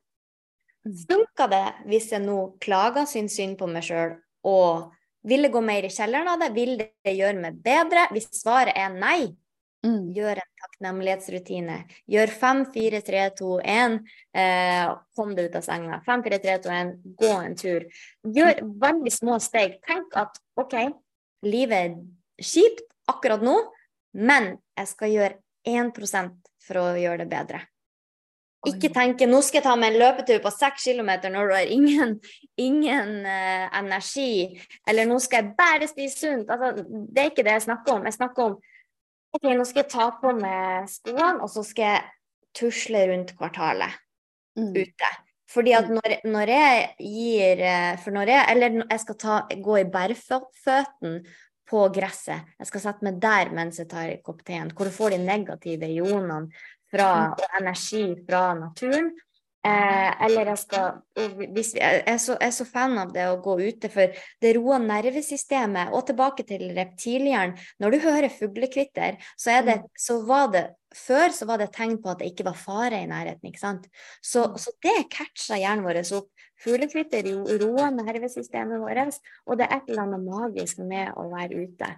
Mm. 0.87 0.97
Funka 1.09 1.47
det 1.51 1.75
hvis 1.87 2.11
jeg 2.11 2.23
nå 2.25 2.59
klager, 2.59 3.07
syns 3.07 3.37
synd 3.37 3.57
på 3.59 3.69
meg 3.71 3.83
sjøl 3.87 4.17
og 4.45 4.91
ville 5.25 5.49
gå 5.49 5.63
mer 5.63 5.87
i 5.87 5.93
kjelleren 5.95 6.29
av 6.29 6.41
det? 6.41 6.51
Vil 6.57 6.77
det 6.79 6.91
gjøre 7.05 7.41
meg 7.41 7.63
bedre? 7.63 8.09
Hvis 8.11 8.29
svaret 8.43 8.75
er 8.77 8.89
nei, 8.99 9.37
Mm. 9.85 10.13
gjør 10.17 10.41
en 10.41 10.51
takknemlighetsrutine. 10.63 11.77
Gjør 12.09 12.33
5, 12.41 12.63
4, 12.73 13.01
3, 13.05 13.25
2, 13.41 13.51
1. 13.75 13.99
Eh, 14.41 14.95
kom 15.17 15.35
deg 15.37 15.51
ut 15.51 15.59
av 15.61 15.67
senga. 15.67 16.01
5, 16.07 16.25
4, 16.25 16.39
3, 16.47 16.57
2, 16.65 16.73
1. 16.79 16.95
Gå 17.21 17.33
en 17.37 17.57
tur. 17.61 17.85
Gjør 18.39 18.63
veldig 18.87 19.13
små 19.13 19.37
steg. 19.45 19.77
Tenk 19.85 20.17
at 20.17 20.41
OK, 20.61 20.79
livet 21.45 21.77
er 21.91 21.95
kjipt 22.41 22.87
akkurat 23.13 23.45
nå, 23.45 23.59
men 24.17 24.55
jeg 24.79 24.93
skal 24.95 25.13
gjøre 25.13 25.39
1% 25.69 26.51
for 26.65 26.81
å 26.81 26.89
gjøre 26.97 27.25
det 27.25 27.31
bedre. 27.33 27.65
Ikke 28.65 28.89
tenke 28.89 29.27
nå 29.29 29.43
skal 29.45 29.59
jeg 29.59 29.67
ta 29.67 29.75
meg 29.77 29.93
en 29.93 30.01
løpetur 30.01 30.39
på 30.41 30.49
6 30.49 30.87
kilometer 30.87 31.33
når 31.33 31.51
du 31.51 31.55
har 31.59 31.73
ingen, 31.75 32.15
ingen 32.57 33.11
eh, 33.29 33.67
energi, 33.77 34.57
eller 34.89 35.05
nå 35.11 35.19
skal 35.21 35.43
jeg 35.43 35.57
bare 35.59 35.89
spise 35.91 36.23
sunt. 36.23 36.49
Altså, 36.49 36.87
det 36.89 37.21
er 37.21 37.35
ikke 37.35 37.45
det 37.45 37.59
jeg 37.59 37.67
snakker 37.67 37.99
om. 37.99 38.09
Jeg 38.09 38.17
snakker 38.17 38.49
om 38.49 38.57
ok, 39.35 39.51
nå 39.53 39.67
skal 39.69 39.85
jeg 39.85 39.93
ta 39.93 40.09
på 40.21 40.33
meg 40.39 40.89
skoene, 40.91 41.41
og 41.43 41.51
så 41.53 41.65
skal 41.67 41.91
jeg 41.91 42.03
tusle 42.55 43.07
rundt 43.11 43.35
kvartalet 43.39 43.97
mm. 44.59 44.73
ute. 44.77 45.11
Fordi 45.55 45.75
at 45.77 45.89
mm. 45.91 45.97
når, 45.99 46.15
når, 46.35 46.51
jeg 46.51 46.85
gir 46.99 47.61
eh, 47.63 47.91
For 48.03 48.15
når 48.17 48.31
jeg 48.33 48.45
Eller 48.55 48.79
jeg 48.81 49.01
skal 49.03 49.19
ta, 49.21 49.35
gå 49.67 49.77
i 49.79 49.91
bærføttene 49.93 51.19
på 51.69 51.83
gresset. 51.95 52.55
Jeg 52.61 52.69
skal 52.69 52.83
sette 52.83 53.07
meg 53.07 53.21
der 53.23 53.53
mens 53.57 53.79
jeg 53.81 53.89
tar 53.89 54.11
kopp 54.25 54.43
te, 54.45 54.59
hvor 54.77 54.89
du 54.89 54.93
får 54.93 55.15
de 55.15 55.21
negative 55.25 55.89
ionene 55.89 56.51
fra, 56.93 57.11
og 57.33 57.57
energi 57.61 58.03
fra 58.27 58.43
naturen. 58.59 59.15
Eh, 59.65 60.11
eller 60.27 60.51
jeg 60.53 60.61
skal 60.61 60.99
hvis 61.25 61.71
vi, 61.73 61.81
jeg, 61.81 62.03
er 62.05 62.19
så, 62.21 62.35
jeg, 62.37 62.51
er 62.51 62.53
så, 62.53 62.67
fan 62.69 62.99
av 63.01 63.15
det 63.15 63.25
å 63.31 63.39
gå 63.41 63.55
ute, 63.63 63.89
for 63.93 64.13
det 64.45 64.53
roer 64.59 64.83
nervesystemet. 64.85 65.95
Og 65.97 66.05
tilbake 66.11 66.45
til 66.49 66.67
reptilhjernen. 66.77 67.57
Når 67.81 67.95
du 67.95 67.99
hører 68.05 68.33
fuglekvitter, 68.33 69.17
så, 69.37 69.57
det, 69.65 69.79
mm. 69.81 69.89
så 70.07 70.21
var 70.29 70.51
det 70.53 70.67
før 70.95 71.33
så 71.35 71.49
var 71.49 71.59
det 71.59 71.73
tegn 71.75 71.97
på 72.03 72.13
at 72.13 72.21
det 72.21 72.31
ikke 72.31 72.47
var 72.47 72.61
fare 72.61 73.01
i 73.03 73.09
nærheten. 73.11 73.49
ikke 73.49 73.63
sant? 73.63 73.89
Så, 74.21 74.45
mm. 74.53 74.61
så 74.61 74.77
det 74.85 74.97
catcha 75.15 75.59
hjernen 75.59 75.87
vår 75.89 76.05
opp. 76.21 76.31
Fuglekvitter 76.65 77.27
roer 77.61 77.91
nervesystemet 77.97 78.81
vårt, 78.81 79.17
og 79.49 79.59
det 79.59 79.67
er 79.67 79.81
et 79.81 79.89
eller 79.91 80.05
annet 80.05 80.29
magisk 80.29 80.85
med 80.85 81.11
å 81.19 81.27
være 81.33 81.65
ute. 81.67 81.89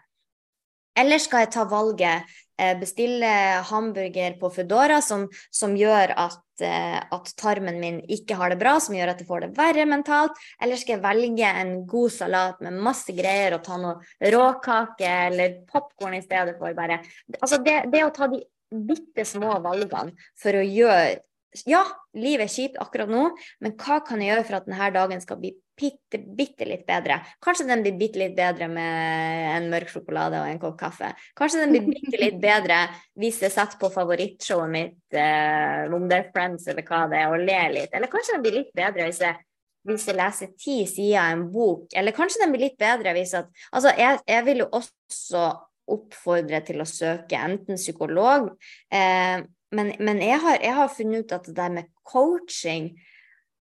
Eller 0.97 1.21
skal 1.23 1.45
jeg 1.45 1.53
ta 1.55 1.65
valget 1.69 2.37
eh, 2.61 2.75
bestille 2.81 3.29
hamburger 3.69 4.37
på 4.41 4.51
Foodora 4.55 5.01
som, 5.05 5.27
som 5.53 5.77
gjør 5.77 6.15
at, 6.17 6.43
eh, 6.65 6.97
at, 6.99 7.31
tarmen 7.39 7.81
min 7.83 8.01
ikke 8.13 8.39
har 8.39 8.53
det 8.53 8.61
bra, 8.63 8.77
som 8.81 8.97
gjør 8.97 9.13
at 9.13 9.21
jeg 9.23 9.29
får 9.29 9.47
det 9.47 9.53
verre 9.59 9.87
mentalt? 9.89 10.41
Eller 10.63 10.81
skal 10.81 10.97
jeg 10.97 11.05
velge 11.05 11.53
en 11.63 11.77
god 11.91 12.17
salat 12.17 12.65
med 12.65 12.81
masse 12.89 13.15
greier 13.17 13.59
og 13.59 13.65
ta 13.67 13.79
noe 13.81 14.33
råkake 14.37 15.13
eller 15.29 15.61
popkorn 15.69 16.19
i 16.19 16.25
stedet 16.25 16.57
for 16.61 16.77
bare 16.77 17.03
Altså 17.41 17.61
det, 17.65 17.83
det 17.93 18.05
å 18.07 18.13
ta 18.15 18.31
de 18.33 18.41
bitte 18.67 19.25
små 19.29 19.61
valgene 19.63 20.17
for 20.41 20.57
å 20.57 20.65
gjøre 20.65 21.23
ja, 21.65 21.81
livet 22.19 22.45
er 22.45 22.53
kjipt 22.53 22.81
akkurat 22.83 23.09
nå, 23.09 23.31
men 23.65 23.77
hva 23.81 24.03
kan 24.05 24.21
jeg 24.21 24.35
gjøre 24.35 24.45
for 24.45 24.59
at 24.59 24.67
denne 24.67 24.91
dagen 24.93 25.23
skal 25.23 25.39
bli 25.41 25.55
bitte, 25.77 26.21
bitte 26.39 26.67
litt 26.69 26.85
bedre? 26.89 27.19
Kanskje 27.43 27.67
den 27.69 27.83
blir 27.85 27.97
bitte 28.01 28.21
litt 28.21 28.37
bedre 28.37 28.69
med 28.73 29.49
en 29.57 29.69
mørk 29.73 29.91
sjokolade 29.93 30.41
og 30.41 30.51
en 30.51 30.61
kopp 30.63 30.79
kaffe. 30.81 31.13
Kanskje 31.39 31.63
den 31.65 31.75
blir 31.75 31.87
bitte 31.91 32.21
litt 32.23 32.39
bedre 32.49 32.83
hvis 33.21 33.43
jeg 33.45 33.55
setter 33.55 33.81
på 33.81 33.91
favorittshowet 33.95 34.73
mitt, 34.73 35.03
eh, 35.15 35.85
om 35.93 36.09
det 36.11 36.21
er 36.21 36.31
Friends 36.35 36.69
eller 36.73 36.87
hva 36.87 37.05
det 37.13 37.21
er, 37.21 37.35
og 37.35 37.45
ler 37.45 37.77
litt. 37.77 37.93
Eller 37.97 38.13
kanskje 38.13 38.37
den 38.37 38.47
blir 38.47 38.59
litt 38.61 38.73
bedre 38.77 39.09
hvis 39.09 39.23
jeg, 39.25 39.41
hvis 39.87 40.09
jeg 40.11 40.19
leser 40.19 40.55
ti 40.59 40.79
sider 40.91 41.23
av 41.23 41.35
en 41.37 41.49
bok. 41.55 41.89
Eller 41.95 42.17
kanskje 42.17 42.45
den 42.45 42.55
blir 42.55 42.69
litt 42.69 42.79
bedre 42.81 43.17
hvis 43.17 43.37
at 43.39 43.53
Altså, 43.73 43.93
jeg, 43.99 44.23
jeg 44.27 44.49
vil 44.49 44.65
jo 44.65 44.71
også 44.81 45.49
oppfordre 45.87 46.65
til 46.67 46.83
å 46.83 46.89
søke 46.89 47.39
enten 47.39 47.79
psykolog 47.79 48.49
eh, 48.91 49.45
men, 49.75 49.93
men 49.99 50.23
jeg, 50.23 50.39
har, 50.43 50.59
jeg, 50.63 50.75
har, 50.77 50.91
funnet 50.95 51.27
ut 51.27 51.35
at 51.37 51.47
det 51.49 51.57
der 51.57 51.75
med 51.75 51.91
coaching 52.07 52.93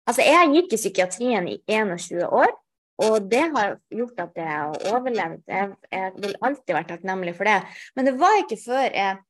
Altså, 0.08 0.24
jeg 0.26 0.52
gikk 0.54 0.74
i 0.74 0.80
psykiatrien 0.80 1.48
i 1.50 1.56
21 1.70 2.24
år, 2.26 2.52
og 3.00 3.26
det 3.32 3.42
har 3.54 3.76
gjort 3.92 4.22
at 4.26 4.38
jeg 4.40 4.48
har 4.50 4.86
overlevd. 4.92 5.42
Jeg, 5.48 5.74
jeg 5.92 6.14
vil 6.20 6.38
alltid 6.40 6.74
være 6.76 6.88
takknemlig 6.90 7.34
for 7.38 7.48
det. 7.48 7.58
Men 7.96 8.08
det 8.08 8.16
var 8.20 8.40
ikke 8.40 8.58
før 8.60 8.86
jeg 8.88 9.20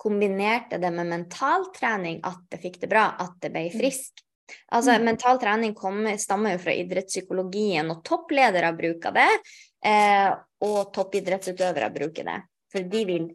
kombinerte 0.00 0.80
det 0.80 0.90
med 0.96 1.08
mentaltrening 1.08 2.20
at 2.28 2.56
jeg 2.56 2.62
fikk 2.62 2.80
det 2.82 2.90
bra, 2.92 3.06
at 3.20 3.40
jeg 3.44 3.54
ble 3.54 3.66
mm. 3.68 3.78
frisk. 3.80 4.24
Altså, 4.74 4.96
mm. 4.98 5.06
Mental 5.06 5.40
trening 5.40 5.74
kommer, 5.78 6.16
stammer 6.20 6.56
jo 6.56 6.62
fra 6.64 6.74
idrettspsykologien, 6.76 7.92
og 7.92 8.02
toppledere 8.04 8.72
bruker 8.76 9.14
det. 9.16 9.28
Eh, 9.86 10.30
og 10.66 10.90
toppidrettsutøvere 10.96 11.92
bruker 11.94 12.26
det. 12.26 12.40
For 12.70 12.84
de 12.90 13.04
vil 13.08 13.30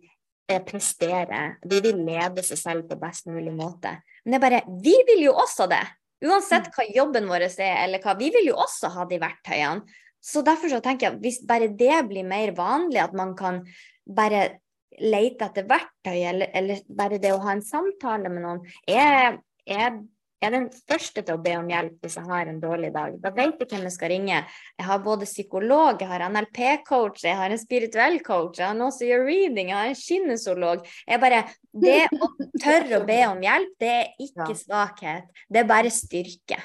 Eh, 0.47 0.61
prestere, 0.61 1.55
de 1.65 1.79
vil 1.81 2.03
lede 2.05 2.43
seg 2.45 2.59
selv 2.59 2.89
på 2.89 2.99
best 3.01 3.25
mulig 3.25 3.49
måte. 3.53 3.95
Men 4.23 4.35
det 4.35 4.37
er 4.37 4.43
bare 4.43 4.81
Vi 4.83 4.93
vil 5.07 5.23
jo 5.25 5.33
også 5.33 5.65
det! 5.71 5.81
Uansett 6.23 6.69
hva 6.73 6.85
jobben 6.95 7.27
vår 7.27 7.47
er, 7.49 7.81
eller 7.83 8.03
hva 8.03 8.15
Vi 8.19 8.31
vil 8.33 8.51
jo 8.51 8.59
også 8.63 8.91
ha 8.93 9.05
de 9.09 9.19
verktøyene. 9.21 9.83
Så 10.25 10.41
derfor 10.41 10.71
så 10.71 10.79
tenker 10.81 11.05
jeg 11.05 11.13
at 11.13 11.21
hvis 11.21 11.41
bare 11.45 11.67
det 11.69 11.97
blir 12.09 12.25
mer 12.25 12.55
vanlig, 12.57 12.97
at 13.03 13.13
man 13.13 13.35
kan 13.37 13.59
bare 14.05 14.57
lete 14.95 15.45
etter 15.45 15.67
verktøy, 15.69 16.17
eller, 16.31 16.49
eller 16.55 16.81
bare 16.89 17.19
det 17.21 17.33
å 17.35 17.41
ha 17.43 17.53
en 17.53 17.65
samtale 17.65 18.31
med 18.31 18.45
noen 18.45 18.61
Jeg, 18.87 19.35
jeg 19.67 19.99
jeg 20.45 20.51
er 20.51 20.59
den 20.59 20.67
første 20.85 21.23
til 21.25 21.37
å 21.39 21.41
be 21.41 21.53
om 21.57 21.69
hjelp 21.71 22.03
hvis 22.05 22.17
jeg 22.19 22.29
har 22.29 22.49
en 22.49 22.59
dårlig 22.61 22.91
dag. 22.93 23.15
Da 23.21 23.31
vet 23.33 23.63
jeg 23.63 23.69
hvem 23.71 23.87
jeg 23.87 23.93
skal 23.95 24.11
ringe. 24.11 24.41
Jeg 24.77 24.85
har 24.85 25.01
både 25.01 25.25
psykolog, 25.25 25.97
jeg 26.01 26.09
har 26.11 26.25
NLP-coach, 26.29 27.23
jeg 27.25 27.39
har 27.39 27.53
en 27.53 27.61
spirituell 27.61 28.19
coach, 28.25 28.59
jeg 28.61 28.67
har 28.67 28.77
noen 28.77 28.93
som 28.93 29.09
gjør 29.09 29.25
reading, 29.25 29.71
jeg 29.71 29.79
har 29.79 29.89
en 29.89 29.97
kinnesolog. 30.03 30.85
Jeg 31.09 31.23
bare, 31.23 31.41
Det 31.73 31.97
å 32.13 32.29
tørre 32.61 33.01
å 33.01 33.07
be 33.09 33.19
om 33.31 33.41
hjelp, 33.41 33.73
det 33.81 33.91
er 33.95 34.23
ikke 34.27 34.53
svakhet, 34.59 35.33
det 35.49 35.63
er 35.63 35.73
bare 35.73 35.93
styrke. 35.93 36.61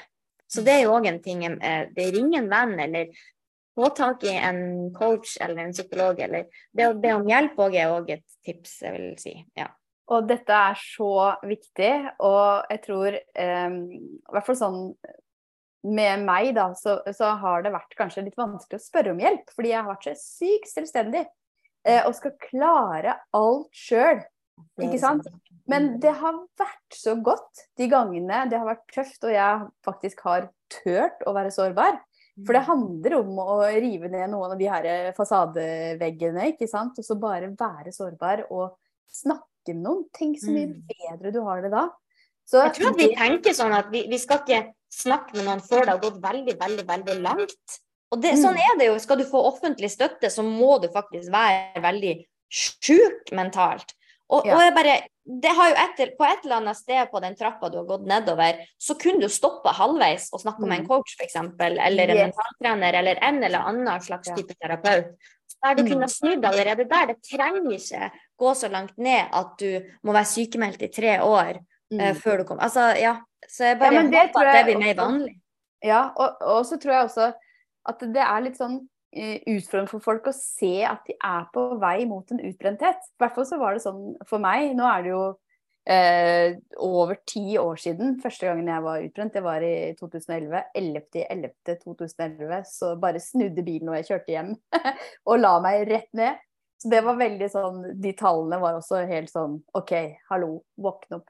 Så 0.51 0.61
det 0.67 0.77
er 0.77 0.85
jo 0.85 0.95
òg 0.99 1.07
en 1.07 1.21
ting 1.23 1.45
eh, 1.47 1.85
Det 1.95 2.09
ringer 2.13 2.43
en 2.43 2.49
venn, 2.51 2.77
eller 2.85 3.21
få 3.75 3.89
tak 3.97 4.23
i 4.27 4.35
en 4.35 4.91
coach 4.93 5.37
eller 5.41 5.65
en 5.65 5.73
psykolog, 5.73 6.19
eller 6.21 6.51
det 6.75 6.91
å 6.91 6.97
be 7.01 7.17
om 7.17 7.25
hjelp 7.27 7.57
òg 7.65 7.81
er 7.81 7.97
òg 7.97 8.13
et 8.19 8.27
tips, 8.45 8.81
jeg 8.85 8.97
vil 8.99 9.13
si. 9.17 9.39
Ja. 9.57 9.71
Og 10.11 10.27
dette 10.27 10.51
er 10.51 10.77
så 10.79 11.11
viktig, 11.47 11.91
og 12.19 12.71
jeg 12.71 12.81
tror 12.83 13.15
eh, 13.15 13.75
I 13.75 14.33
hvert 14.35 14.47
fall 14.47 14.59
sånn 14.59 14.79
med 15.81 16.25
meg, 16.27 16.51
da, 16.53 16.67
så, 16.77 16.99
så, 17.15 17.31
har 17.41 17.63
det 17.65 17.71
vært 17.73 17.95
kanskje 17.97 18.27
litt 18.27 18.37
vanskelig 18.37 18.77
å 18.77 18.83
spørre 18.83 19.15
om 19.15 19.21
hjelp. 19.21 19.47
Fordi 19.55 19.71
jeg 19.71 19.79
har 19.79 19.89
vært 19.89 20.09
så 20.11 20.13
sykt 20.19 20.69
selvstendig 20.69 21.23
eh, 21.23 22.03
og 22.05 22.13
skal 22.17 22.35
klare 22.43 23.17
alt 23.37 23.71
sjøl. 23.73 24.21
Ikke 24.81 24.99
sant? 25.01 25.25
Men 25.69 25.95
det 26.01 26.13
har 26.19 26.37
vært 26.59 26.95
så 26.97 27.15
godt 27.17 27.65
de 27.79 27.87
gangene 27.89 28.43
det 28.51 28.59
har 28.59 28.67
vært 28.67 28.85
tøft 28.93 29.23
og 29.25 29.33
jeg 29.33 29.67
faktisk 29.85 30.21
har 30.27 30.49
turt 30.69 31.23
å 31.25 31.33
være 31.33 31.53
sårbar. 31.53 31.97
For 32.45 32.55
det 32.55 32.65
handler 32.65 33.17
om 33.19 33.39
å 33.41 33.55
rive 33.65 34.09
ned 34.09 34.31
noen 34.31 34.53
av 34.53 34.59
de 34.59 34.69
her 34.69 34.85
fasadeveggene, 35.17 36.51
ikke 36.53 36.69
sant. 36.69 36.97
Og 36.97 37.05
så 37.05 37.17
bare 37.19 37.51
være 37.57 37.93
sårbar 37.95 38.45
og 38.49 38.77
snakke 39.11 39.50
snakke 39.61 39.77
med 39.77 39.83
noen. 39.85 40.05
Tenk 40.13 40.39
så 40.41 40.51
mye 40.51 40.67
mm. 40.67 40.81
bedre 40.89 41.31
du 41.31 41.41
har 41.45 41.61
det 41.61 41.71
da. 41.71 41.89
Så, 42.45 42.59
jeg 42.65 42.73
tror 42.75 42.91
at 42.91 42.99
vi 42.99 43.13
tenker 43.15 43.53
sånn 43.53 43.73
at 43.73 43.91
vi, 43.91 44.07
vi, 44.09 44.19
skal 44.19 44.41
ikke 44.41 44.73
snakke 44.91 45.37
med 45.37 45.45
noen 45.45 45.61
før 45.63 45.85
det 45.85 45.93
har 45.93 46.01
gått 46.01 46.19
veldig, 46.21 46.57
veldig, 46.59 46.85
veldig 46.87 47.15
langt. 47.21 47.79
Og 48.11 48.19
det, 48.19 48.35
sånn 48.41 48.57
mm. 48.57 48.65
er 48.65 48.77
det 48.79 48.89
jo. 48.89 48.99
Skal 48.99 49.21
du 49.21 49.25
få 49.29 49.39
offentlig 49.47 49.91
støtte, 49.93 50.29
så 50.29 50.43
må 50.43 50.79
du 50.83 50.89
faktisk 50.91 51.31
være 51.31 51.81
veldig 51.81 52.17
sjuk 52.51 53.31
mentalt. 53.37 53.93
Og, 54.31 54.47
ja. 54.47 54.55
og 54.55 54.61
jeg 54.63 54.73
bare, 54.75 54.93
det 55.43 55.51
har 55.55 55.69
jo 55.71 55.75
etter, 55.75 56.11
På 56.15 56.23
et 56.23 56.45
eller 56.45 56.61
annet 56.61 56.77
sted 56.79 57.09
på 57.11 57.19
den 57.19 57.33
trappa 57.35 57.67
du 57.67 57.81
har 57.81 57.87
gått 57.87 58.05
nedover, 58.07 58.61
så 58.79 58.95
kunne 58.99 59.27
du 59.27 59.31
stoppe 59.31 59.73
halvveis 59.75 60.29
og 60.31 60.43
snakke 60.43 60.63
med 60.65 60.81
en 60.81 60.85
mm. 60.85 60.89
coach 60.91 61.15
f.eks., 61.17 61.37
eller 61.59 62.13
en 62.13 62.17
yes. 62.17 62.31
mentaltrener, 62.31 62.99
eller 63.01 63.23
en 63.27 63.43
eller 63.43 63.71
annen 63.71 64.03
slags 64.03 64.31
type 64.35 64.55
terapeut. 64.55 65.15
Der 65.61 65.75
du 65.77 65.83
kunne 65.85 66.07
snudd 66.09 66.45
allerede 66.45 66.87
der. 66.89 67.11
Det 67.11 67.19
trenger 67.31 67.71
ikke 67.75 68.11
gå 68.41 68.53
så 68.57 68.67
langt 68.67 68.97
ned 68.97 69.29
at 69.33 69.53
du 69.59 69.81
må 70.03 70.15
være 70.15 70.29
sykemeldt 70.29 70.81
i 70.81 70.89
tre 70.93 71.19
år 71.23 71.59
uh, 71.59 71.97
mm. 71.97 72.15
før 72.23 72.41
du 72.41 72.47
kommer. 72.49 72.63
Altså, 72.63 72.87
ja. 72.97 73.19
Så 73.49 73.65
jeg 73.65 73.79
bare 73.79 73.93
ja, 73.93 74.01
håper 74.05 74.47
at 74.47 74.57
det 74.57 74.65
blir 74.69 74.81
mer 74.81 74.95
vanlig. 74.97 75.35
Ja, 75.83 76.01
og, 76.15 76.41
og, 76.41 76.65
så 76.65 76.77
tror 76.77 76.93
jeg 76.93 77.03
også 77.03 77.31
at 77.89 78.03
det 78.13 78.21
er 78.21 78.43
litt 78.45 78.57
sånn 78.57 78.77
uh, 78.77 79.37
utfordrende 79.49 79.91
for 79.91 80.05
folk 80.05 80.29
å 80.29 80.35
se 80.35 80.73
at 80.87 81.05
de 81.09 81.17
er 81.17 81.47
på 81.53 81.65
vei 81.81 82.05
mot 82.09 82.33
en 82.33 82.43
utbrenthet. 82.49 83.01
I 83.01 83.23
hvert 83.23 83.37
fall 83.37 83.49
så 83.49 83.61
var 83.61 83.77
det 83.77 83.85
sånn 83.85 84.03
for 84.29 84.41
meg. 84.41 84.73
Nå 84.77 84.87
er 84.89 85.05
det 85.05 85.13
jo 85.13 85.23
uh, 85.89 86.53
over 86.77 87.17
ti 87.27 87.57
år 87.59 87.79
siden 87.81 88.17
første 88.21 88.47
gangen 88.47 88.69
jeg 88.69 88.85
var 88.85 89.03
utbrent. 89.05 89.33
Det 89.33 89.43
var 89.45 89.65
i 89.65 89.73
2011. 89.99 90.63
11.11.2011. 90.77 92.63
Så 92.69 92.93
bare 93.01 93.23
snudde 93.23 93.65
bilen 93.65 93.91
og 93.91 93.99
jeg 93.99 94.09
kjørte 94.11 94.35
hjem 94.35 94.55
og 95.29 95.41
la 95.41 95.57
meg 95.63 95.85
rett 95.89 96.09
ned. 96.17 96.41
Så 96.81 96.89
det 96.89 97.03
var 97.05 97.19
veldig 97.19 97.47
sånn 97.53 97.83
De 98.01 98.11
tallene 98.17 98.57
var 98.57 98.79
også 98.79 99.03
helt 99.05 99.29
sånn 99.29 99.59
OK, 99.77 99.93
hallo, 100.31 100.63
våkne 100.81 101.19
opp. 101.19 101.29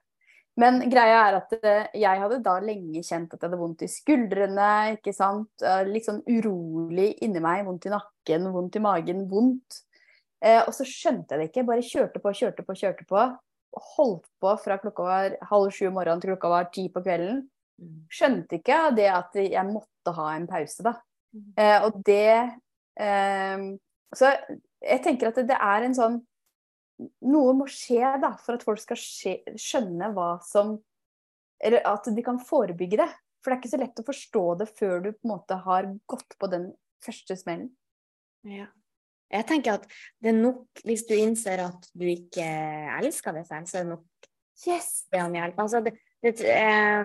Men 0.60 0.82
greia 0.92 1.22
er 1.30 1.38
at 1.38 1.54
eh, 1.58 1.86
jeg 1.96 2.20
hadde 2.22 2.42
da 2.44 2.58
lenge 2.64 3.02
kjent 3.08 3.32
at 3.32 3.40
jeg 3.40 3.48
hadde 3.48 3.60
vondt 3.60 3.84
i 3.86 3.88
skuldrene, 3.90 4.72
ikke 4.98 5.14
sant. 5.16 5.64
Litt 5.88 6.08
sånn 6.08 6.20
urolig 6.28 7.14
inni 7.24 7.40
meg, 7.44 7.64
vondt 7.68 7.88
i 7.88 7.94
nakken, 7.94 8.50
vondt 8.52 8.76
i 8.76 8.84
magen, 8.84 9.24
vondt. 9.32 9.80
Eh, 10.42 10.60
og 10.66 10.74
så 10.74 10.86
skjønte 10.88 11.36
jeg 11.36 11.42
det 11.42 11.50
ikke. 11.52 11.66
Bare 11.70 11.86
kjørte 11.86 12.22
på, 12.22 12.34
kjørte 12.38 12.66
på, 12.66 12.78
kjørte 12.78 13.08
på. 13.10 13.26
Holdt 13.72 14.26
på 14.42 14.56
fra 14.60 14.78
klokka 14.82 15.06
var 15.08 15.38
halv 15.48 15.72
sju 15.72 15.86
om 15.88 15.96
morgenen 16.00 16.22
til 16.24 16.34
klokka 16.34 16.52
var 16.52 16.68
ti 16.74 16.88
på 16.92 17.04
kvelden. 17.06 17.46
Mm. 17.82 18.02
Skjønte 18.12 18.60
ikke 18.60 18.82
det 18.98 19.08
at 19.12 19.38
jeg 19.42 19.64
måtte 19.70 20.14
ha 20.18 20.28
en 20.36 20.50
pause, 20.50 20.84
da. 20.86 20.98
Mm. 21.32 21.48
Eh, 21.56 21.78
og 21.88 22.02
det 22.04 22.34
eh, 23.00 23.64
Så 24.12 24.34
jeg 24.84 25.04
tenker 25.06 25.30
at 25.30 25.40
det 25.48 25.56
er 25.56 25.86
en 25.86 25.96
sånn 25.96 26.18
Noe 27.32 27.54
må 27.56 27.66
skje 27.72 28.04
da, 28.22 28.34
for 28.38 28.58
at 28.58 28.66
folk 28.66 28.82
skal 28.84 29.00
skje, 29.00 29.38
skjønne 29.58 30.12
hva 30.14 30.36
som 30.46 30.76
Eller 31.64 31.88
at 31.88 32.10
de 32.12 32.26
kan 32.26 32.38
forebygge 32.42 33.00
det. 33.00 33.08
For 33.42 33.50
det 33.50 33.56
er 33.56 33.62
ikke 33.62 33.72
så 33.72 33.80
lett 33.82 34.02
å 34.04 34.06
forstå 34.06 34.44
det 34.60 34.68
før 34.78 35.00
du 35.02 35.10
på 35.14 35.26
en 35.26 35.32
måte 35.32 35.58
har 35.64 35.88
gått 36.10 36.36
på 36.38 36.50
den 36.52 36.68
første 37.02 37.38
smellen. 37.40 37.72
Ja. 38.46 38.68
Jeg 39.32 39.48
tenker 39.48 39.80
at 39.80 39.86
det 40.22 40.34
er 40.34 40.40
nok, 40.40 40.84
hvis 40.88 41.06
du 41.08 41.16
innser 41.16 41.64
at 41.64 41.88
du 41.96 42.08
ikke 42.12 42.46
elsker 43.00 43.38
deg 43.38 43.48
selv, 43.48 43.70
så 43.70 43.80
er 43.80 43.86
det 43.88 43.94
nok 43.96 44.08
Yes! 44.68 45.08
det 45.10 45.22
om 45.24 45.34
hjelp. 45.34 45.58
Altså, 45.58 45.80
det, 45.82 45.94
det, 46.22 46.34
eh, 46.46 47.02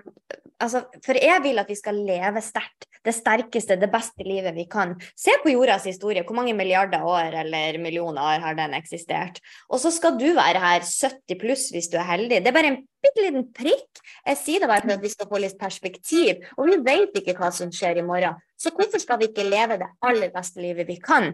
altså, 0.61 0.83
for 1.05 1.17
jeg 1.17 1.41
vil 1.41 1.57
at 1.57 1.71
vi 1.71 1.77
skal 1.77 1.97
leve 2.05 2.43
sterkt. 2.45 2.85
Det 3.07 3.13
sterkeste, 3.15 3.77
det 3.79 3.89
beste 3.89 4.25
livet 4.27 4.53
vi 4.57 4.65
kan. 4.69 4.93
Se 5.17 5.33
på 5.41 5.53
jordas 5.53 5.87
historie. 5.87 6.25
Hvor 6.27 6.35
mange 6.37 6.53
milliarder 6.57 7.05
år 7.07 7.39
eller 7.41 7.79
millioner 7.81 8.21
år 8.21 8.43
har 8.43 8.57
den 8.57 8.75
eksistert? 8.77 9.39
Og 9.71 9.79
så 9.81 9.93
skal 9.95 10.19
du 10.19 10.27
være 10.35 10.61
her 10.61 10.85
70 10.85 11.39
pluss 11.41 11.69
hvis 11.73 11.89
du 11.93 11.97
er 11.97 12.09
heldig. 12.09 12.43
Det 12.43 12.51
er 12.51 12.57
bare 12.57 12.73
en 12.73 12.81
bitte 13.03 13.23
liten 13.23 13.47
prikk. 13.57 14.03
Jeg 14.27 14.41
sier 14.43 14.61
det 14.61 14.69
bare 14.69 14.83
for 14.85 14.97
at 14.97 15.05
vi 15.05 15.13
skal 15.15 15.31
få 15.31 15.41
litt 15.41 15.57
perspektiv. 15.61 16.45
Og 16.57 16.69
vi 16.69 16.79
vet 16.85 17.21
ikke 17.21 17.37
hva 17.39 17.49
som 17.55 17.73
skjer 17.73 18.01
i 18.01 18.05
morgen. 18.05 18.37
Så 18.59 18.75
hvorfor 18.75 19.01
skal 19.01 19.21
vi 19.23 19.31
ikke 19.31 19.47
leve 19.47 19.79
det 19.81 19.89
aller 20.05 20.33
beste 20.35 20.61
livet 20.61 20.89
vi 20.89 20.99
kan? 21.01 21.31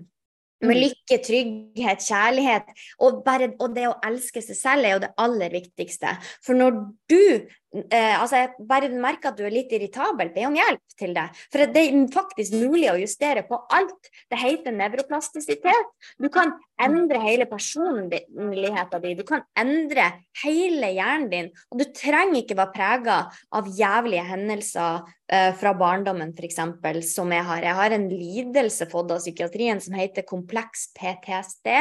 Med 0.64 0.80
lykke, 0.80 1.18
trygghet, 1.26 2.06
kjærlighet. 2.06 2.70
Og, 3.04 3.24
bare, 3.26 3.50
og 3.60 3.74
det 3.76 3.88
å 3.90 3.98
elske 4.06 4.44
seg 4.46 4.60
selv 4.60 4.88
er 4.88 4.96
jo 4.96 5.02
det 5.04 5.12
aller 5.20 5.56
viktigste. 5.58 6.14
For 6.46 6.56
når 6.56 6.78
du 7.12 7.50
eh, 7.90 8.16
altså 8.22 8.44
Bare 8.68 8.90
merker 8.94 9.32
at 9.32 9.40
du 9.40 9.46
er 9.48 9.54
litt 9.54 9.72
irritabel, 9.74 10.32
be 10.34 10.46
om 10.48 10.58
hjelp 10.58 10.98
til 11.00 11.16
det. 11.16 11.26
For 11.52 11.64
det 11.74 11.84
er 11.84 12.04
faktisk 12.14 12.56
mulig 12.58 12.90
å 12.92 13.00
justere 13.02 13.46
på 13.48 13.58
alt. 13.74 14.12
Det 14.32 14.40
heter 14.40 14.76
nevroplastisitet. 14.76 15.90
Du 16.22 16.30
kan 16.34 16.54
endre 16.82 17.22
hele 17.24 17.48
personligheten 17.50 19.04
din. 19.04 19.18
Du 19.18 19.26
kan 19.28 19.44
endre 19.60 20.10
hele 20.44 20.92
hjernen 20.94 21.30
din. 21.32 21.50
Og 21.72 21.82
du 21.82 21.86
trenger 21.96 22.42
ikke 22.42 22.58
være 22.60 22.76
prega 22.76 23.18
av 23.54 23.70
jævlige 23.78 24.26
hendelser 24.28 25.02
eh, 25.32 25.52
fra 25.60 25.74
barndommen, 25.78 26.34
f.eks., 26.38 26.62
som 27.14 27.34
jeg 27.34 27.48
har. 27.50 27.66
Jeg 27.66 27.80
har 27.80 27.98
en 27.98 28.08
lidelse 28.12 28.90
fått 28.92 29.14
av 29.14 29.24
psykiatrien 29.24 29.82
som 29.84 29.98
heter 29.98 30.28
kompleks 30.30 30.90
PTSD, 30.98 31.74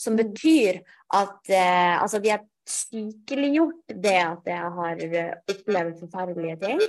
som 0.00 0.18
betyr 0.18 0.82
at 1.16 1.52
eh, 1.52 1.96
altså 1.96 2.20
de 2.20 2.36
har 2.36 2.46
sykeliggjort 2.68 3.96
det 4.04 4.18
at 4.20 4.48
jeg 4.48 4.72
har 4.78 5.02
eh, 5.08 5.34
opplevd 5.52 6.00
forferdelige 6.02 6.58
ting. 6.62 6.82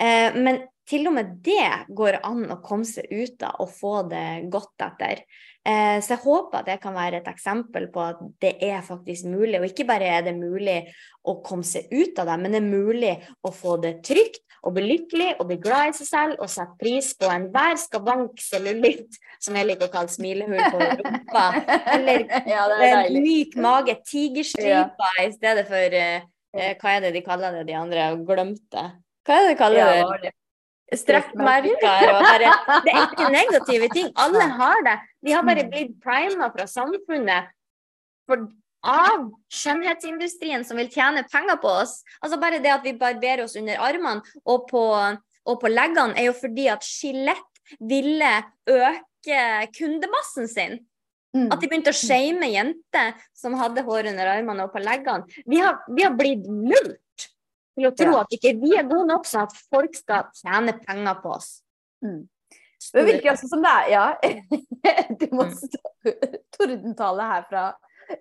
Eh, 0.00 0.36
men 0.36 0.62
til 0.88 1.08
og 1.10 1.14
med 1.18 1.36
det 1.44 1.92
går 1.94 2.20
an 2.24 2.46
å 2.54 2.60
komme 2.64 2.88
seg 2.88 3.10
ut 3.12 3.44
av 3.44 3.60
og 3.62 3.70
få 3.76 3.94
det 4.08 4.48
godt 4.52 4.86
etter. 4.86 5.22
Eh, 5.68 5.98
så 6.00 6.14
jeg 6.14 6.22
håper 6.22 6.62
at 6.62 6.68
det 6.70 6.78
kan 6.80 6.96
være 6.96 7.20
et 7.20 7.28
eksempel 7.28 7.90
på 7.92 8.02
at 8.06 8.20
det 8.40 8.54
er 8.64 8.80
faktisk 8.86 9.28
mulig. 9.28 9.58
Og 9.60 9.68
ikke 9.68 9.88
bare 9.88 10.08
er 10.16 10.24
det 10.28 10.36
mulig 10.38 10.78
å 11.28 11.38
komme 11.44 11.66
seg 11.66 11.90
ut 11.92 12.18
av 12.20 12.30
det, 12.30 12.38
men 12.40 12.54
det 12.54 12.62
er 12.62 12.70
mulig 12.70 13.14
å 13.44 13.52
få 13.52 13.76
det 13.82 13.98
trygt 14.06 14.44
og 14.64 14.74
bli 14.74 14.86
lykkelig 14.88 15.28
og 15.38 15.50
bli 15.50 15.58
glad 15.62 15.92
i 15.92 15.98
seg 16.00 16.08
selv 16.08 16.40
og 16.42 16.50
sette 16.50 16.74
pris 16.80 17.12
på 17.18 17.28
enhver 17.30 17.76
skavank, 17.78 18.40
cellulitt, 18.42 19.20
som 19.42 19.56
jeg 19.58 19.68
liker 19.68 19.86
å 19.86 19.92
kalle 19.92 20.10
smilehull 20.12 20.64
på 20.72 20.88
rumpa, 20.88 21.44
eller 21.94 22.24
Ja, 22.54 22.64
en 22.88 23.20
myk 23.22 23.54
mage, 23.60 23.94
tigerstriper 24.08 25.22
i 25.22 25.30
stedet 25.36 25.68
for 25.68 26.00
eh, 26.00 26.26
eh, 26.56 26.74
Hva 26.80 26.96
er 26.96 27.06
det 27.06 27.14
de 27.20 27.24
kaller 27.26 27.60
det, 27.60 27.68
de 27.70 27.78
andre? 27.78 28.10
Glemte. 28.26 28.90
Hva 29.28 29.38
er 29.38 29.46
det 29.46 29.54
de 29.54 29.62
kaller 29.62 29.84
Ja, 29.84 30.20
det? 30.24 30.34
Strekkmerker 30.96 32.12
og 32.12 32.22
bare 32.24 32.54
Det 32.86 32.94
er 32.94 33.04
ikke 33.04 33.28
negative 33.32 33.90
ting. 33.92 34.08
Alle 34.16 34.48
har 34.60 34.84
det. 34.86 34.96
De 35.24 35.34
har 35.34 35.44
bare 35.46 35.66
blitt 35.68 35.96
prima 36.04 36.48
fra 36.54 36.66
samfunnet 36.70 37.50
for, 38.28 38.48
av 38.88 39.28
skjønnhetsindustrien 39.52 40.64
som 40.64 40.78
vil 40.80 40.90
tjene 40.92 41.26
penger 41.28 41.58
på 41.62 41.72
oss. 41.82 41.98
Altså 42.22 42.40
Bare 42.40 42.62
det 42.64 42.72
at 42.72 42.86
vi 42.86 42.96
barberer 42.98 43.44
oss 43.44 43.56
under 43.58 43.80
armene 43.82 44.40
og 44.44 44.68
på, 44.70 44.84
og 45.48 45.60
på 45.60 45.72
leggene, 45.72 46.16
er 46.16 46.30
jo 46.30 46.36
fordi 46.36 46.68
at 46.72 46.86
Skjelett 46.86 47.62
ville 47.80 48.30
øke 48.68 49.42
kundemassen 49.76 50.48
sin. 50.48 50.78
Mm. 51.36 51.50
At 51.52 51.60
de 51.60 51.68
begynte 51.68 51.92
å 51.92 51.96
shame 51.96 52.48
jenter 52.54 53.12
som 53.36 53.56
hadde 53.60 53.84
hår 53.84 54.08
under 54.14 54.30
armene 54.38 54.64
og 54.64 54.72
på 54.72 54.80
leggene. 54.80 55.28
Vi 55.44 55.60
har, 55.60 55.82
vi 55.92 56.06
har 56.06 56.16
blitt 56.16 56.46
lurt 56.48 57.28
til 57.78 57.90
å 57.90 57.94
tro 57.96 58.12
Ja. 58.12 58.20
at 58.24 58.34
ikke 58.34 58.54
vi 58.60 58.74
er 58.76 58.86
gode 58.88 59.06
nok, 59.08 59.24
sånn 59.28 59.46
at 59.46 59.54
folk 59.70 59.94
skal 59.96 60.28
tjene 60.34 60.74
penger 60.84 61.20
på 61.22 61.34
oss. 61.36 61.62
Mm. 62.04 62.28
Det 62.94 63.02
virker 63.08 63.32
altså 63.32 63.48
som 63.50 63.62
det 63.62 63.70
er 63.74 63.90
Ja. 63.90 64.04
Det 65.18 65.30
må 65.32 65.44
Mm. 65.48 65.54
stå 65.54 65.78
tordentale 66.56 67.22
her 67.32 67.42
fra 67.50 67.64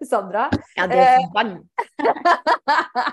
Sandra. 0.03 0.49
Ja, 0.76 0.88
det 0.88 0.97
er 0.99 1.28
vann. 1.34 1.53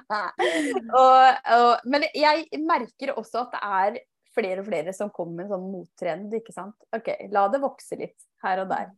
og, 0.94 1.22
og, 1.54 1.84
men 1.86 2.06
jeg 2.16 2.48
merker 2.66 3.12
også 3.18 3.44
at 3.44 3.54
det 3.54 3.60
er 3.62 3.98
flere 4.34 4.62
og 4.64 4.66
flere 4.66 4.92
som 4.96 5.12
kommer 5.14 5.36
med 5.36 5.44
en 5.46 5.52
sånn 5.54 5.68
mottrend, 5.70 6.32
ikke 6.34 6.54
sant. 6.54 6.74
Ok, 6.96 7.12
la 7.30 7.44
det 7.52 7.60
vokse 7.62 7.98
litt 8.00 8.16
her 8.42 8.64
og 8.64 8.72
der. 8.72 8.88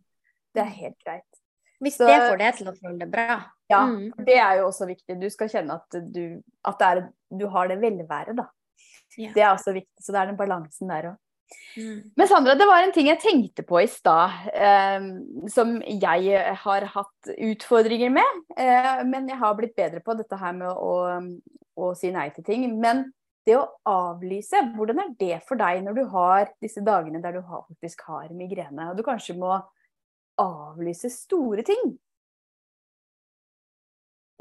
Det 0.57 0.62
er 0.64 0.72
helt 0.78 0.97
greit. 1.05 1.36
Hvis 1.83 1.97
så- 1.99 2.07
det 2.07 2.20
får 2.31 2.39
deg 2.39 2.55
til 2.57 2.66
å 2.68 2.77
føle 2.79 2.99
det 2.99 3.11
bra. 3.11 3.45
Ja, 3.68 3.87
Mm. 3.87 4.12
det 4.24 4.37
er 4.39 4.59
jo 4.59 4.68
også 4.68 4.87
viktig. 4.87 5.20
Du 5.20 5.29
skal 5.31 5.49
kjenne 5.49 5.74
at 5.74 5.91
du, 6.12 6.43
at 6.64 6.79
det 6.79 6.87
er, 6.87 7.09
du 7.37 7.49
har 7.49 7.68
det 7.68 7.81
velværet, 7.81 8.37
da. 8.37 8.47
Ja. 9.18 9.33
Det 9.33 9.43
er 9.43 9.55
også 9.55 9.72
viktig. 9.74 10.01
Så 10.01 10.12
det 10.12 10.20
er 10.22 10.27
den 10.27 10.37
balansen 10.37 10.89
der 10.89 11.11
òg. 11.12 11.16
Mm. 11.77 12.11
Men 12.16 12.27
Sandra, 12.27 12.55
det 12.57 12.66
var 12.66 12.83
en 12.83 12.93
ting 12.93 13.07
jeg 13.07 13.20
tenkte 13.20 13.62
på 13.66 13.81
i 13.83 13.87
stad, 13.87 14.31
eh, 14.53 15.49
som 15.49 15.81
jeg 15.83 16.57
har 16.57 16.81
hatt 16.87 17.29
utfordringer 17.39 18.11
med. 18.11 18.43
Eh, 18.57 19.05
men 19.05 19.29
jeg 19.29 19.39
har 19.39 19.55
blitt 19.55 19.77
bedre 19.77 20.01
på 20.03 20.16
dette 20.16 20.37
her 20.37 20.53
med 20.53 20.68
å, 20.68 21.41
å 21.79 21.97
si 21.97 22.11
nei 22.11 22.31
til 22.31 22.45
ting. 22.45 22.81
Men 22.81 23.12
det 23.47 23.55
å 23.55 23.68
avlyse, 23.87 24.74
hvordan 24.74 24.99
er 24.99 25.14
det 25.18 25.43
for 25.47 25.57
deg 25.57 25.85
når 25.85 25.95
du 25.95 26.05
har 26.11 26.49
disse 26.61 26.83
dagene 26.83 27.22
der 27.22 27.33
du 27.33 27.41
har, 27.43 27.64
faktisk 27.70 28.01
har 28.09 28.29
migrene, 28.35 28.91
og 28.91 28.97
du 28.97 29.05
kanskje 29.07 29.37
må 29.39 29.62
avlyse 30.41 31.11
store 31.12 31.64
ting? 31.66 31.97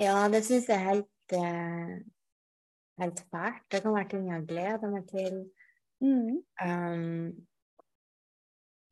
Ja, 0.02 0.26
det 0.32 0.42
syns 0.44 0.68
jeg 0.68 0.76
er 0.76 0.88
helt, 0.90 1.36
eh, 1.38 1.92
helt 3.00 3.22
fælt. 3.32 3.64
Det 3.72 3.82
kan 3.84 3.96
være 3.96 4.10
ting 4.12 4.28
jeg 4.28 4.48
gleder 4.50 4.92
meg 4.92 5.06
til. 5.08 5.38
Mm. 6.04 6.42
Um, 6.60 7.48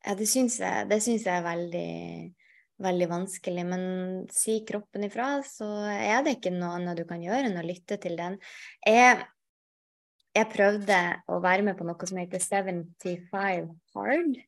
ja, 0.04 0.14
det 0.16 0.28
syns 0.28 0.56
jeg, 0.60 0.88
det 0.88 1.02
syns 1.04 1.26
jeg 1.28 1.36
er 1.36 1.44
veldig, 1.44 1.90
veldig 2.84 3.08
vanskelig. 3.10 3.66
Men 3.68 3.84
si 4.32 4.62
kroppen 4.68 5.04
ifra, 5.04 5.28
så 5.44 5.68
er 5.92 6.24
det 6.24 6.38
ikke 6.38 6.54
noe 6.56 6.78
annet 6.78 7.00
du 7.00 7.04
kan 7.08 7.22
gjøre 7.24 7.50
enn 7.50 7.60
å 7.60 7.66
lytte 7.66 8.00
til 8.00 8.16
den. 8.20 8.38
Jeg, 8.86 9.20
jeg 10.34 10.50
prøvde 10.56 11.02
å 11.28 11.40
være 11.44 11.68
med 11.68 11.76
på 11.76 11.84
noe 11.88 12.08
som 12.08 12.20
heter 12.22 12.40
75 12.40 13.68
Hard. 13.94 14.40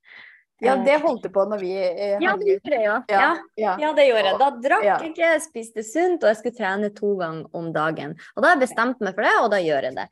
Ja, 0.64 0.72
Eh, 0.72 0.84
det 0.86 1.00
holdt 1.02 1.22
du 1.22 1.28
på 1.28 1.42
når 1.44 1.60
vi 1.60 1.72
eh, 1.76 2.16
Ja, 2.22 2.32
det 2.36 2.46
gjorde 2.48 2.72
jeg. 2.72 2.84
Ja, 2.84 3.02
Ja. 3.12 3.36
ja. 3.56 3.76
Ja, 3.80 3.92
det 3.92 4.06
gjorde 4.08 4.30
jeg. 4.30 4.38
Da 4.40 4.50
drakk 4.68 4.84
Ja. 4.84 4.98
jeg 5.02 5.12
ikke, 5.12 5.40
spiste 5.44 5.82
sunt, 5.84 6.22
og 6.24 6.28
jeg 6.32 6.36
skulle 6.36 6.56
trene 6.56 6.90
to 6.96 7.16
ganger 7.16 7.46
om 7.52 7.72
dagen. 7.72 8.16
Og 8.34 8.42
da 8.42 8.48
har 8.48 8.56
jeg 8.56 8.68
bestemt 8.68 9.00
meg 9.00 9.14
for 9.14 9.22
det, 9.22 9.34
og 9.42 9.50
da 9.52 9.58
gjør 9.60 9.82
jeg 9.90 9.94
det. 9.96 10.08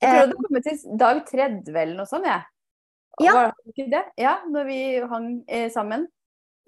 Jeg 0.00 0.10
trodde 0.10 0.32
det 0.32 0.36
kom 0.48 0.62
til 0.64 0.98
dag 0.98 1.26
30 1.26 1.76
eller 1.76 1.94
noe 1.94 2.06
sånt, 2.06 2.26
jeg. 2.26 2.42
Ja. 3.20 3.32
Var 3.32 3.52
det 3.52 3.74
ikke 3.74 3.90
det? 3.90 4.04
Ja, 4.16 4.38
når 4.48 4.64
vi 4.64 4.80
hang 5.06 5.44
eh, 5.46 5.68
sammen. 5.70 6.08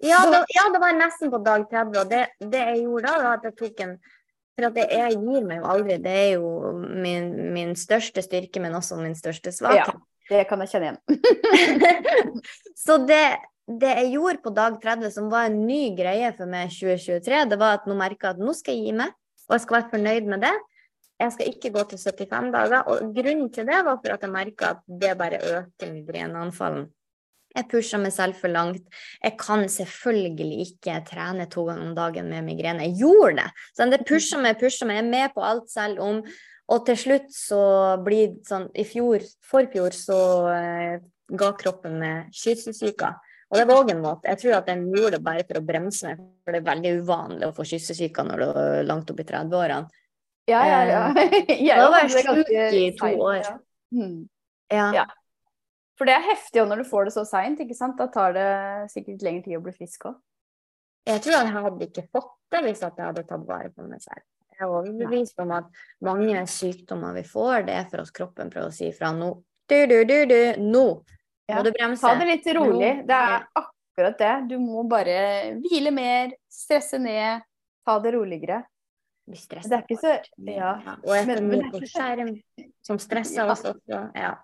Ja, 0.03 0.19
det, 0.29 0.45
ja, 0.53 0.69
det 0.71 0.79
var 0.83 0.93
nesten 0.93 1.31
på 1.31 1.39
dag 1.43 1.63
30, 1.71 1.99
og 1.99 2.09
det, 2.11 2.27
det 2.39 2.59
jeg 2.59 2.83
gjorde 2.83 3.07
da, 3.07 3.21
var 3.23 3.37
at 3.39 3.43
jeg 3.43 3.55
tok 3.57 3.79
en 3.87 3.97
For 4.53 4.67
at 4.67 4.75
det, 4.75 4.83
jeg 4.91 5.15
gir 5.17 5.45
meg 5.49 5.63
jo 5.63 5.65
aldri. 5.65 5.95
Det 5.97 6.11
er 6.13 6.33
jo 6.37 6.49
min, 6.77 7.53
min 7.55 7.71
største 7.75 8.21
styrke, 8.21 8.61
men 8.61 8.75
også 8.77 8.99
min 9.01 9.15
største 9.17 9.49
svakhet. 9.51 9.95
Det 10.29 10.43
kan 10.49 10.63
jeg 10.63 10.71
kjenne 10.73 10.91
igjen. 10.91 11.01
Så 12.85 12.97
det, 13.07 13.23
det 13.67 13.95
jeg 13.99 14.13
gjorde 14.15 14.43
på 14.43 14.53
dag 14.55 14.77
30, 14.83 15.11
som 15.15 15.31
var 15.31 15.49
en 15.49 15.63
ny 15.67 15.81
greie 15.97 16.31
for 16.37 16.49
meg 16.49 16.71
2023, 16.71 17.43
det 17.51 17.59
var 17.59 17.79
at 17.79 17.89
nå 17.89 17.97
merka 17.99 18.31
jeg 18.31 18.37
at 18.37 18.43
nå 18.43 18.55
skal 18.57 18.77
jeg 18.77 18.87
gi 18.87 18.95
meg, 19.03 19.15
og 19.49 19.57
jeg 19.57 19.65
skal 19.65 19.79
være 19.79 19.91
fornøyd 19.97 20.31
med 20.31 20.45
det. 20.47 20.53
Jeg 21.21 21.35
skal 21.35 21.51
ikke 21.53 21.71
gå 21.75 21.83
til 21.91 22.01
75 22.01 22.51
dager. 22.55 22.89
Og 22.89 23.13
grunnen 23.15 23.47
til 23.53 23.67
det 23.69 23.79
var 23.85 23.99
for 24.01 24.15
at 24.15 24.25
jeg 24.25 24.33
merka 24.33 24.73
at 24.73 24.83
det 24.87 25.13
bare 25.19 25.39
øker 25.39 25.93
migreneanfallen. 25.93 26.87
Jeg 27.53 27.67
pusha 27.69 27.99
meg 28.01 28.13
selv 28.15 28.37
for 28.39 28.49
langt. 28.49 28.87
Jeg 29.21 29.35
kan 29.37 29.67
selvfølgelig 29.69 30.63
ikke 30.65 30.95
trene 31.05 31.45
to 31.45 31.67
ganger 31.67 31.91
om 31.91 31.93
dagen 31.95 32.31
med 32.31 32.47
migrene. 32.47 32.87
Jeg 32.87 33.03
gjorde 33.03 33.43
det. 33.43 33.49
Så 33.77 33.85
det 33.91 34.01
pusha 34.09 34.39
meg, 34.41 34.57
pusha 34.57 34.87
meg. 34.89 34.97
Jeg 34.97 35.05
er 35.05 35.11
med 35.11 35.35
på 35.35 35.45
alt 35.45 35.69
selv 35.69 36.01
om 36.01 36.23
Og 36.71 36.85
til 36.87 36.97
slutt 36.99 37.33
så 37.35 37.61
blir 38.03 38.37
det 38.37 38.47
sånn 38.47 38.69
I 38.79 38.85
fjor, 38.87 39.25
forfjor, 39.49 39.95
så 39.97 40.19
eh, 40.53 41.01
ga 41.33 41.49
kroppen 41.59 41.97
meg 41.99 42.29
kyssesyke. 42.35 43.09
Og 43.53 43.59
det 43.59 43.65
var 43.69 43.81
òg 43.83 43.91
en 43.93 44.01
måte. 44.01 44.29
Jeg 44.31 44.39
tror 44.41 44.55
at 44.57 44.69
den 44.69 44.87
gjorde 44.89 45.17
det 45.17 45.25
bare 45.25 45.43
for 45.45 45.59
å 45.59 45.65
bremse 45.65 46.07
meg, 46.07 46.21
for 46.41 46.55
det 46.55 46.61
er 46.63 46.69
veldig 46.71 46.93
uvanlig 47.03 47.49
å 47.49 47.53
få 47.53 47.65
kyssesyke 47.69 48.25
når 48.25 48.41
du 48.41 48.45
er 48.49 48.87
langt 48.87 49.11
opp 49.13 49.19
i 49.21 49.27
30-årene. 49.29 49.99
Ja, 50.49 50.63
ja, 50.67 50.79
ja. 50.89 51.03
Jeg 51.67 51.77
Da 51.79 51.91
var 51.91 52.01
jeg 52.03 52.23
sjuk 52.25 52.49
i 52.51 52.87
to 52.97 53.11
år. 53.13 53.37
ja. 53.43 53.53
Hmm. 53.93 54.23
Ja. 54.73 54.87
Ja. 54.95 55.05
For 55.99 56.09
det 56.09 56.15
er 56.17 56.25
heftig 56.25 56.63
òg 56.63 56.71
når 56.71 56.81
du 56.81 56.89
får 56.89 57.07
det 57.07 57.13
så 57.15 57.23
seint, 57.29 57.61
ikke 57.61 57.77
sant. 57.77 57.99
Da 57.99 58.09
tar 58.11 58.33
det 58.35 58.49
sikkert 58.91 59.21
lengre 59.23 59.45
tid 59.45 59.59
å 59.59 59.63
bli 59.63 59.75
frisk 59.75 60.09
òg. 60.09 60.17
Jeg 61.07 61.21
tror 61.21 61.35
jeg 61.35 61.53
hadde 61.53 61.87
ikke 61.87 62.05
fått 62.15 62.31
det 62.53 62.61
hvis 62.65 62.81
jeg 62.81 62.95
hadde 62.97 63.25
tatt 63.27 63.45
vare 63.47 63.69
på 63.69 63.85
meg 63.85 64.01
selv. 64.01 64.23
Jeg 64.53 64.67
er 64.67 64.71
overbevist 64.71 65.39
om 65.43 65.51
at 65.51 65.65
mange 66.05 66.43
sykdommer 66.47 67.13
vi 67.17 67.23
får, 67.27 67.65
det 67.67 67.73
er 67.79 67.87
for 67.91 68.03
at 68.05 68.11
kroppen 68.13 68.49
prøver 68.53 68.69
å 68.69 68.75
si 68.75 68.91
fra 68.95 69.11
nå. 69.15 69.31
Du, 69.69 69.77
du, 69.89 70.03
du, 70.05 70.17
du, 70.29 70.39
nå 70.61 70.85
Ja. 71.49 71.57
må 71.57 71.63
du 71.65 71.71
bremse. 71.75 72.01
Ta 72.01 72.15
det 72.19 72.27
litt 72.29 72.45
rolig. 72.55 72.91
Det 73.07 73.15
er 73.15 73.47
akkurat 73.59 74.17
det. 74.19 74.33
Du 74.49 74.57
må 74.59 74.83
bare 74.87 75.57
hvile 75.59 75.91
mer, 75.91 76.31
stresse 76.51 76.99
ned, 77.01 77.41
ta 77.85 77.97
det 77.99 78.13
roligere. 78.15 78.61
Vi 79.25 79.33
Det 79.37 79.39
stresser 79.41 79.77
er 79.77 79.83
ikke 79.85 79.99
så 80.01 80.13
mye. 80.37 80.55
Ja. 80.55 80.95
Og 81.03 81.13
jeg 81.15 81.27
Men- 81.27 81.47
mye 81.49 81.61
det 81.71 81.71
på 81.71 81.87
skjerm 81.87 82.33
som 82.83 82.99
stresser 82.99 83.47
oss 83.49 83.63
også. 83.63 84.11
Ja. 84.15 84.35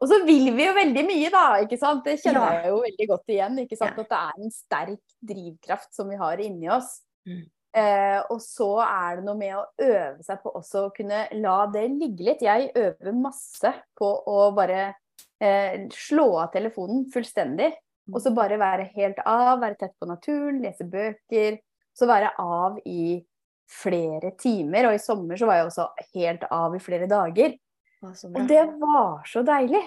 Og 0.00 0.08
så 0.08 0.24
vil 0.26 0.50
vi 0.56 0.64
jo 0.66 0.72
veldig 0.74 1.04
mye, 1.06 1.30
da. 1.30 1.42
ikke 1.62 1.78
sant? 1.78 2.02
Det 2.04 2.18
kjenner 2.20 2.40
Ja. 2.40 2.62
jeg 2.62 2.70
jo 2.72 2.80
veldig 2.82 3.08
godt 3.08 3.28
igjen. 3.28 3.58
ikke 3.60 3.76
sant? 3.76 3.96
Ja. 3.96 4.02
At 4.02 4.08
det 4.08 4.18
er 4.18 4.32
en 4.42 4.50
sterk 4.50 5.00
drivkraft 5.22 5.92
som 5.94 6.08
vi 6.08 6.16
har 6.16 6.36
inni 6.40 6.68
oss. 6.68 7.02
Mm. 7.28 7.44
Eh, 7.72 8.18
og 8.28 8.40
så 8.44 8.68
er 8.84 9.18
det 9.18 9.24
noe 9.24 9.38
med 9.38 9.54
å 9.56 9.64
øve 9.80 10.24
seg 10.24 10.42
på 10.42 10.50
også 10.58 10.86
å 10.86 10.92
kunne 10.92 11.24
la 11.40 11.56
det 11.72 11.86
ligge 11.94 12.26
litt. 12.26 12.44
Jeg 12.44 12.68
øver 12.76 13.16
masse 13.16 13.72
på 13.98 14.10
å 14.28 14.50
bare 14.56 14.90
eh, 15.40 15.88
slå 15.96 16.28
av 16.42 16.52
telefonen 16.52 17.06
fullstendig. 17.12 17.72
Og 18.12 18.18
så 18.20 18.32
bare 18.34 18.58
være 18.60 18.90
helt 18.96 19.20
av, 19.24 19.60
være 19.62 19.78
tett 19.78 19.94
på 20.00 20.08
naturen, 20.10 20.60
lese 20.64 20.84
bøker. 20.90 21.60
Så 21.96 22.08
være 22.08 22.32
av 22.40 22.80
i 22.88 23.20
flere 23.72 24.32
timer. 24.40 24.90
Og 24.90 24.96
i 24.96 25.02
sommer 25.02 25.40
så 25.40 25.48
var 25.48 25.60
jeg 25.60 25.70
også 25.70 25.88
helt 26.16 26.46
av 26.50 26.76
i 26.76 26.82
flere 26.82 27.08
dager. 27.10 27.56
Og 28.02 28.40
det 28.50 28.64
var 28.80 29.22
så 29.30 29.44
deilig. 29.46 29.82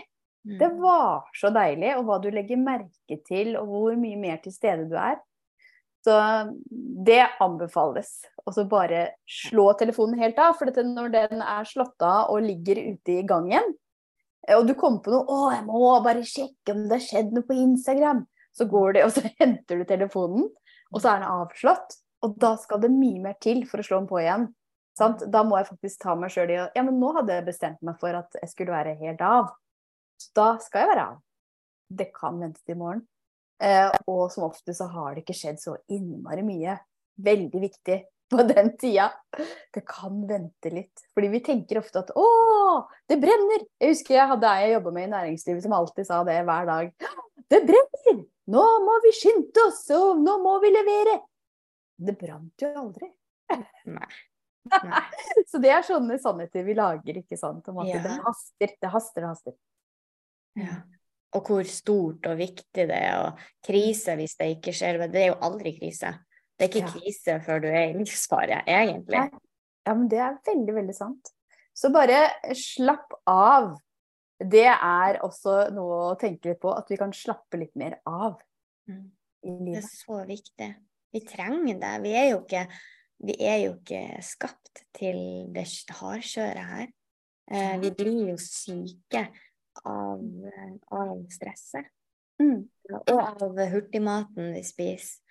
Mm. 0.46 0.58
Det 0.62 0.70
var 0.78 1.26
så 1.36 1.50
deilig, 1.54 1.96
og 1.98 2.06
hva 2.08 2.20
du 2.22 2.30
legger 2.34 2.62
merke 2.62 3.18
til, 3.26 3.56
og 3.58 3.70
hvor 3.72 3.96
mye 3.98 4.18
mer 4.22 4.38
til 4.44 4.54
stede 4.54 4.86
du 4.90 4.94
er. 5.02 5.18
Så 6.06 6.16
det 7.06 7.24
anbefales. 7.42 8.12
Og 8.46 8.54
så 8.54 8.66
bare 8.70 9.08
slå 9.26 9.72
telefonen 9.80 10.20
helt 10.22 10.38
av, 10.42 10.54
for 10.60 10.70
når 10.70 11.10
den 11.16 11.42
er 11.42 11.66
slått 11.66 12.06
av 12.06 12.30
og 12.34 12.46
ligger 12.46 12.78
ute 12.92 13.16
i 13.16 13.26
gangen, 13.26 13.74
og 14.54 14.68
du 14.68 14.76
kommer 14.78 15.02
på 15.02 15.10
noe 15.10 15.26
'Å, 15.26 15.38
jeg 15.56 15.66
må 15.66 16.04
bare 16.06 16.22
sjekke 16.22 16.74
om 16.76 16.84
det 16.86 17.00
har 17.00 17.06
skjedd 17.08 17.32
noe 17.34 17.48
på 17.48 17.58
Instagram', 17.58 18.26
så 18.54 18.68
går 18.70 18.94
det, 18.94 19.04
og 19.08 19.12
så 19.16 19.26
henter 19.40 19.82
du 19.82 19.86
telefonen, 19.90 20.46
og 20.94 21.02
så 21.02 21.16
er 21.16 21.24
den 21.24 21.32
avslått. 21.32 21.98
Og 22.24 22.38
da 22.42 22.56
skal 22.58 22.82
det 22.82 22.94
mye 22.94 23.22
mer 23.22 23.36
til 23.42 23.66
for 23.70 23.82
å 23.82 23.86
slå 23.86 24.00
den 24.00 24.10
på 24.10 24.22
igjen. 24.22 24.48
Sant? 24.98 25.26
Da 25.30 25.44
må 25.44 25.58
jeg 25.60 25.68
faktisk 25.68 26.00
ta 26.02 26.16
meg 26.16 26.32
sjøl 26.32 26.54
i 26.54 26.56
Ja, 26.58 26.84
men 26.86 27.00
nå 27.02 27.12
hadde 27.18 27.36
jeg 27.36 27.46
bestemt 27.50 27.82
meg 27.86 28.00
for 28.00 28.16
at 28.16 28.38
jeg 28.40 28.50
skulle 28.50 28.74
være 28.74 28.96
helt 29.02 29.22
av. 29.22 29.52
Så 30.22 30.32
da 30.38 30.48
skal 30.64 30.86
jeg 30.86 30.92
være 30.94 31.08
av. 31.10 31.20
Det 31.90 32.08
kan 32.16 32.40
vente 32.40 32.64
til 32.64 32.78
i 32.78 32.80
morgen. 32.80 33.04
Eh, 33.64 33.92
og 34.12 34.28
som 34.34 34.50
ofte 34.50 34.74
så 34.76 34.88
har 34.92 35.16
det 35.16 35.24
ikke 35.24 35.38
skjedd 35.38 35.62
så 35.62 35.78
innmari 35.92 36.44
mye. 36.46 36.76
Veldig 37.26 37.62
viktig 37.62 37.98
på 38.32 38.44
den 38.50 38.72
tida. 38.82 39.10
Det 39.74 39.86
kan 39.88 40.24
vente 40.28 40.72
litt. 40.74 41.06
Fordi 41.16 41.30
vi 41.32 41.42
tenker 41.46 41.80
ofte 41.80 42.02
at 42.04 42.12
å, 42.18 42.26
det 43.08 43.20
brenner! 43.22 43.64
Jeg 43.80 43.94
husker 43.94 44.18
jeg 44.18 44.32
hadde 44.34 44.52
ei 44.52 44.66
jeg 44.66 44.76
jobba 44.78 44.96
med 44.98 45.08
i 45.08 45.12
næringslivet 45.14 45.66
som 45.66 45.76
alltid 45.78 46.10
sa 46.10 46.24
det 46.28 46.40
hver 46.48 46.70
dag. 46.70 46.92
Det 47.52 47.62
brenner! 47.70 48.24
Nå 48.52 48.64
må 48.86 49.00
vi 49.06 49.14
skynde 49.16 49.64
oss, 49.66 49.84
og 49.96 50.20
nå 50.22 50.38
må 50.44 50.58
vi 50.62 50.74
levere! 50.74 51.20
Det 51.96 52.18
brant 52.20 52.62
jo 52.62 52.72
aldri. 52.82 53.08
Nei. 53.88 54.10
Nei. 54.84 55.04
Så 55.52 55.62
det 55.62 55.72
er 55.72 55.86
sånne 55.86 56.18
sannheter 56.22 56.66
vi 56.66 56.76
lager, 56.78 57.22
ikke 57.22 57.38
sant? 57.40 57.68
Om 57.70 57.84
at 57.86 57.92
Ja. 57.94 58.02
det 58.04 58.18
haster, 58.26 58.74
det 58.82 58.92
haster, 58.92 59.22
det 59.22 59.30
haster. 59.32 59.56
Ja. 60.60 60.78
Og 61.36 61.44
hvor 61.50 61.68
stort 61.68 62.28
og 62.32 62.38
viktig 62.40 62.86
det 62.88 62.96
er, 62.96 63.18
og 63.26 63.40
krise 63.66 64.16
hvis 64.16 64.38
det 64.40 64.48
ikke 64.58 64.74
skjer. 64.76 65.02
Det 65.12 65.22
er 65.26 65.32
jo 65.34 65.40
aldri 65.44 65.74
krise. 65.80 66.14
Det 66.56 66.64
er 66.66 66.72
ikke 66.72 66.86
Ja. 66.86 66.92
krise 66.94 67.40
før 67.44 67.62
du 67.62 67.68
er 67.68 67.90
i 67.90 67.98
livsfare, 67.98 68.62
egentlig. 68.68 69.20
Nei. 69.20 69.42
Ja, 69.86 69.94
men 69.94 70.08
det 70.10 70.20
er 70.24 70.38
veldig, 70.48 70.76
veldig 70.80 70.96
sant. 70.96 71.32
Så 71.76 71.92
bare 71.94 72.30
slapp 72.56 73.12
av. 73.28 73.76
Det 74.40 74.66
er 74.68 75.20
også 75.24 75.70
noe 75.76 76.00
å 76.14 76.18
tenke 76.20 76.50
litt 76.50 76.60
på, 76.64 76.72
at 76.76 76.90
vi 76.90 76.98
kan 76.98 77.12
slappe 77.16 77.60
litt 77.60 77.76
mer 77.76 78.00
av 78.08 78.40
Mm. 78.88 79.10
i 79.44 79.50
Det 79.74 79.78
er 79.80 79.88
så 79.90 80.20
viktig. 80.28 80.76
Vi 81.14 81.20
trenger 81.26 81.80
det. 81.80 81.94
Vi 82.04 82.12
er 82.14 82.30
jo 82.32 82.42
ikke, 82.44 82.68
vi 83.26 83.36
er 83.40 83.58
jo 83.66 83.74
ikke 83.80 84.22
skapt 84.24 84.84
til 84.94 85.48
det 85.56 85.66
hardkjøret 85.90 86.66
her. 86.70 86.88
Eh, 87.52 87.78
vi 87.80 87.90
blir 87.92 88.30
jo 88.30 88.38
syke 88.38 89.28
av, 89.90 90.24
av 90.92 91.20
stresset. 91.34 91.92
Mm. 92.42 92.66
Og 92.92 93.14
av 93.16 93.62
hurtigmaten 93.72 94.56
vi 94.56 94.64
spiser. 94.68 95.22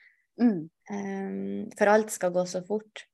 Mm. 0.40 0.66
Um, 0.90 1.66
for 1.78 1.92
alt 1.92 2.11
skal 2.11 2.32
gå 2.34 2.46
så 2.50 2.64
fort. 2.66 3.05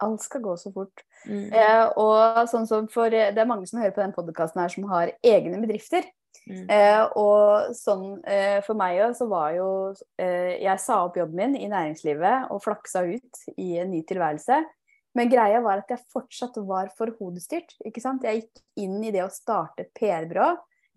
Alt 0.00 0.22
skal 0.24 0.44
gå 0.44 0.54
så 0.56 0.72
fort. 0.72 1.02
Mm. 1.26 1.50
Eh, 1.52 1.86
og 2.00 2.46
sånn 2.48 2.68
som 2.68 2.86
for, 2.88 3.12
det 3.12 3.36
er 3.36 3.48
mange 3.48 3.68
som 3.68 3.82
hører 3.82 3.92
på 3.96 4.04
den 4.04 4.14
podkasten 4.16 4.62
her 4.62 4.72
som 4.72 4.86
har 4.92 5.12
egne 5.20 5.60
bedrifter. 5.60 6.06
Mm. 6.48 6.64
Eh, 6.72 7.02
og 7.20 7.74
sånn 7.76 8.22
eh, 8.24 8.58
for 8.64 8.78
meg 8.78 9.00
òg, 9.04 9.14
så 9.18 9.26
var 9.28 9.52
jo 9.54 9.66
eh, 10.18 10.56
Jeg 10.62 10.80
sa 10.82 11.02
opp 11.04 11.18
jobben 11.18 11.36
min 11.36 11.56
i 11.58 11.68
næringslivet 11.70 12.50
og 12.54 12.62
flaksa 12.64 13.02
ut 13.06 13.42
i 13.58 13.74
en 13.82 13.92
ny 13.92 14.00
tilværelse. 14.08 14.62
Men 15.18 15.30
greia 15.30 15.60
var 15.62 15.82
at 15.82 15.90
jeg 15.90 16.06
fortsatt 16.14 16.56
var 16.68 16.90
for 16.96 17.12
hodestyrt. 17.18 17.74
ikke 17.84 18.02
sant? 18.02 18.24
Jeg 18.24 18.44
gikk 18.44 18.62
inn 18.84 19.00
i 19.02 19.12
det 19.14 19.24
å 19.24 19.32
starte 19.32 19.88
PR-byrå, 19.98 20.52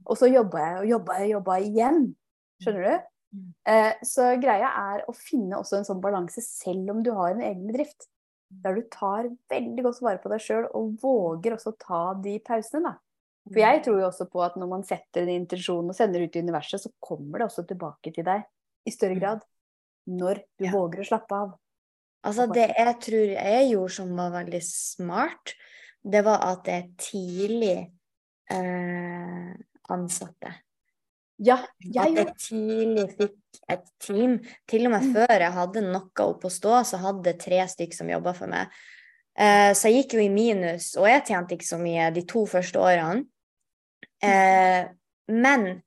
og 0.06 0.18
så 0.20 0.30
jobba 0.32 0.64
jeg 0.68 0.78
og 0.82 0.88
jobba 0.92 1.18
og 1.24 1.30
jobba 1.34 1.58
igjen. 1.64 2.02
Skjønner 2.64 2.88
du? 2.88 3.10
Mm. 3.34 3.46
Eh, 3.74 3.94
så 4.06 4.28
greia 4.42 4.70
er 4.94 5.06
å 5.10 5.14
finne 5.18 5.58
også 5.58 5.80
en 5.80 5.88
sånn 5.88 6.02
balanse 6.04 6.44
selv 6.46 6.92
om 6.94 7.02
du 7.06 7.12
har 7.18 7.34
en 7.34 7.42
egen 7.42 7.64
bedrift. 7.70 8.08
Der 8.64 8.76
du 8.78 8.84
tar 8.94 9.32
veldig 9.50 9.84
godt 9.88 10.02
vare 10.06 10.22
på 10.22 10.30
deg 10.30 10.44
sjøl 10.46 10.68
og 10.78 10.92
våger 11.02 11.56
også 11.56 11.74
ta 11.82 12.04
de 12.22 12.36
pausene. 12.46 12.92
da. 12.92 13.00
For 13.50 13.60
jeg 13.60 13.82
tror 13.84 13.98
jo 14.00 14.08
også 14.08 14.28
på 14.32 14.44
at 14.46 14.56
når 14.56 14.70
man 14.72 14.86
setter 14.88 15.26
en 15.26 15.34
intensjon 15.34 15.90
og 15.90 15.98
sender 15.98 16.24
ut 16.24 16.36
i 16.38 16.44
universet, 16.46 16.80
så 16.80 16.92
kommer 17.04 17.42
det 17.42 17.48
også 17.50 17.66
tilbake 17.68 18.14
til 18.16 18.24
deg 18.24 18.46
i 18.88 18.94
større 18.94 19.18
grad. 19.20 19.42
Når 20.08 20.44
du 20.60 20.66
Ja. 20.66 20.72
våger 20.72 21.02
å 21.02 21.08
slappe 21.08 21.32
av. 21.36 21.58
Altså, 22.24 22.46
det 22.54 22.70
jeg 22.78 23.00
tror 23.02 23.28
jeg 23.34 23.72
gjorde 23.72 23.92
som 23.92 24.16
var 24.16 24.32
veldig 24.32 24.62
smart, 24.64 25.56
det 26.04 26.24
var 26.24 26.40
at 26.40 26.64
jeg 26.68 26.92
tidlig 26.98 27.92
eh, 28.52 29.54
ansatte. 29.90 30.54
Ja, 31.44 31.56
At 31.56 31.96
jeg 31.96 32.16
jeg 32.16 32.34
tidlig 32.38 33.08
fikk 33.18 33.62
et 33.70 33.86
team. 34.00 34.40
Til 34.70 34.86
og 34.86 34.92
med 34.92 35.02
Mm. 35.02 35.14
før 35.16 35.40
jeg 35.40 35.52
hadde 35.52 35.82
noe 35.82 36.28
opp 36.28 36.44
å 36.46 36.50
stå, 36.50 36.84
så 36.86 36.98
hadde 36.98 37.26
jeg 37.32 37.40
tre 37.40 37.68
stykker 37.68 37.96
som 37.96 38.10
jobba 38.10 38.34
for 38.34 38.48
meg. 38.48 38.68
Uh, 39.34 39.74
så 39.74 39.90
jeg 39.90 40.04
gikk 40.04 40.14
jo 40.14 40.20
i 40.20 40.30
minus, 40.30 40.96
og 40.96 41.08
jeg 41.10 41.24
tjente 41.26 41.56
ikke 41.56 41.66
så 41.66 41.80
mye 41.82 42.12
de 42.14 42.22
to 42.22 42.46
første 42.46 42.78
årene. 42.80 43.26
Uh, 44.24 44.94
men 45.28 45.82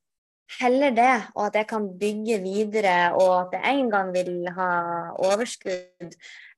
heller 0.60 0.90
det, 0.90 1.14
og 1.34 1.46
at 1.46 1.54
jeg 1.54 1.68
kan 1.70 1.86
bygge 1.98 2.40
videre, 2.42 3.14
og 3.14 3.46
at 3.46 3.60
jeg 3.62 3.78
en 3.78 3.90
gang 3.90 4.12
vil 4.12 4.48
ha 4.50 4.70
overskudd, 5.18 6.16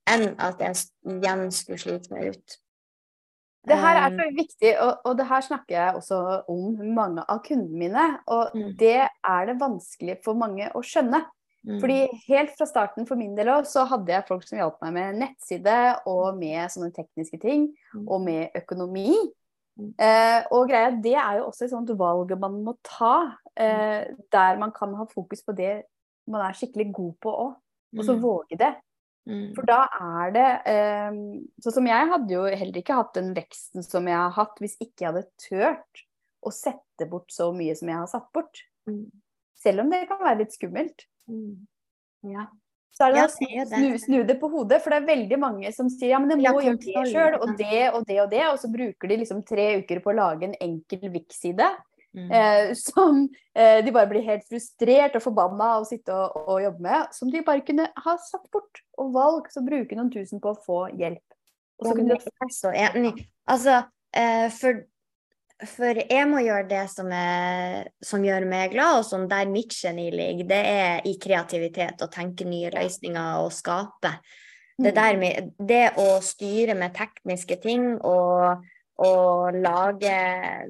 enn 0.09 0.35
at 0.41 0.61
jeg 0.65 0.77
igjen 1.05 1.51
skulle 1.53 1.79
slite 1.79 2.15
meg 2.15 2.33
ut. 2.33 2.59
Det 3.69 3.79
her 3.79 3.97
er 4.01 4.11
Um, 4.11 4.19
så 4.19 4.27
viktig, 4.37 4.71
og, 4.81 4.93
og 5.05 5.17
det 5.19 5.27
her 5.29 5.41
snakker 5.41 5.75
jeg 5.75 5.95
også 5.95 6.19
om 6.49 6.79
mange 6.95 7.25
av 7.29 7.43
kundene 7.45 7.79
mine. 7.79 8.07
Og 8.27 8.51
Mm. 8.55 8.77
det 8.79 9.09
er 9.09 9.47
det 9.47 9.59
vanskelig 9.61 10.19
for 10.25 10.35
mange 10.35 10.71
å 10.75 10.83
skjønne. 10.83 11.25
mm, 11.67 11.81
Fordi 11.81 11.99
helt 12.29 12.51
fra 12.59 12.67
starten 12.67 13.07
for 13.07 13.17
min 13.17 13.35
del 13.37 13.47
òg, 13.49 13.67
så 13.67 13.85
hadde 13.87 14.07
jeg 14.13 14.27
folk 14.29 14.47
som 14.47 14.59
hjalp 14.59 14.79
meg 14.83 14.93
med 14.93 15.19
nettside 15.23 16.01
og 16.07 16.39
med 16.39 16.71
sånne 16.71 16.93
tekniske 16.95 17.41
ting, 17.41 17.75
Mm. 17.95 18.09
og 18.09 18.21
med 18.21 18.49
økonomi. 18.55 19.15
Mm. 19.79 19.95
Eh, 19.99 20.43
og 20.51 20.69
greia, 20.69 20.91
det 20.91 21.15
er 21.15 21.39
jo 21.39 21.47
også 21.47 21.65
et 21.65 21.71
sånt 21.71 21.91
valg 21.99 22.39
man 22.39 22.65
må 22.65 22.77
ta, 22.83 23.37
eh, 23.57 24.07
der 24.33 24.59
man 24.59 24.73
kan 24.73 24.95
ha 24.95 25.05
fokus 25.05 25.43
på 25.43 25.55
det 25.55 25.83
man 26.27 26.41
er 26.43 26.53
skikkelig 26.53 26.93
god 26.93 27.15
på 27.23 27.31
òg, 27.31 27.55
og 27.99 28.05
så 28.05 28.13
mm, 28.17 28.23
våge 28.23 28.59
det. 28.59 28.75
Mm, 29.29 29.47
For 29.57 29.69
da 29.69 29.79
er 30.01 30.35
det 30.35 30.47
eh, 30.73 31.19
Sånn 31.65 31.77
som 31.79 31.89
jeg 31.91 32.11
hadde 32.13 32.35
jo 32.35 32.45
heller 32.49 32.81
ikke 32.83 32.99
hatt 32.99 33.17
den 33.19 33.33
veksten 33.37 33.87
som 33.87 34.09
jeg 34.11 34.19
har 34.19 34.35
hatt, 34.37 34.57
hvis 34.63 34.79
ikke 34.83 35.05
jeg 35.05 35.11
hadde 35.13 35.27
turt 35.45 36.05
å 36.49 36.53
sette 36.55 37.09
bort 37.11 37.33
så 37.35 37.51
mye 37.55 37.75
som 37.79 37.91
jeg 37.91 38.01
har 38.01 38.09
satt 38.11 38.31
bort. 38.35 38.63
mm, 38.89 39.05
Selv 39.59 39.85
om 39.85 39.93
det 39.93 40.07
kan 40.11 40.23
være 40.23 40.45
litt 40.45 40.57
skummelt. 40.57 41.07
mm. 41.31 41.53
Ja. 42.35 42.49
Så 42.99 43.07
er 43.07 43.13
det 43.15 43.21
å 43.23 43.27
det 43.31 43.67
snu, 43.71 43.93
snu 44.03 44.17
det 44.27 44.35
på 44.41 44.49
hodet, 44.51 44.81
for 44.83 44.91
det 44.91 44.97
er 44.99 45.07
veldig 45.07 45.37
mange 45.39 45.71
som 45.71 45.87
sier 45.93 46.17
ja, 46.17 46.19
men 46.19 46.33
jeg 46.35 46.49
Ja, 46.49 46.53
må 46.57 46.65
gjøre 46.65 46.81
det 46.83 47.05
sjøl, 47.13 47.37
og 47.39 47.53
det 47.61 47.83
og 47.95 48.07
det 48.09 48.17
og 48.25 48.31
det, 48.33 48.41
og 48.51 48.57
så 48.59 48.71
bruker 48.73 49.13
de 49.13 49.19
liksom 49.21 49.45
tre 49.47 49.69
uker 49.85 50.01
på 50.03 50.11
å 50.11 50.17
lage 50.19 50.49
en 50.49 50.57
enkel 50.65 51.07
Vix-side. 51.15 51.69
Mm. 52.17 52.31
Eh, 52.33 52.75
som 52.89 53.29
eh, 53.55 53.85
de 53.85 53.93
bare 53.95 54.11
blir 54.11 54.27
helt 54.27 54.47
frustrert 54.49 55.17
og 55.19 55.25
forbanna 55.25 55.73
av 55.77 55.87
å 55.87 55.89
sitte 55.89 56.15
og, 56.15 56.37
og 56.45 56.63
jobbe 56.65 56.87
med. 56.89 57.17
Som 57.17 57.33
de 57.33 57.45
bare 57.47 57.65
kunne 57.67 57.89
ha 58.05 58.19
satt 58.23 58.47
bort 58.55 58.83
og 58.99 59.13
valgt 59.17 59.59
å 59.59 59.65
bruke 59.67 59.99
noen 59.99 60.13
tusen 60.15 60.43
på 60.43 60.55
å 60.55 60.63
få 60.65 60.85
hjelp. 60.99 61.25
Og 61.79 61.91
så 61.91 61.95
kunne 61.95 62.17
de 62.17 62.25
jeg 62.27 62.47
er 62.47 62.55
så 62.55 62.73
enig. 62.75 63.13
Altså, 63.49 63.77
eh, 64.17 64.49
for, 64.55 64.83
for 65.77 66.01
jeg 66.03 66.27
må 66.31 66.43
gjøre 66.43 66.67
det 66.71 66.83
som, 66.91 67.13
er, 67.15 67.93
som 68.05 68.25
gjør 68.27 68.49
meg 68.51 68.75
glad, 68.75 68.99
og 68.99 69.07
som 69.07 69.29
der 69.31 69.51
mitt 69.51 69.77
geni 69.79 70.09
ligger, 70.11 70.49
det 70.51 70.61
er 70.73 71.07
i 71.07 71.15
kreativitet 71.23 72.03
og 72.03 72.13
tenke 72.15 72.49
nye 72.49 72.73
løsninger 72.75 73.45
og 73.45 73.55
skape. 73.55 74.17
Det, 74.79 74.93
Mm. 74.95 75.19
med, 75.19 75.47
det 75.59 75.87
å 75.99 76.21
styre 76.23 76.77
med 76.79 76.93
tekniske 76.95 77.57
ting 77.59 77.97
og, 77.99 78.63
og 78.99 79.55
lage 79.55 80.15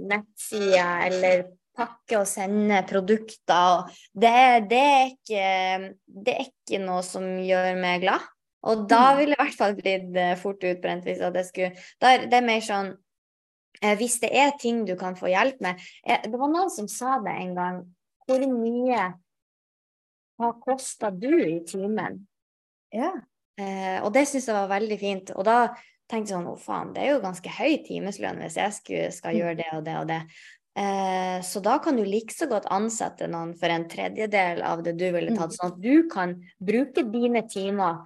nettsider 0.04 1.06
eller 1.08 1.44
pakke 1.78 2.18
og 2.18 2.26
sende 2.26 2.80
produkter, 2.88 3.86
det, 4.12 4.32
det, 4.70 4.80
er 4.82 5.04
ikke, 5.12 5.92
det 6.26 6.34
er 6.34 6.48
ikke 6.48 6.80
noe 6.82 7.04
som 7.06 7.28
gjør 7.38 7.76
meg 7.78 8.02
glad. 8.02 8.24
Og 8.66 8.88
da 8.90 9.12
Mm. 9.12 9.18
ville 9.20 9.36
jeg 9.36 9.38
i 9.38 9.44
hvert 9.46 9.58
fall 9.60 9.76
blitt 9.78 10.16
eh, 10.18 10.32
fort 10.36 10.64
utbrent 10.66 11.04
hvis 11.06 11.20
at 11.22 11.36
jeg 11.38 11.46
skulle 11.46 11.68
er 12.02 12.24
Det 12.26 12.34
er 12.40 12.42
mer 12.42 12.64
sånn 12.66 12.88
eh, 13.80 13.94
Hvis 14.00 14.16
det 14.18 14.32
er 14.34 14.50
ting 14.58 14.80
du 14.88 14.96
kan 14.98 15.14
få 15.14 15.30
hjelp 15.30 15.60
med 15.62 15.78
eh, 16.02 16.18
Det 16.26 16.34
var 16.40 16.50
noen 16.50 16.72
som 16.74 16.88
sa 16.90 17.20
det 17.22 17.36
en 17.38 17.54
gang. 17.54 17.78
Hvor 18.26 18.42
mye 18.50 19.04
har 20.42 20.58
kosta 20.66 21.12
du 21.14 21.30
i 21.38 21.60
timen? 21.70 22.18
Ja. 22.90 23.12
Eh, 23.58 24.02
og 24.02 24.10
det 24.14 24.26
syns 24.26 24.50
jeg 24.50 24.58
var 24.58 24.68
veldig 24.74 24.98
fint. 24.98 25.30
Og 25.38 25.46
da 25.46 25.56
tenkte 26.08 26.32
sånn, 26.34 26.46
å 26.48 26.56
faen, 26.58 26.92
det 26.94 27.02
er 27.02 27.10
jo 27.14 27.20
ganske 27.24 27.48
høy 27.58 27.76
timeslønn 27.86 28.38
hvis 28.42 28.56
jeg 28.56 28.72
skulle, 28.72 29.12
skal 29.12 29.34
Mm. 29.34 29.38
gjøre 29.40 29.56
det 29.56 29.70
og 29.76 29.84
det 29.84 29.96
og 29.96 30.06
det. 30.08 30.22
Eh, 30.78 31.40
så 31.42 31.60
da 31.62 31.78
kan 31.78 31.96
du 31.96 32.04
like 32.04 32.30
så 32.32 32.46
godt 32.48 32.66
ansette 32.70 33.26
noen 33.28 33.54
for 33.58 33.66
en 33.68 33.88
tredjedel 33.88 34.62
av 34.62 34.82
det 34.84 34.96
du 34.96 35.10
ville 35.12 35.34
tatt, 35.36 35.50
Mm. 35.50 35.56
sånn 35.56 35.72
at 35.72 35.80
du 35.80 36.08
kan 36.08 36.36
bruke 36.62 37.02
dine 37.12 37.42
timer 37.48 38.04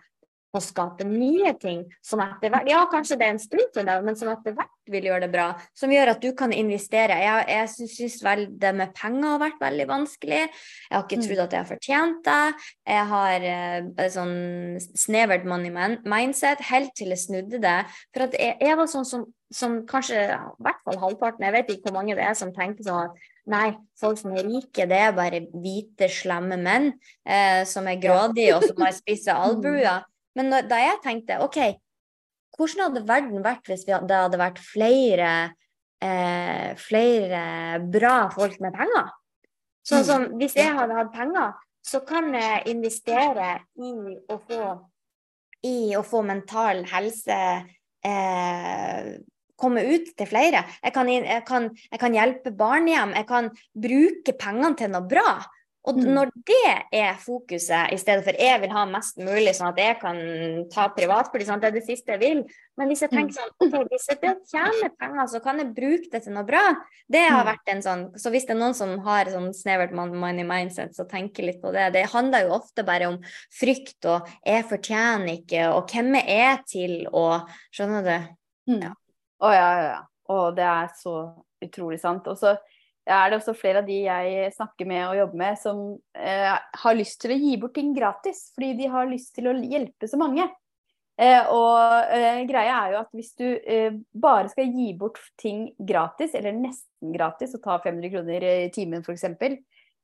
å 0.53 0.61
skape 0.61 1.05
nye 1.09 1.55
ting 1.61 1.85
som 2.05 2.21
etter 2.25 2.53
hvert 2.53 2.69
Ja, 2.69 2.83
kanskje 2.93 3.17
det 3.21 3.27
er 3.27 3.35
en 3.35 3.41
sprint 3.43 3.73
til 3.75 3.87
deg, 3.89 4.05
men 4.05 4.17
som 4.19 4.29
etter 4.33 4.55
hvert 4.57 4.93
vil 4.93 5.07
gjøre 5.09 5.25
det 5.25 5.31
bra. 5.33 5.47
Som 5.79 5.93
gjør 5.95 6.11
at 6.13 6.23
du 6.25 6.33
kan 6.37 6.53
investere. 6.53 7.17
Jeg, 7.23 7.47
jeg 7.49 7.91
syns 7.95 8.19
vel 8.27 8.45
det 8.61 8.73
med 8.77 8.93
penger 8.99 9.29
har 9.35 9.43
vært 9.45 9.61
veldig 9.63 9.87
vanskelig. 9.91 10.43
Jeg 10.49 10.97
har 10.97 11.05
ikke 11.07 11.21
Mm. 11.23 11.27
trodd 11.29 11.43
at 11.45 11.53
jeg 11.53 11.63
har 11.63 11.71
fortjent 11.71 12.25
det. 12.27 12.55
Jeg 12.93 13.07
har 13.13 13.47
eh, 13.53 14.09
sånn 14.11 14.35
snevert 14.81 15.47
money 15.49 15.71
mindset 16.05 16.65
helt 16.73 16.93
til 16.99 17.15
jeg 17.15 17.23
snudde 17.25 17.63
det. 17.63 17.79
For 18.13 18.27
at 18.27 18.37
jeg, 18.39 18.57
jeg 18.61 18.77
var 18.77 18.91
sånn 18.91 19.09
som, 19.09 19.27
som 19.53 19.81
kanskje, 19.87 20.21
i 20.35 20.63
hvert 20.67 20.83
fall 20.85 20.99
halvparten, 20.99 21.47
jeg 21.47 21.57
vet 21.57 21.71
ikke 21.71 21.89
hvor 21.91 22.01
mange 22.01 22.17
det 22.19 22.25
er 22.27 22.35
som 22.35 22.53
tenker 22.53 22.85
sånn 22.85 23.07
at 23.09 23.29
nei, 23.53 23.73
folk 23.99 24.19
som 24.21 24.35
er 24.37 24.47
rike, 24.47 24.87
det 24.87 24.99
er 24.99 25.17
bare 25.17 25.45
hvite, 25.51 26.09
slemme 26.13 26.59
menn 26.61 26.93
eh, 27.27 27.63
som 27.69 27.87
er 27.91 28.01
grådige 28.03 28.57
og 28.59 28.67
som 28.69 28.83
har 28.85 28.95
spisse 28.97 29.35
albuer. 29.47 30.03
Men 30.37 30.49
når, 30.53 30.69
da 30.71 30.77
jeg 30.81 31.01
tenkte 31.05 31.41
OK, 31.45 31.59
hvordan 32.57 32.87
hadde 32.87 33.03
verden 33.09 33.43
vært 33.45 33.67
hvis 33.69 33.87
vi, 33.87 33.93
hadde- 33.93 34.09
det 34.09 34.17
hadde 34.27 34.39
vært 34.41 34.59
flere 34.61 35.33
eh, 36.03 36.73
flere 36.77 37.43
bra 37.93 38.29
folk 38.35 38.59
med 38.61 38.73
penger? 38.77 39.11
Sånn 39.87 40.03
Mm. 40.03 40.09
som 40.09 40.25
hvis 40.39 40.55
jeg 40.57 40.75
hadde 40.77 40.95
hatt 40.95 41.13
penger, 41.13 41.53
så 41.83 42.01
kan 42.07 42.33
jeg 42.35 42.67
investere 42.71 43.61
i 43.77 43.93
å 44.31 44.39
få 44.39 44.63
i 45.65 45.95
å 45.95 46.03
få 46.03 46.25
mental 46.27 46.85
helse 46.91 47.37
eh, 48.05 49.19
komme 49.57 49.83
ut 49.95 50.09
til 50.19 50.27
flere. 50.27 50.65
Jeg 50.83 50.93
kan, 50.93 51.07
jeg, 51.09 51.45
kan, 51.47 51.69
jeg 51.93 52.01
kan 52.03 52.15
hjelpe 52.17 52.51
barnehjem. 52.59 53.13
Jeg 53.15 53.27
kan 53.29 53.51
bruke 53.75 54.35
pengene 54.39 54.75
til 54.77 54.91
noe 54.91 55.07
bra. 55.07 55.37
Og 55.85 55.97
Mm. 55.97 56.15
når 56.15 56.31
det 56.47 56.85
er 56.93 57.15
fokuset, 57.19 57.91
i 57.93 57.97
stedet 57.99 58.23
for 58.23 58.33
jeg 58.39 58.61
vil 58.61 58.71
ha 58.71 58.85
mest 58.87 59.17
mulig, 59.19 59.51
sånn 59.51 59.73
at 59.73 59.77
jeg 59.79 59.97
kan 59.99 60.17
ta 60.71 60.89
privatfly, 60.95 61.43
sånn, 61.45 61.59
det 61.61 61.69
er 61.73 61.75
det 61.81 61.83
siste 61.87 62.13
jeg 62.13 62.21
vil. 62.21 62.45
Men 62.79 62.87
hvis 62.89 63.01
jeg 63.03 63.11
tenker 63.11 63.35
sånn, 63.35 63.51
okay, 63.59 63.85
hvis 63.91 64.07
jeg 64.07 64.21
tjener 64.47 64.91
penger, 64.97 65.27
så 65.27 65.43
kan 65.43 65.59
jeg 65.59 65.75
bruke 65.75 66.09
det 66.13 66.23
til 66.23 66.33
noe 66.35 66.45
bra. 66.47 66.77
Det 67.11 67.29
har 67.29 67.45
Mm. 67.45 67.51
vært 67.51 67.67
en 67.75 67.83
sånn, 67.83 68.13
så 68.15 68.31
hvis 68.31 68.47
det 68.47 68.51
er 68.51 68.61
noen 68.61 68.75
som 68.75 68.97
har 69.01 69.25
sånn 69.25 69.51
snevert 69.53 69.93
money 69.93 70.45
mindset, 70.45 70.95
så 70.95 71.05
tenker 71.09 71.43
litt 71.45 71.61
på 71.61 71.73
det. 71.73 71.93
Det 71.95 72.07
handler 72.11 72.47
jo 72.47 72.55
ofte 72.61 72.85
bare 72.87 73.07
om 73.09 73.19
frykt 73.51 74.05
og 74.07 74.29
jeg 74.47 74.65
fortjener 74.65 75.43
ikke, 75.43 75.67
og 75.75 75.89
hvem 75.89 76.15
er 76.15 76.27
jeg 76.29 76.67
til 76.67 77.07
å 77.13 77.45
Skjønner 77.75 78.05
du? 78.05 78.37
Mm. 78.75 78.95
Å 79.43 79.53
ja, 79.53 79.75
ja, 79.75 79.83
ja. 79.83 80.01
Og 80.29 80.55
det 80.55 80.65
er 80.65 80.89
så 80.97 81.35
utrolig 81.61 81.99
sant. 81.99 82.25
Og 82.29 82.39
så 82.39 82.57
er 83.09 83.31
det 83.31 83.39
også 83.41 83.55
flere 83.59 83.83
av 83.83 83.87
de 83.89 83.99
jeg 84.05 84.51
snakker 84.55 84.87
med 84.87 85.05
og 85.09 85.17
jobber 85.19 85.41
med, 85.41 85.59
som 85.59 85.79
eh, 86.15 86.59
har 86.85 86.99
lyst 86.99 87.19
til 87.23 87.35
å 87.35 87.39
gi 87.39 87.57
bort 87.59 87.75
ting 87.75 87.91
gratis, 87.97 88.51
fordi 88.55 88.75
de 88.79 88.91
har 88.93 89.09
lyst 89.11 89.33
til 89.35 89.51
å 89.51 89.57
hjelpe 89.59 90.09
så 90.11 90.21
mange. 90.21 90.47
Eh, 91.21 91.51
og 91.53 92.13
eh, 92.15 92.43
greia 92.49 92.77
er 92.79 92.95
jo 92.95 93.01
at 93.03 93.11
hvis 93.15 93.33
du 93.39 93.47
eh, 93.47 93.99
bare 94.15 94.49
skal 94.53 94.71
gi 94.71 94.93
bort 94.99 95.21
ting 95.41 95.67
gratis, 95.79 96.37
eller 96.39 96.55
nesten 96.57 97.15
gratis, 97.15 97.57
og 97.59 97.65
ta 97.65 97.81
500 97.83 98.13
kroner 98.15 98.47
i 98.49 98.71
timen 98.75 99.03
f.eks. 99.03 99.27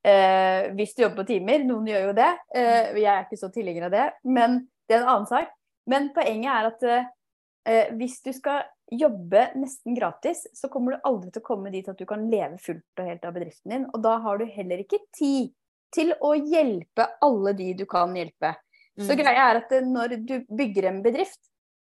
Eh, 0.07 0.69
hvis 0.79 0.95
du 0.95 1.05
jobber 1.05 1.23
på 1.23 1.31
timer, 1.33 1.63
noen 1.67 1.89
gjør 1.91 2.11
jo 2.11 2.17
det. 2.19 2.33
Eh, 2.55 2.99
jeg 3.01 3.13
er 3.15 3.25
ikke 3.25 3.41
så 3.41 3.53
tilhenger 3.55 3.89
av 3.89 3.95
det, 3.95 4.09
men 4.27 4.61
det 4.89 4.99
er 4.99 5.05
en 5.05 5.15
annen 5.15 5.31
sak. 5.31 5.55
Men 5.89 6.11
poenget 6.17 6.51
er 6.53 6.69
at 6.73 6.89
eh, 6.93 7.95
hvis 7.97 8.21
du 8.27 8.35
skal 8.37 8.67
jobbe 8.91 9.51
nesten 9.55 9.95
gratis, 9.95 10.47
så 10.55 10.69
kommer 10.69 10.93
du 10.97 11.01
aldri 11.05 11.31
til 11.33 11.43
å 11.43 11.47
komme 11.47 11.71
dit 11.73 11.89
at 11.89 11.99
du 11.99 12.07
kan 12.09 12.31
leve 12.31 12.59
fullt 12.59 13.01
og 13.03 13.05
helt 13.11 13.25
av 13.25 13.35
bedriften 13.35 13.71
din. 13.75 13.87
Og 13.93 14.03
da 14.03 14.17
har 14.25 14.39
du 14.39 14.47
heller 14.47 14.79
ikke 14.85 15.01
tid 15.17 15.53
til 15.95 16.15
å 16.21 16.35
hjelpe 16.37 17.07
alle 17.25 17.53
de 17.57 17.73
du 17.75 17.85
kan 17.87 18.15
hjelpe. 18.17 18.55
Så 18.99 19.13
Mm. 19.15 19.19
greia 19.21 19.51
er 19.51 19.57
at 19.57 19.73
eh, 19.73 19.81
når 19.81 20.27
du 20.27 20.41
bygger 20.51 20.89
en 20.89 21.03
bedrift, 21.03 21.41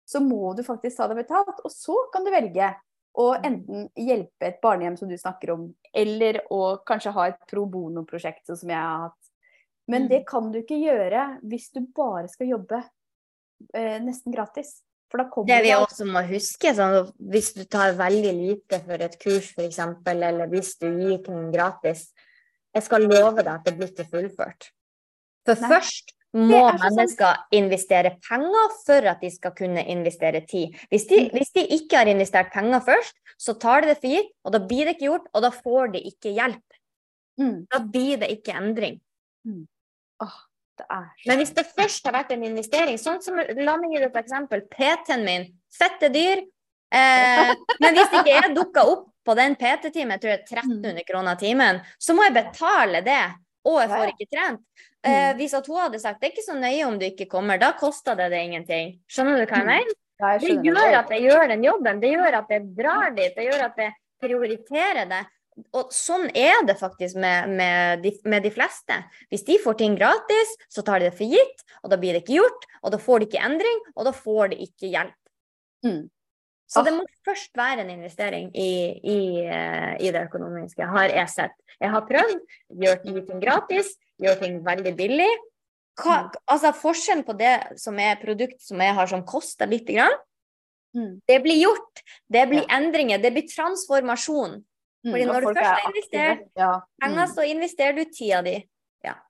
så 0.06 0.20
må 0.20 0.56
du 0.56 0.64
faktisk 0.64 0.98
ta 0.98 1.08
det 1.08 1.16
betalt. 1.28 1.60
Og 1.64 1.72
så 1.72 1.96
kan 2.12 2.24
du 2.26 2.32
velge 2.32 2.74
å 3.16 3.28
enten 3.44 3.90
hjelpe 3.96 4.48
et 4.48 4.62
barnehjem 4.62 4.98
som 4.98 5.08
du 5.10 5.16
snakker 5.16 5.52
om, 5.54 5.76
eller 5.94 6.42
å 6.52 6.80
kanskje 6.84 7.12
ha 7.14 7.28
et 7.28 7.38
pro 7.48 7.66
bono-prosjekt, 7.66 8.48
sånn 8.48 8.58
som 8.58 8.70
jeg 8.70 8.78
har 8.80 9.04
hatt. 9.10 9.30
Men 9.88 10.04
Mm. 10.04 10.10
det 10.10 10.26
kan 10.26 10.52
du 10.52 10.60
ikke 10.62 10.80
gjøre 10.82 11.40
hvis 11.44 11.72
du 11.74 11.82
bare 11.82 12.28
skal 12.28 12.48
jobbe 12.48 12.84
eh, 13.74 14.00
nesten 14.00 14.34
gratis. 14.34 14.82
Det 15.48 15.60
vi 15.64 15.72
også 15.78 16.06
må 16.10 16.24
huske, 16.26 16.74
sånn, 16.74 17.12
hvis 17.30 17.52
du 17.54 17.64
tar 17.70 17.94
veldig 18.00 18.34
lite 18.34 18.80
for 18.86 19.04
et 19.06 19.18
kurs 19.22 19.52
f.eks., 19.54 19.80
eller 20.10 20.48
hvis 20.50 20.74
du 20.82 20.88
gir 20.90 21.20
ting 21.26 21.52
gratis 21.54 22.08
Jeg 22.74 22.84
skal 22.88 23.04
love 23.06 23.38
deg 23.44 23.52
at 23.54 23.66
det 23.68 23.76
blir 23.78 23.92
ikke 23.92 24.08
fullført. 24.10 24.72
For 25.46 25.54
Nei. 25.62 25.70
først 25.70 26.14
må 26.34 26.64
er 26.66 26.78
sant. 26.80 26.82
mennesker 26.98 27.44
investere 27.54 28.16
penger 28.28 28.72
for 28.88 29.06
at 29.12 29.20
de 29.22 29.30
skal 29.30 29.52
kunne 29.54 29.84
investere 29.86 30.42
tid. 30.50 30.74
Hvis 30.90 31.06
de, 31.06 31.20
Mm. 31.28 31.30
hvis 31.38 31.52
de 31.54 31.68
ikke 31.78 31.98
har 31.98 32.08
investert 32.10 32.50
penger 32.52 32.80
først, 32.82 33.14
så 33.38 33.54
tar 33.60 33.82
de 33.82 33.88
det 33.90 33.98
for 34.02 34.08
gitt, 34.10 34.32
og 34.44 34.54
da 34.54 34.60
blir 34.60 34.86
det 34.90 34.96
ikke 34.98 35.12
gjort, 35.12 35.28
og 35.36 35.42
da 35.44 35.50
får 35.52 35.94
de 35.94 36.00
ikke 36.10 36.34
hjelp. 36.34 36.80
Mm. 37.40 37.68
Da 37.70 37.80
blir 37.86 38.18
det 38.18 38.30
ikke 38.32 38.58
endring. 38.58 39.00
Er 40.22 40.26
så 40.26 40.53
Men 41.28 41.38
hvis 41.38 41.54
det 41.56 41.66
først 41.78 42.06
har 42.06 42.14
vært 42.14 42.32
en 42.36 42.44
investering, 42.44 42.98
sånn 42.98 43.22
som 43.22 43.36
la 43.38 43.76
meg 43.78 43.92
gi 43.94 44.00
deg 44.02 44.10
et 44.10 44.20
eksempel, 44.24 44.66
PT-en 44.72 45.24
min, 45.26 45.46
fette 45.74 46.10
dyr, 46.14 46.42
eh, 46.94 47.54
men 47.80 47.94
hvis 47.98 48.12
ikke 48.20 48.30
jeg 48.34 48.56
dukker 48.56 48.90
opp 48.96 49.08
på 49.24 49.36
den 49.40 49.56
PT-timen, 49.56 50.18
jeg 50.18 50.22
tror 50.22 50.34
det 50.34 50.40
er 50.40 50.64
1300 50.64 51.04
kroner 51.08 51.36
timen, 51.40 51.82
så 52.00 52.16
må 52.18 52.26
jeg 52.28 52.34
betale 52.42 53.02
det, 53.06 53.22
og 53.64 53.80
jeg 53.80 53.90
får 53.94 54.10
ikke 54.14 54.30
trent. 54.34 54.62
Eh, 55.04 55.34
hvis 55.40 55.54
at 55.56 55.68
hun 55.68 55.80
hadde 55.82 56.00
sagt 56.00 56.22
det 56.22 56.30
er 56.30 56.34
ikke 56.34 56.46
så 56.46 56.56
nøye 56.56 56.86
om 56.88 56.98
du 57.00 57.06
ikke 57.06 57.28
kommer, 57.32 57.58
da 57.60 57.74
koster 57.80 58.16
det 58.16 58.30
det 58.32 58.42
ingenting. 58.48 58.98
Skjønner 59.12 59.40
du 59.40 59.46
hva 59.46 59.60
jeg 59.60 59.64
Mm. 59.64 59.72
mener? 59.74 60.00
Det 60.40 60.50
gjør 60.64 60.94
at 61.00 61.10
jeg 61.12 61.22
gjør 61.28 61.48
den 61.50 61.64
jobben, 61.64 62.00
det 62.00 62.12
gjør 62.14 62.34
at 62.38 62.50
jeg 62.50 62.62
drar 62.78 63.10
dit, 63.16 63.34
det 63.36 63.44
gjør 63.50 63.64
at 63.66 63.78
jeg 63.78 63.94
prioriterer 64.24 65.06
det. 65.10 65.24
Og 65.74 65.92
sånn 65.94 66.30
er 66.34 66.64
det 66.66 66.76
faktisk 66.80 67.16
med, 67.22 67.50
med, 67.60 68.02
de, 68.02 68.12
med 68.26 68.44
de 68.44 68.52
fleste. 68.54 68.98
Hvis 69.30 69.46
de 69.46 69.60
får 69.62 69.78
ting 69.78 69.96
gratis, 70.00 70.56
så 70.72 70.82
tar 70.86 71.00
de 71.00 71.10
det 71.12 71.18
for 71.18 71.30
gitt, 71.30 71.64
og 71.84 71.92
da 71.94 72.00
blir 72.02 72.14
det 72.18 72.24
ikke 72.24 72.40
gjort, 72.40 72.66
og 72.82 72.92
da 72.96 73.00
får 73.02 73.20
de 73.22 73.28
ikke 73.30 73.44
endring, 73.46 73.84
og 73.96 74.08
da 74.10 74.16
får 74.18 74.54
de 74.54 74.60
ikke 74.66 74.90
hjelp. 74.90 75.16
Mm. 75.86 76.04
Så 76.74 76.80
Ah. 76.80 76.84
det 76.88 76.94
må 76.96 77.04
først 77.28 77.52
være 77.58 77.84
en 77.84 77.90
investering 77.94 78.50
i, 78.56 78.72
i, 79.04 79.20
eh, 79.46 79.94
i 80.02 80.12
det 80.12 80.24
økonomiske, 80.26 80.88
har 80.90 81.10
jeg 81.10 81.30
sett. 81.30 81.52
Jeg 81.80 81.90
har 81.94 82.02
prøvd, 82.08 82.40
gjør 82.82 83.02
ting 83.04 83.42
gratis, 83.44 83.94
gjør 84.18 84.40
ting 84.42 84.62
veldig 84.66 84.96
billig. 84.98 85.30
Hva, 86.02 86.32
altså 86.50 86.72
Forskjellen 86.74 87.22
på 87.28 87.36
det 87.38 87.78
som 87.78 88.00
er 88.02 88.16
produkt 88.18 88.62
som 88.66 88.82
jeg 88.82 88.96
har 88.98 89.06
som 89.12 89.22
koster 89.26 89.68
lite 89.70 89.94
grann, 89.94 90.16
Mm. 90.96 91.22
det 91.28 91.40
blir 91.42 91.58
gjort. 91.64 92.02
Det 92.30 92.48
blir 92.50 92.66
endringer. 92.70 93.18
Det 93.22 93.32
blir 93.34 93.48
transformasjon. 93.50 94.64
Mm, 95.04 95.12
Fordi 95.12 95.24
når 95.28 95.42
du 95.42 95.48
først 95.50 95.66
har 95.68 95.88
investert 95.90 96.44
ja. 96.56 96.72
Penger, 97.02 97.26
Mm. 97.28 97.34
så 97.36 97.46
investerer 97.52 97.96
du 97.98 98.04
tida 98.06 98.42
di. 98.46 98.54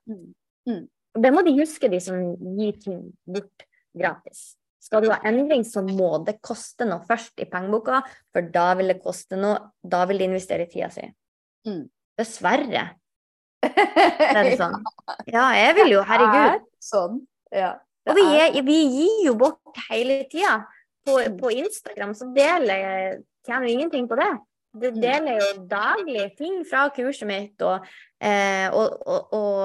Mm. 0.08 0.88
Det 1.22 1.30
må 1.34 1.42
de 1.46 1.52
huske, 1.58 1.88
de 1.90 1.98
som 2.00 2.18
gir 2.58 2.72
ting 2.80 3.00
bort 3.26 3.64
gratis. 3.96 4.56
Skal 4.80 5.02
du 5.02 5.10
ha 5.10 5.18
endring, 5.24 5.62
så 5.64 5.82
må 5.82 6.24
det 6.26 6.40
koste 6.44 6.84
noe 6.86 7.00
først 7.08 7.40
i 7.40 7.46
pengeboka, 7.48 8.02
for 8.32 8.42
da 8.54 8.74
vil 8.74 8.88
det 8.92 9.02
koste 9.02 9.36
noe. 9.40 9.70
Da 9.82 10.04
vil 10.06 10.18
de 10.18 10.24
investere 10.28 10.66
tida 10.70 10.90
si. 10.92 11.06
Mm. 11.66 11.88
Dessverre. 12.18 12.84
Det 13.64 14.36
er 14.36 14.56
sånn. 14.60 14.74
Ja, 15.32 15.46
jeg 15.56 15.74
vil 15.78 15.94
jo, 15.96 16.02
herregud. 16.04 16.34
Det 16.34 16.60
er 16.60 16.64
sånn. 16.84 17.20
Ja. 17.50 17.70
det 18.04 18.12
Og 18.12 18.18
vi, 18.18 18.24
er- 18.38 18.52
gir- 18.52 18.66
vi 18.66 18.78
gir 18.92 19.22
jo 19.26 19.34
bort 19.40 19.78
hele 19.90 20.24
tida. 20.30 20.66
På, 21.04 21.18
på 21.40 21.50
Instagram 21.52 22.14
så 22.16 22.30
deler 22.34 22.78
jeg 22.80 23.22
Tjener 23.44 23.66
jo 23.68 23.72
ingenting 23.76 24.06
på 24.08 24.16
det. 24.16 24.30
Det 24.74 24.90
Mm. 24.90 25.00
deler 25.00 25.38
jo 25.38 25.66
daglig 25.70 26.36
ting 26.36 26.64
fra 26.66 26.88
kurset 26.90 27.28
mitt 27.28 27.62
og 27.62 27.86
Eh, 28.24 28.68
og, 28.72 28.94
og, 29.04 29.32
og, 29.36 29.64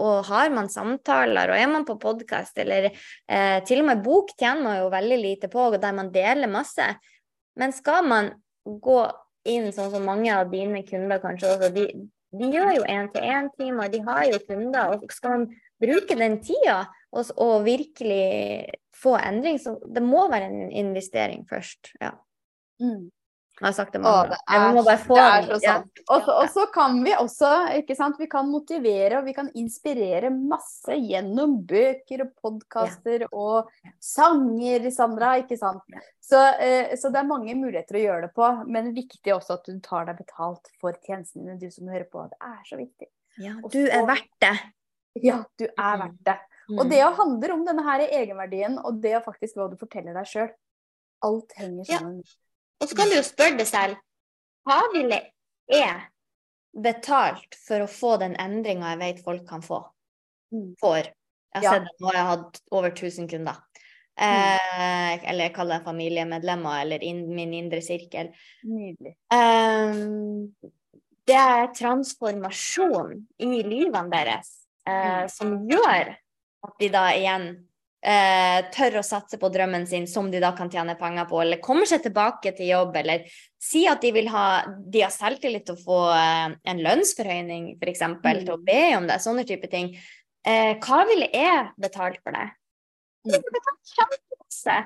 og, 0.00 0.14
har 0.26 0.50
man 0.50 0.66
samtaler, 0.72 1.52
og 1.52 1.60
er 1.60 1.68
man 1.70 1.84
på 1.86 1.94
podkast, 2.02 2.56
eller 2.58 2.88
eh, 2.90 3.58
til 3.68 3.82
og 3.84 3.86
med 3.92 4.00
bok 4.02 4.32
tjener 4.34 4.64
man 4.64 4.78
jo 4.80 4.88
veldig 4.90 5.18
lite 5.20 5.50
på, 5.52 5.68
der 5.76 5.94
man 5.94 6.10
deler 6.14 6.50
masse. 6.50 6.88
Men 7.60 7.74
skal 7.76 8.08
man 8.08 8.32
gå 8.64 8.98
inn 9.52 9.70
sånn 9.74 9.92
som 9.92 10.08
mange 10.08 10.32
av 10.34 10.50
dine 10.50 10.82
kunder 10.88 11.22
kanskje 11.22 11.52
også, 11.52 11.70
de, 11.76 11.86
de 12.40 12.50
gjør 12.56 12.72
jo 12.80 12.88
én-til-én-timer, 12.90 13.92
de 13.92 14.02
har 14.08 14.26
jo 14.32 14.42
kunder. 14.48 14.96
og 14.96 15.14
Skal 15.14 15.36
man 15.36 15.48
bruke 15.82 16.18
den 16.18 16.40
tida 16.42 16.80
og, 17.12 17.30
og, 17.36 17.56
virkelig 17.68 18.72
få 18.98 19.14
endring, 19.20 19.62
så 19.62 19.76
det 19.86 20.02
må 20.02 20.26
være 20.32 20.50
en 20.50 20.74
investering 20.86 21.46
først. 21.50 21.94
Ja. 22.02 22.16
Mm. 22.82 23.12
Jeg 23.62 23.68
har 23.68 23.74
sagt 23.76 23.92
det 23.94 24.00
mange 24.02 24.22
ganger. 24.32 24.40
Jeg 24.50 24.74
må 24.74 24.82
bare 24.82 24.98
få 24.98 25.16
det 25.16 25.24
er 25.24 25.44
så 25.46 25.56
sant. 25.62 26.00
Ja. 26.00 26.16
Og 26.34 26.46
så 26.50 26.64
kan 26.74 26.96
vi 27.04 27.12
også, 27.14 27.50
ikke 27.78 27.94
sant, 27.94 28.16
vi 28.18 28.26
kan 28.30 28.48
motivere 28.50 29.20
og 29.20 29.28
vi 29.28 29.34
kan 29.36 29.50
inspirere 29.58 30.32
masse 30.34 30.96
gjennom 30.98 31.54
bøker 31.70 32.24
og 32.24 32.32
podkaster 32.42 33.22
ja. 33.22 33.28
og 33.30 33.70
sanger, 34.02 34.88
Sandra, 34.90 35.36
ikke 35.44 35.60
sant. 35.60 35.94
Så, 36.18 36.40
eh, 36.58 36.96
så, 36.98 37.12
det 37.14 37.22
er 37.22 37.30
mange 37.30 37.54
muligheter 37.54 38.00
å 38.00 38.02
gjøre 38.02 38.26
det 38.26 38.32
på, 38.34 38.50
men 38.66 38.90
viktig 38.96 39.36
også 39.36 39.60
at 39.60 39.70
du 39.70 39.78
tar 39.84 40.10
deg 40.10 40.18
betalt 40.24 40.74
for 40.82 40.98
tjenestene, 41.06 41.54
du 41.60 41.68
som 41.70 41.90
hører 41.92 42.08
på. 42.10 42.26
Det 42.34 42.42
er 42.50 42.60
så 42.66 42.82
viktig. 42.82 43.12
Ja, 43.38 43.54
du 43.62 43.80
er 43.86 44.06
verdt 44.10 44.32
det. 44.42 44.56
Ja, 45.22 45.42
du 45.54 45.68
er 45.70 45.94
mm. 45.94 46.02
verdt 46.02 46.22
det. 46.32 46.38
Og 46.72 46.86
det 46.90 47.02
handler 47.22 47.54
om 47.54 47.66
denne 47.66 47.86
her 47.86 48.08
egenverdien 48.08 48.78
og 48.82 48.98
det 49.04 49.20
å 49.20 49.24
faktisk 49.24 49.58
hva 49.58 49.70
du 49.70 49.78
forteller 49.78 50.18
deg 50.18 50.26
sjøl. 50.34 50.54
Alt 51.22 51.54
henger 51.58 51.86
sammen. 51.86 52.22
Ja. 52.26 52.38
Og 52.82 52.90
så 52.90 52.98
kan 52.98 53.10
du 53.10 53.16
jo 53.16 53.26
spørre 53.26 53.58
deg 53.60 53.68
selv 53.68 54.00
hva 54.66 54.78
ville 54.92 55.18
jeg 55.70 55.94
betalt 56.82 57.56
for 57.66 57.84
å 57.84 57.90
få 57.90 58.16
den 58.22 58.34
endringa 58.40 58.92
jeg 58.94 59.00
vet 59.00 59.24
folk 59.24 59.44
kan 59.48 59.62
få? 59.64 59.80
Mm. 60.54 60.72
For. 60.80 61.06
Jeg 61.52 61.66
har 61.66 61.78
sett 61.78 61.88
det 61.88 62.00
nå, 62.00 62.12
jeg 62.14 62.28
hatt 62.28 62.60
over 62.72 62.92
1000 62.92 63.28
kunder. 63.28 63.58
Eh, 64.12 65.14
eller 65.16 65.46
jeg 65.46 65.54
kaller 65.56 65.80
det 65.80 65.88
familiemedlemmer, 65.88 66.82
eller 66.84 67.04
in, 67.04 67.24
min 67.34 67.52
indre 67.56 67.80
sirkel. 67.84 68.30
Nydelig. 68.68 69.14
Eh, 69.32 70.70
det 71.28 71.38
er 71.38 71.72
transformasjon 71.76 73.14
i 73.46 73.50
livene 73.66 74.08
deres 74.12 74.52
eh, 74.88 75.22
mm. 75.22 75.32
som 75.32 75.54
gjør 75.70 76.14
at 76.66 76.74
de 76.80 76.90
da 76.92 77.04
igjen 77.14 77.46
eh, 78.02 78.58
tør 78.74 78.98
å 78.98 79.04
satse 79.06 79.38
på 79.40 79.50
drømmen 79.54 79.86
sin, 79.88 80.06
som 80.10 80.30
de 80.30 80.40
da 80.42 80.52
kan 80.58 80.70
tjene 80.70 80.96
penger 80.98 81.28
på, 81.30 81.40
eller 81.42 81.62
kommer 81.62 81.88
seg 81.88 82.02
tilbake 82.06 82.54
til 82.56 82.72
jobb, 82.72 82.96
eller 83.02 83.28
si 83.62 83.84
at 83.90 84.02
de 84.02 84.12
vil 84.14 84.30
ha 84.32 84.46
de 84.66 85.04
har 85.04 85.12
selvtillit 85.14 85.66
til 85.68 85.78
å 85.78 85.82
få 85.82 86.00
eh, 86.16 86.56
en 86.72 86.82
lønnsforhøyning, 86.86 87.76
f.eks., 87.78 88.02
mm. 88.14 88.18
til 88.32 88.56
å 88.56 88.60
be 88.62 88.82
om 88.98 89.06
det, 89.10 89.20
sånne 89.22 89.46
type 89.48 89.70
ting. 89.72 89.94
Eh, 90.42 90.74
hva 90.82 91.04
ville 91.08 91.30
jeg 91.30 91.68
betalt 91.80 92.18
for 92.22 92.34
det? 92.34 92.48
Jeg 93.30 93.44
betalt 93.46 93.94
kjempemasse. 93.94 94.80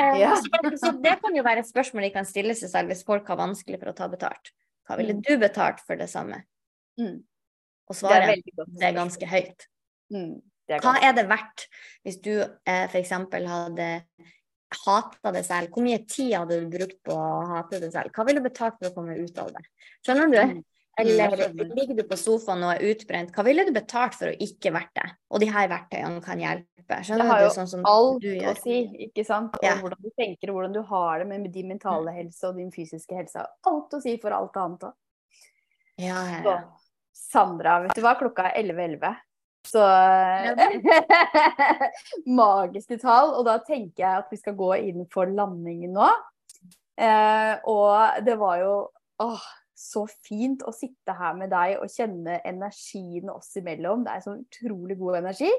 Eh, 0.00 0.20
ja. 0.22 0.36
så, 0.80 0.92
det 1.02 1.16
kan 1.20 1.34
jo 1.36 1.44
være 1.44 1.64
et 1.64 1.68
spørsmål 1.68 2.06
de 2.06 2.12
kan 2.14 2.28
stille 2.28 2.54
seg 2.56 2.70
selv 2.72 2.92
hvis 2.92 3.02
folk 3.06 3.26
har 3.28 3.40
vanskelig 3.40 3.80
for 3.82 3.90
å 3.90 3.96
ta 3.96 4.06
betalt. 4.12 4.52
Hva 4.88 4.96
ville 5.00 5.18
mm. 5.18 5.24
du 5.26 5.34
betalt 5.42 5.82
for 5.86 5.98
det 5.98 6.08
samme? 6.10 6.44
Mm. 7.00 7.18
Og 7.90 7.98
svaret 7.98 8.30
det 8.30 8.54
er, 8.54 8.70
det 8.78 8.86
er 8.86 8.96
ganske 8.96 9.26
høyt. 9.26 9.66
Mm. 10.14 10.38
Hva 10.78 10.96
er 11.02 11.16
det 11.16 11.26
verdt 11.30 11.66
hvis 12.06 12.20
du 12.22 12.34
eh, 12.38 12.86
f.eks. 12.86 13.14
hadde 13.34 13.88
hata 14.84 15.32
det 15.34 15.44
selv? 15.46 15.72
Hvor 15.74 15.84
mye 15.84 16.02
tid 16.06 16.34
hadde 16.38 16.60
du 16.62 16.68
brukt 16.72 17.00
på 17.06 17.16
å 17.16 17.46
hate 17.56 17.82
det 17.82 17.92
selv? 17.94 18.12
Hva 18.14 18.26
ville 18.28 18.42
du 18.42 18.46
betalt 18.46 18.78
for 18.78 18.90
å 18.90 18.94
komme 18.94 19.18
ut 19.18 19.40
av 19.42 19.50
det? 19.56 19.64
Skjønner 20.06 20.30
du? 20.30 20.42
Mm. 20.54 20.60
Eller 21.00 21.52
ligger 21.54 21.94
du 21.94 22.02
på 22.08 22.16
sofaen 22.18 22.64
og 22.66 22.74
er 22.74 22.90
utbrent, 22.90 23.30
hva 23.32 23.44
ville 23.46 23.64
du 23.64 23.70
betalt 23.72 24.16
for 24.18 24.28
å 24.28 24.36
ikke 24.44 24.72
vært 24.74 24.92
det? 24.98 25.06
Og 25.32 25.40
de 25.40 25.48
her 25.48 25.70
verktøyene 25.70 26.20
kan 26.24 26.42
hjelpe. 26.42 26.98
Skjønner 27.06 27.24
det 27.24 27.30
har 27.30 27.44
jo 27.44 27.50
sånn 27.54 27.86
alt 27.88 28.26
å 28.50 28.54
si, 28.58 28.80
ikke 29.06 29.24
sant? 29.24 29.56
Og 29.56 29.64
ja. 29.64 29.76
hvordan 29.80 30.02
du 30.02 30.10
tenker 30.18 30.50
og 30.50 30.58
hvordan 30.58 30.74
du 30.74 30.82
har 30.90 31.22
det 31.22 31.28
med 31.30 31.48
din 31.54 31.70
mentale 31.70 32.14
helse 32.16 32.50
og 32.50 32.58
din 32.58 32.72
fysiske 32.74 33.16
helse. 33.16 33.46
Alt 33.70 33.96
å 33.96 34.02
si 34.02 34.16
for 34.20 34.34
alt 34.36 34.58
annet 34.60 34.90
òg. 34.90 34.96
Ja, 36.00 36.20
ja, 36.26 36.42
ja. 36.44 36.58
Sandra, 37.14 37.78
vet 37.84 37.96
du 37.96 38.02
hva? 38.04 38.16
Klokka 38.18 38.48
er 38.50 38.58
11.11. 38.64 38.98
11. 38.98 39.16
Så 39.66 39.84
Magiske 42.40 42.98
tall. 43.02 43.34
Og 43.36 43.46
da 43.48 43.58
tenker 43.64 44.04
jeg 44.04 44.24
at 44.24 44.32
vi 44.32 44.40
skal 44.40 44.58
gå 44.58 44.74
inn 44.90 45.06
for 45.12 45.30
landingen 45.30 45.94
nå. 45.98 46.10
Eh, 47.00 47.54
og 47.70 48.24
det 48.26 48.36
var 48.40 48.60
jo 48.60 48.74
åh, 49.24 49.44
så 49.80 50.02
fint 50.26 50.60
å 50.68 50.72
sitte 50.76 51.14
her 51.16 51.36
med 51.38 51.52
deg 51.52 51.78
og 51.80 51.88
kjenne 51.88 52.36
energien 52.46 53.30
oss 53.32 53.54
imellom. 53.56 54.04
Det 54.04 54.12
er 54.12 54.24
så 54.24 54.36
utrolig 54.36 54.96
god 55.00 55.22
energi. 55.22 55.50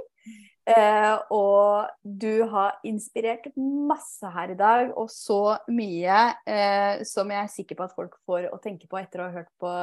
Eh, 0.70 1.16
og 1.34 1.90
du 2.04 2.44
har 2.52 2.78
inspirert 2.86 3.50
masse 3.58 4.30
her 4.36 4.54
i 4.54 4.60
dag, 4.60 4.92
og 4.94 5.10
så 5.10 5.58
mye 5.74 6.20
eh, 6.46 7.02
som 7.08 7.34
jeg 7.34 7.42
er 7.42 7.54
sikker 7.56 7.80
på 7.80 7.88
at 7.88 7.98
folk 7.98 8.20
får 8.30 8.52
å 8.52 8.62
tenke 8.62 8.90
på 8.92 9.02
etter 9.02 9.24
å 9.24 9.30
ha 9.30 9.40
hørt 9.40 9.52
på 9.62 9.74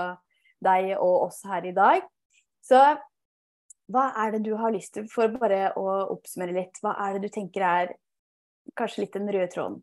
deg 0.65 0.95
og 0.97 1.29
oss 1.29 1.43
her 1.49 1.67
i 1.67 1.75
dag. 1.75 2.07
Så 2.63 2.79
hva 3.93 4.11
er 4.21 4.37
det 4.37 4.45
du 4.45 4.53
har 4.61 4.73
lyst 4.75 4.95
til, 4.97 5.09
for 5.11 5.33
bare 5.33 5.73
å 5.81 5.87
oppsummere 6.15 6.57
litt, 6.57 6.81
hva 6.85 6.95
er 7.07 7.17
det 7.17 7.29
du 7.29 7.35
tenker 7.35 7.65
er 7.65 7.95
kanskje 8.77 9.05
litt 9.05 9.17
den 9.17 9.31
røde 9.33 9.49
tråden 9.53 9.81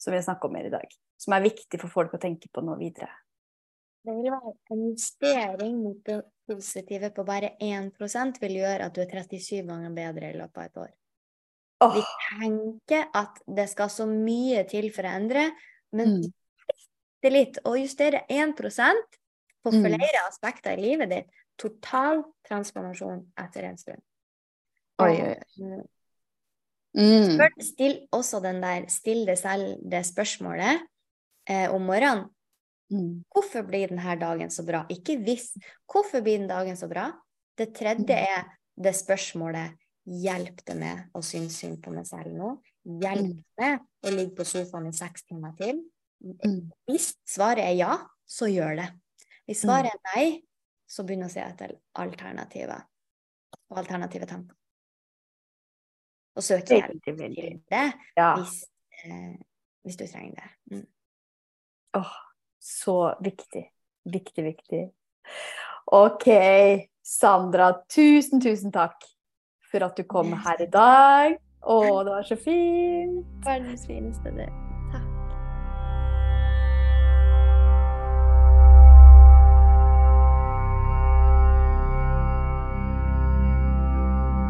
som 0.00 0.12
vi 0.14 0.18
har 0.18 0.26
snakket 0.26 0.48
om 0.48 0.54
mer 0.56 0.66
i 0.66 0.72
dag, 0.72 0.94
som 1.20 1.36
er 1.36 1.44
viktig 1.44 1.80
for 1.82 1.92
folk 1.92 2.16
å 2.16 2.22
tenke 2.22 2.50
på 2.50 2.64
nå 2.64 2.74
videre? 2.80 3.12
Det 4.00 4.14
vil 4.16 4.32
være 4.32 4.54
en 4.72 4.84
justering 4.88 5.74
mot 5.82 5.98
det 6.08 6.22
positive 6.48 7.10
på 7.14 7.24
bare 7.28 7.52
1% 7.60 8.40
vil 8.40 8.56
gjøre 8.62 8.88
at 8.88 8.96
du 8.96 9.02
er 9.04 9.10
37 9.12 9.60
ganger 9.68 9.92
bedre 9.94 10.30
i 10.32 10.38
løpet 10.38 10.56
av 10.56 10.66
et 10.66 10.80
år. 10.86 10.90
Oh. 11.84 11.94
Vi 11.96 12.02
tenker 12.30 13.06
at 13.16 13.38
det 13.46 13.68
skal 13.70 13.92
så 13.92 14.08
mye 14.08 14.64
til 14.68 14.88
for 14.92 15.06
å 15.06 15.12
endre, 15.20 15.46
men 15.96 16.16
mm. 16.18 17.28
litt 17.30 17.60
å 17.68 17.76
justere 17.78 18.24
1% 18.28 19.20
på 19.60 19.72
mm. 19.74 19.80
flere 19.84 20.08
mm. 20.08 20.26
aspekter 20.26 20.80
i 20.80 20.88
livet 20.90 21.12
ditt 21.12 21.39
total 21.60 22.22
transformasjon 22.48 23.24
etter 23.40 23.68
en 23.68 23.80
stund. 23.80 24.02
Oi, 25.00 25.14
oi, 25.14 25.34
oi. 25.64 25.80
Mm. 26.98 27.36
Spør, 27.36 27.52
still 27.62 27.96
også 28.10 28.40
den 28.42 28.58
der 28.64 28.88
Still 28.90 29.22
deg 29.28 29.38
selv 29.38 29.76
det 29.92 30.00
spørsmålet 30.08 30.80
eh, 31.46 31.68
om 31.70 31.84
morgenen. 31.86 32.26
Mm. 32.90 33.20
Hvorfor 33.30 33.62
blir 33.68 33.92
denne 33.92 34.16
dagen 34.18 34.50
så 34.50 34.64
bra? 34.66 34.82
Ikke 34.90 35.14
hvis. 35.22 35.52
Hvorfor 35.86 36.24
blir 36.24 36.40
den 36.40 36.50
dagen 36.50 36.76
så 36.76 36.88
bra? 36.90 37.06
Det 37.58 37.70
tredje 37.76 38.16
mm. 38.16 38.26
er 38.34 38.50
det 38.80 38.96
spørsmålet 38.98 39.78
Hjelp 40.10 40.62
det 40.66 40.74
med 40.80 41.10
å 41.14 41.20
synes 41.22 41.58
synd 41.60 41.76
på 41.84 41.92
meg 41.94 42.06
selv 42.08 42.32
nå? 42.34 42.54
Hjelp 42.82 43.28
mm. 43.28 43.42
det 43.60 43.68
med 43.76 44.08
å 44.08 44.14
ligge 44.16 44.34
på 44.40 44.46
sofaen 44.48 44.88
i 44.88 44.94
seks 44.96 45.28
timer 45.28 45.52
til? 45.60 45.84
Mm. 46.24 46.72
Hvis 46.88 47.12
svaret 47.28 47.68
er 47.68 47.76
ja, 47.78 47.98
så 48.26 48.48
gjør 48.50 48.80
det. 48.80 48.88
Hvis 49.46 49.62
svaret 49.62 49.92
er 49.92 50.00
nei, 50.08 50.24
så 50.90 51.04
begynn 51.06 51.26
å 51.26 51.30
se 51.30 51.42
etter 51.44 51.76
alternativer 52.02 52.82
og 53.70 53.78
alternative 53.82 54.26
tanker. 54.30 54.56
Og 56.38 56.46
søk 56.46 56.70
hjelp 56.70 56.98
til 57.04 57.18
det 57.18 57.84
ja. 58.16 58.30
hvis, 58.38 58.62
eh, 59.04 59.34
hvis, 59.84 59.98
du 59.98 60.06
trenger 60.06 60.38
det. 60.38 60.50
Mm. 60.72 60.86
Oh, 61.98 62.14
så 62.62 62.96
viktig. 63.20 63.64
Viktig, 64.10 64.44
viktig. 64.44 64.82
OK, 65.92 66.28
Sandra, 67.02 67.72
tusen, 67.90 68.40
tusen 68.40 68.72
takk 68.74 69.04
for 69.70 69.86
at 69.86 69.98
du 69.98 70.06
kom 70.08 70.32
her 70.46 70.62
i 70.62 70.70
dag. 70.70 71.38
Å, 71.60 71.78
det 72.06 72.16
var 72.16 72.26
så 72.26 72.40
fint. 72.40 73.26
Verdens 73.44 73.86
fineste, 73.90 74.34
det. 74.38 74.48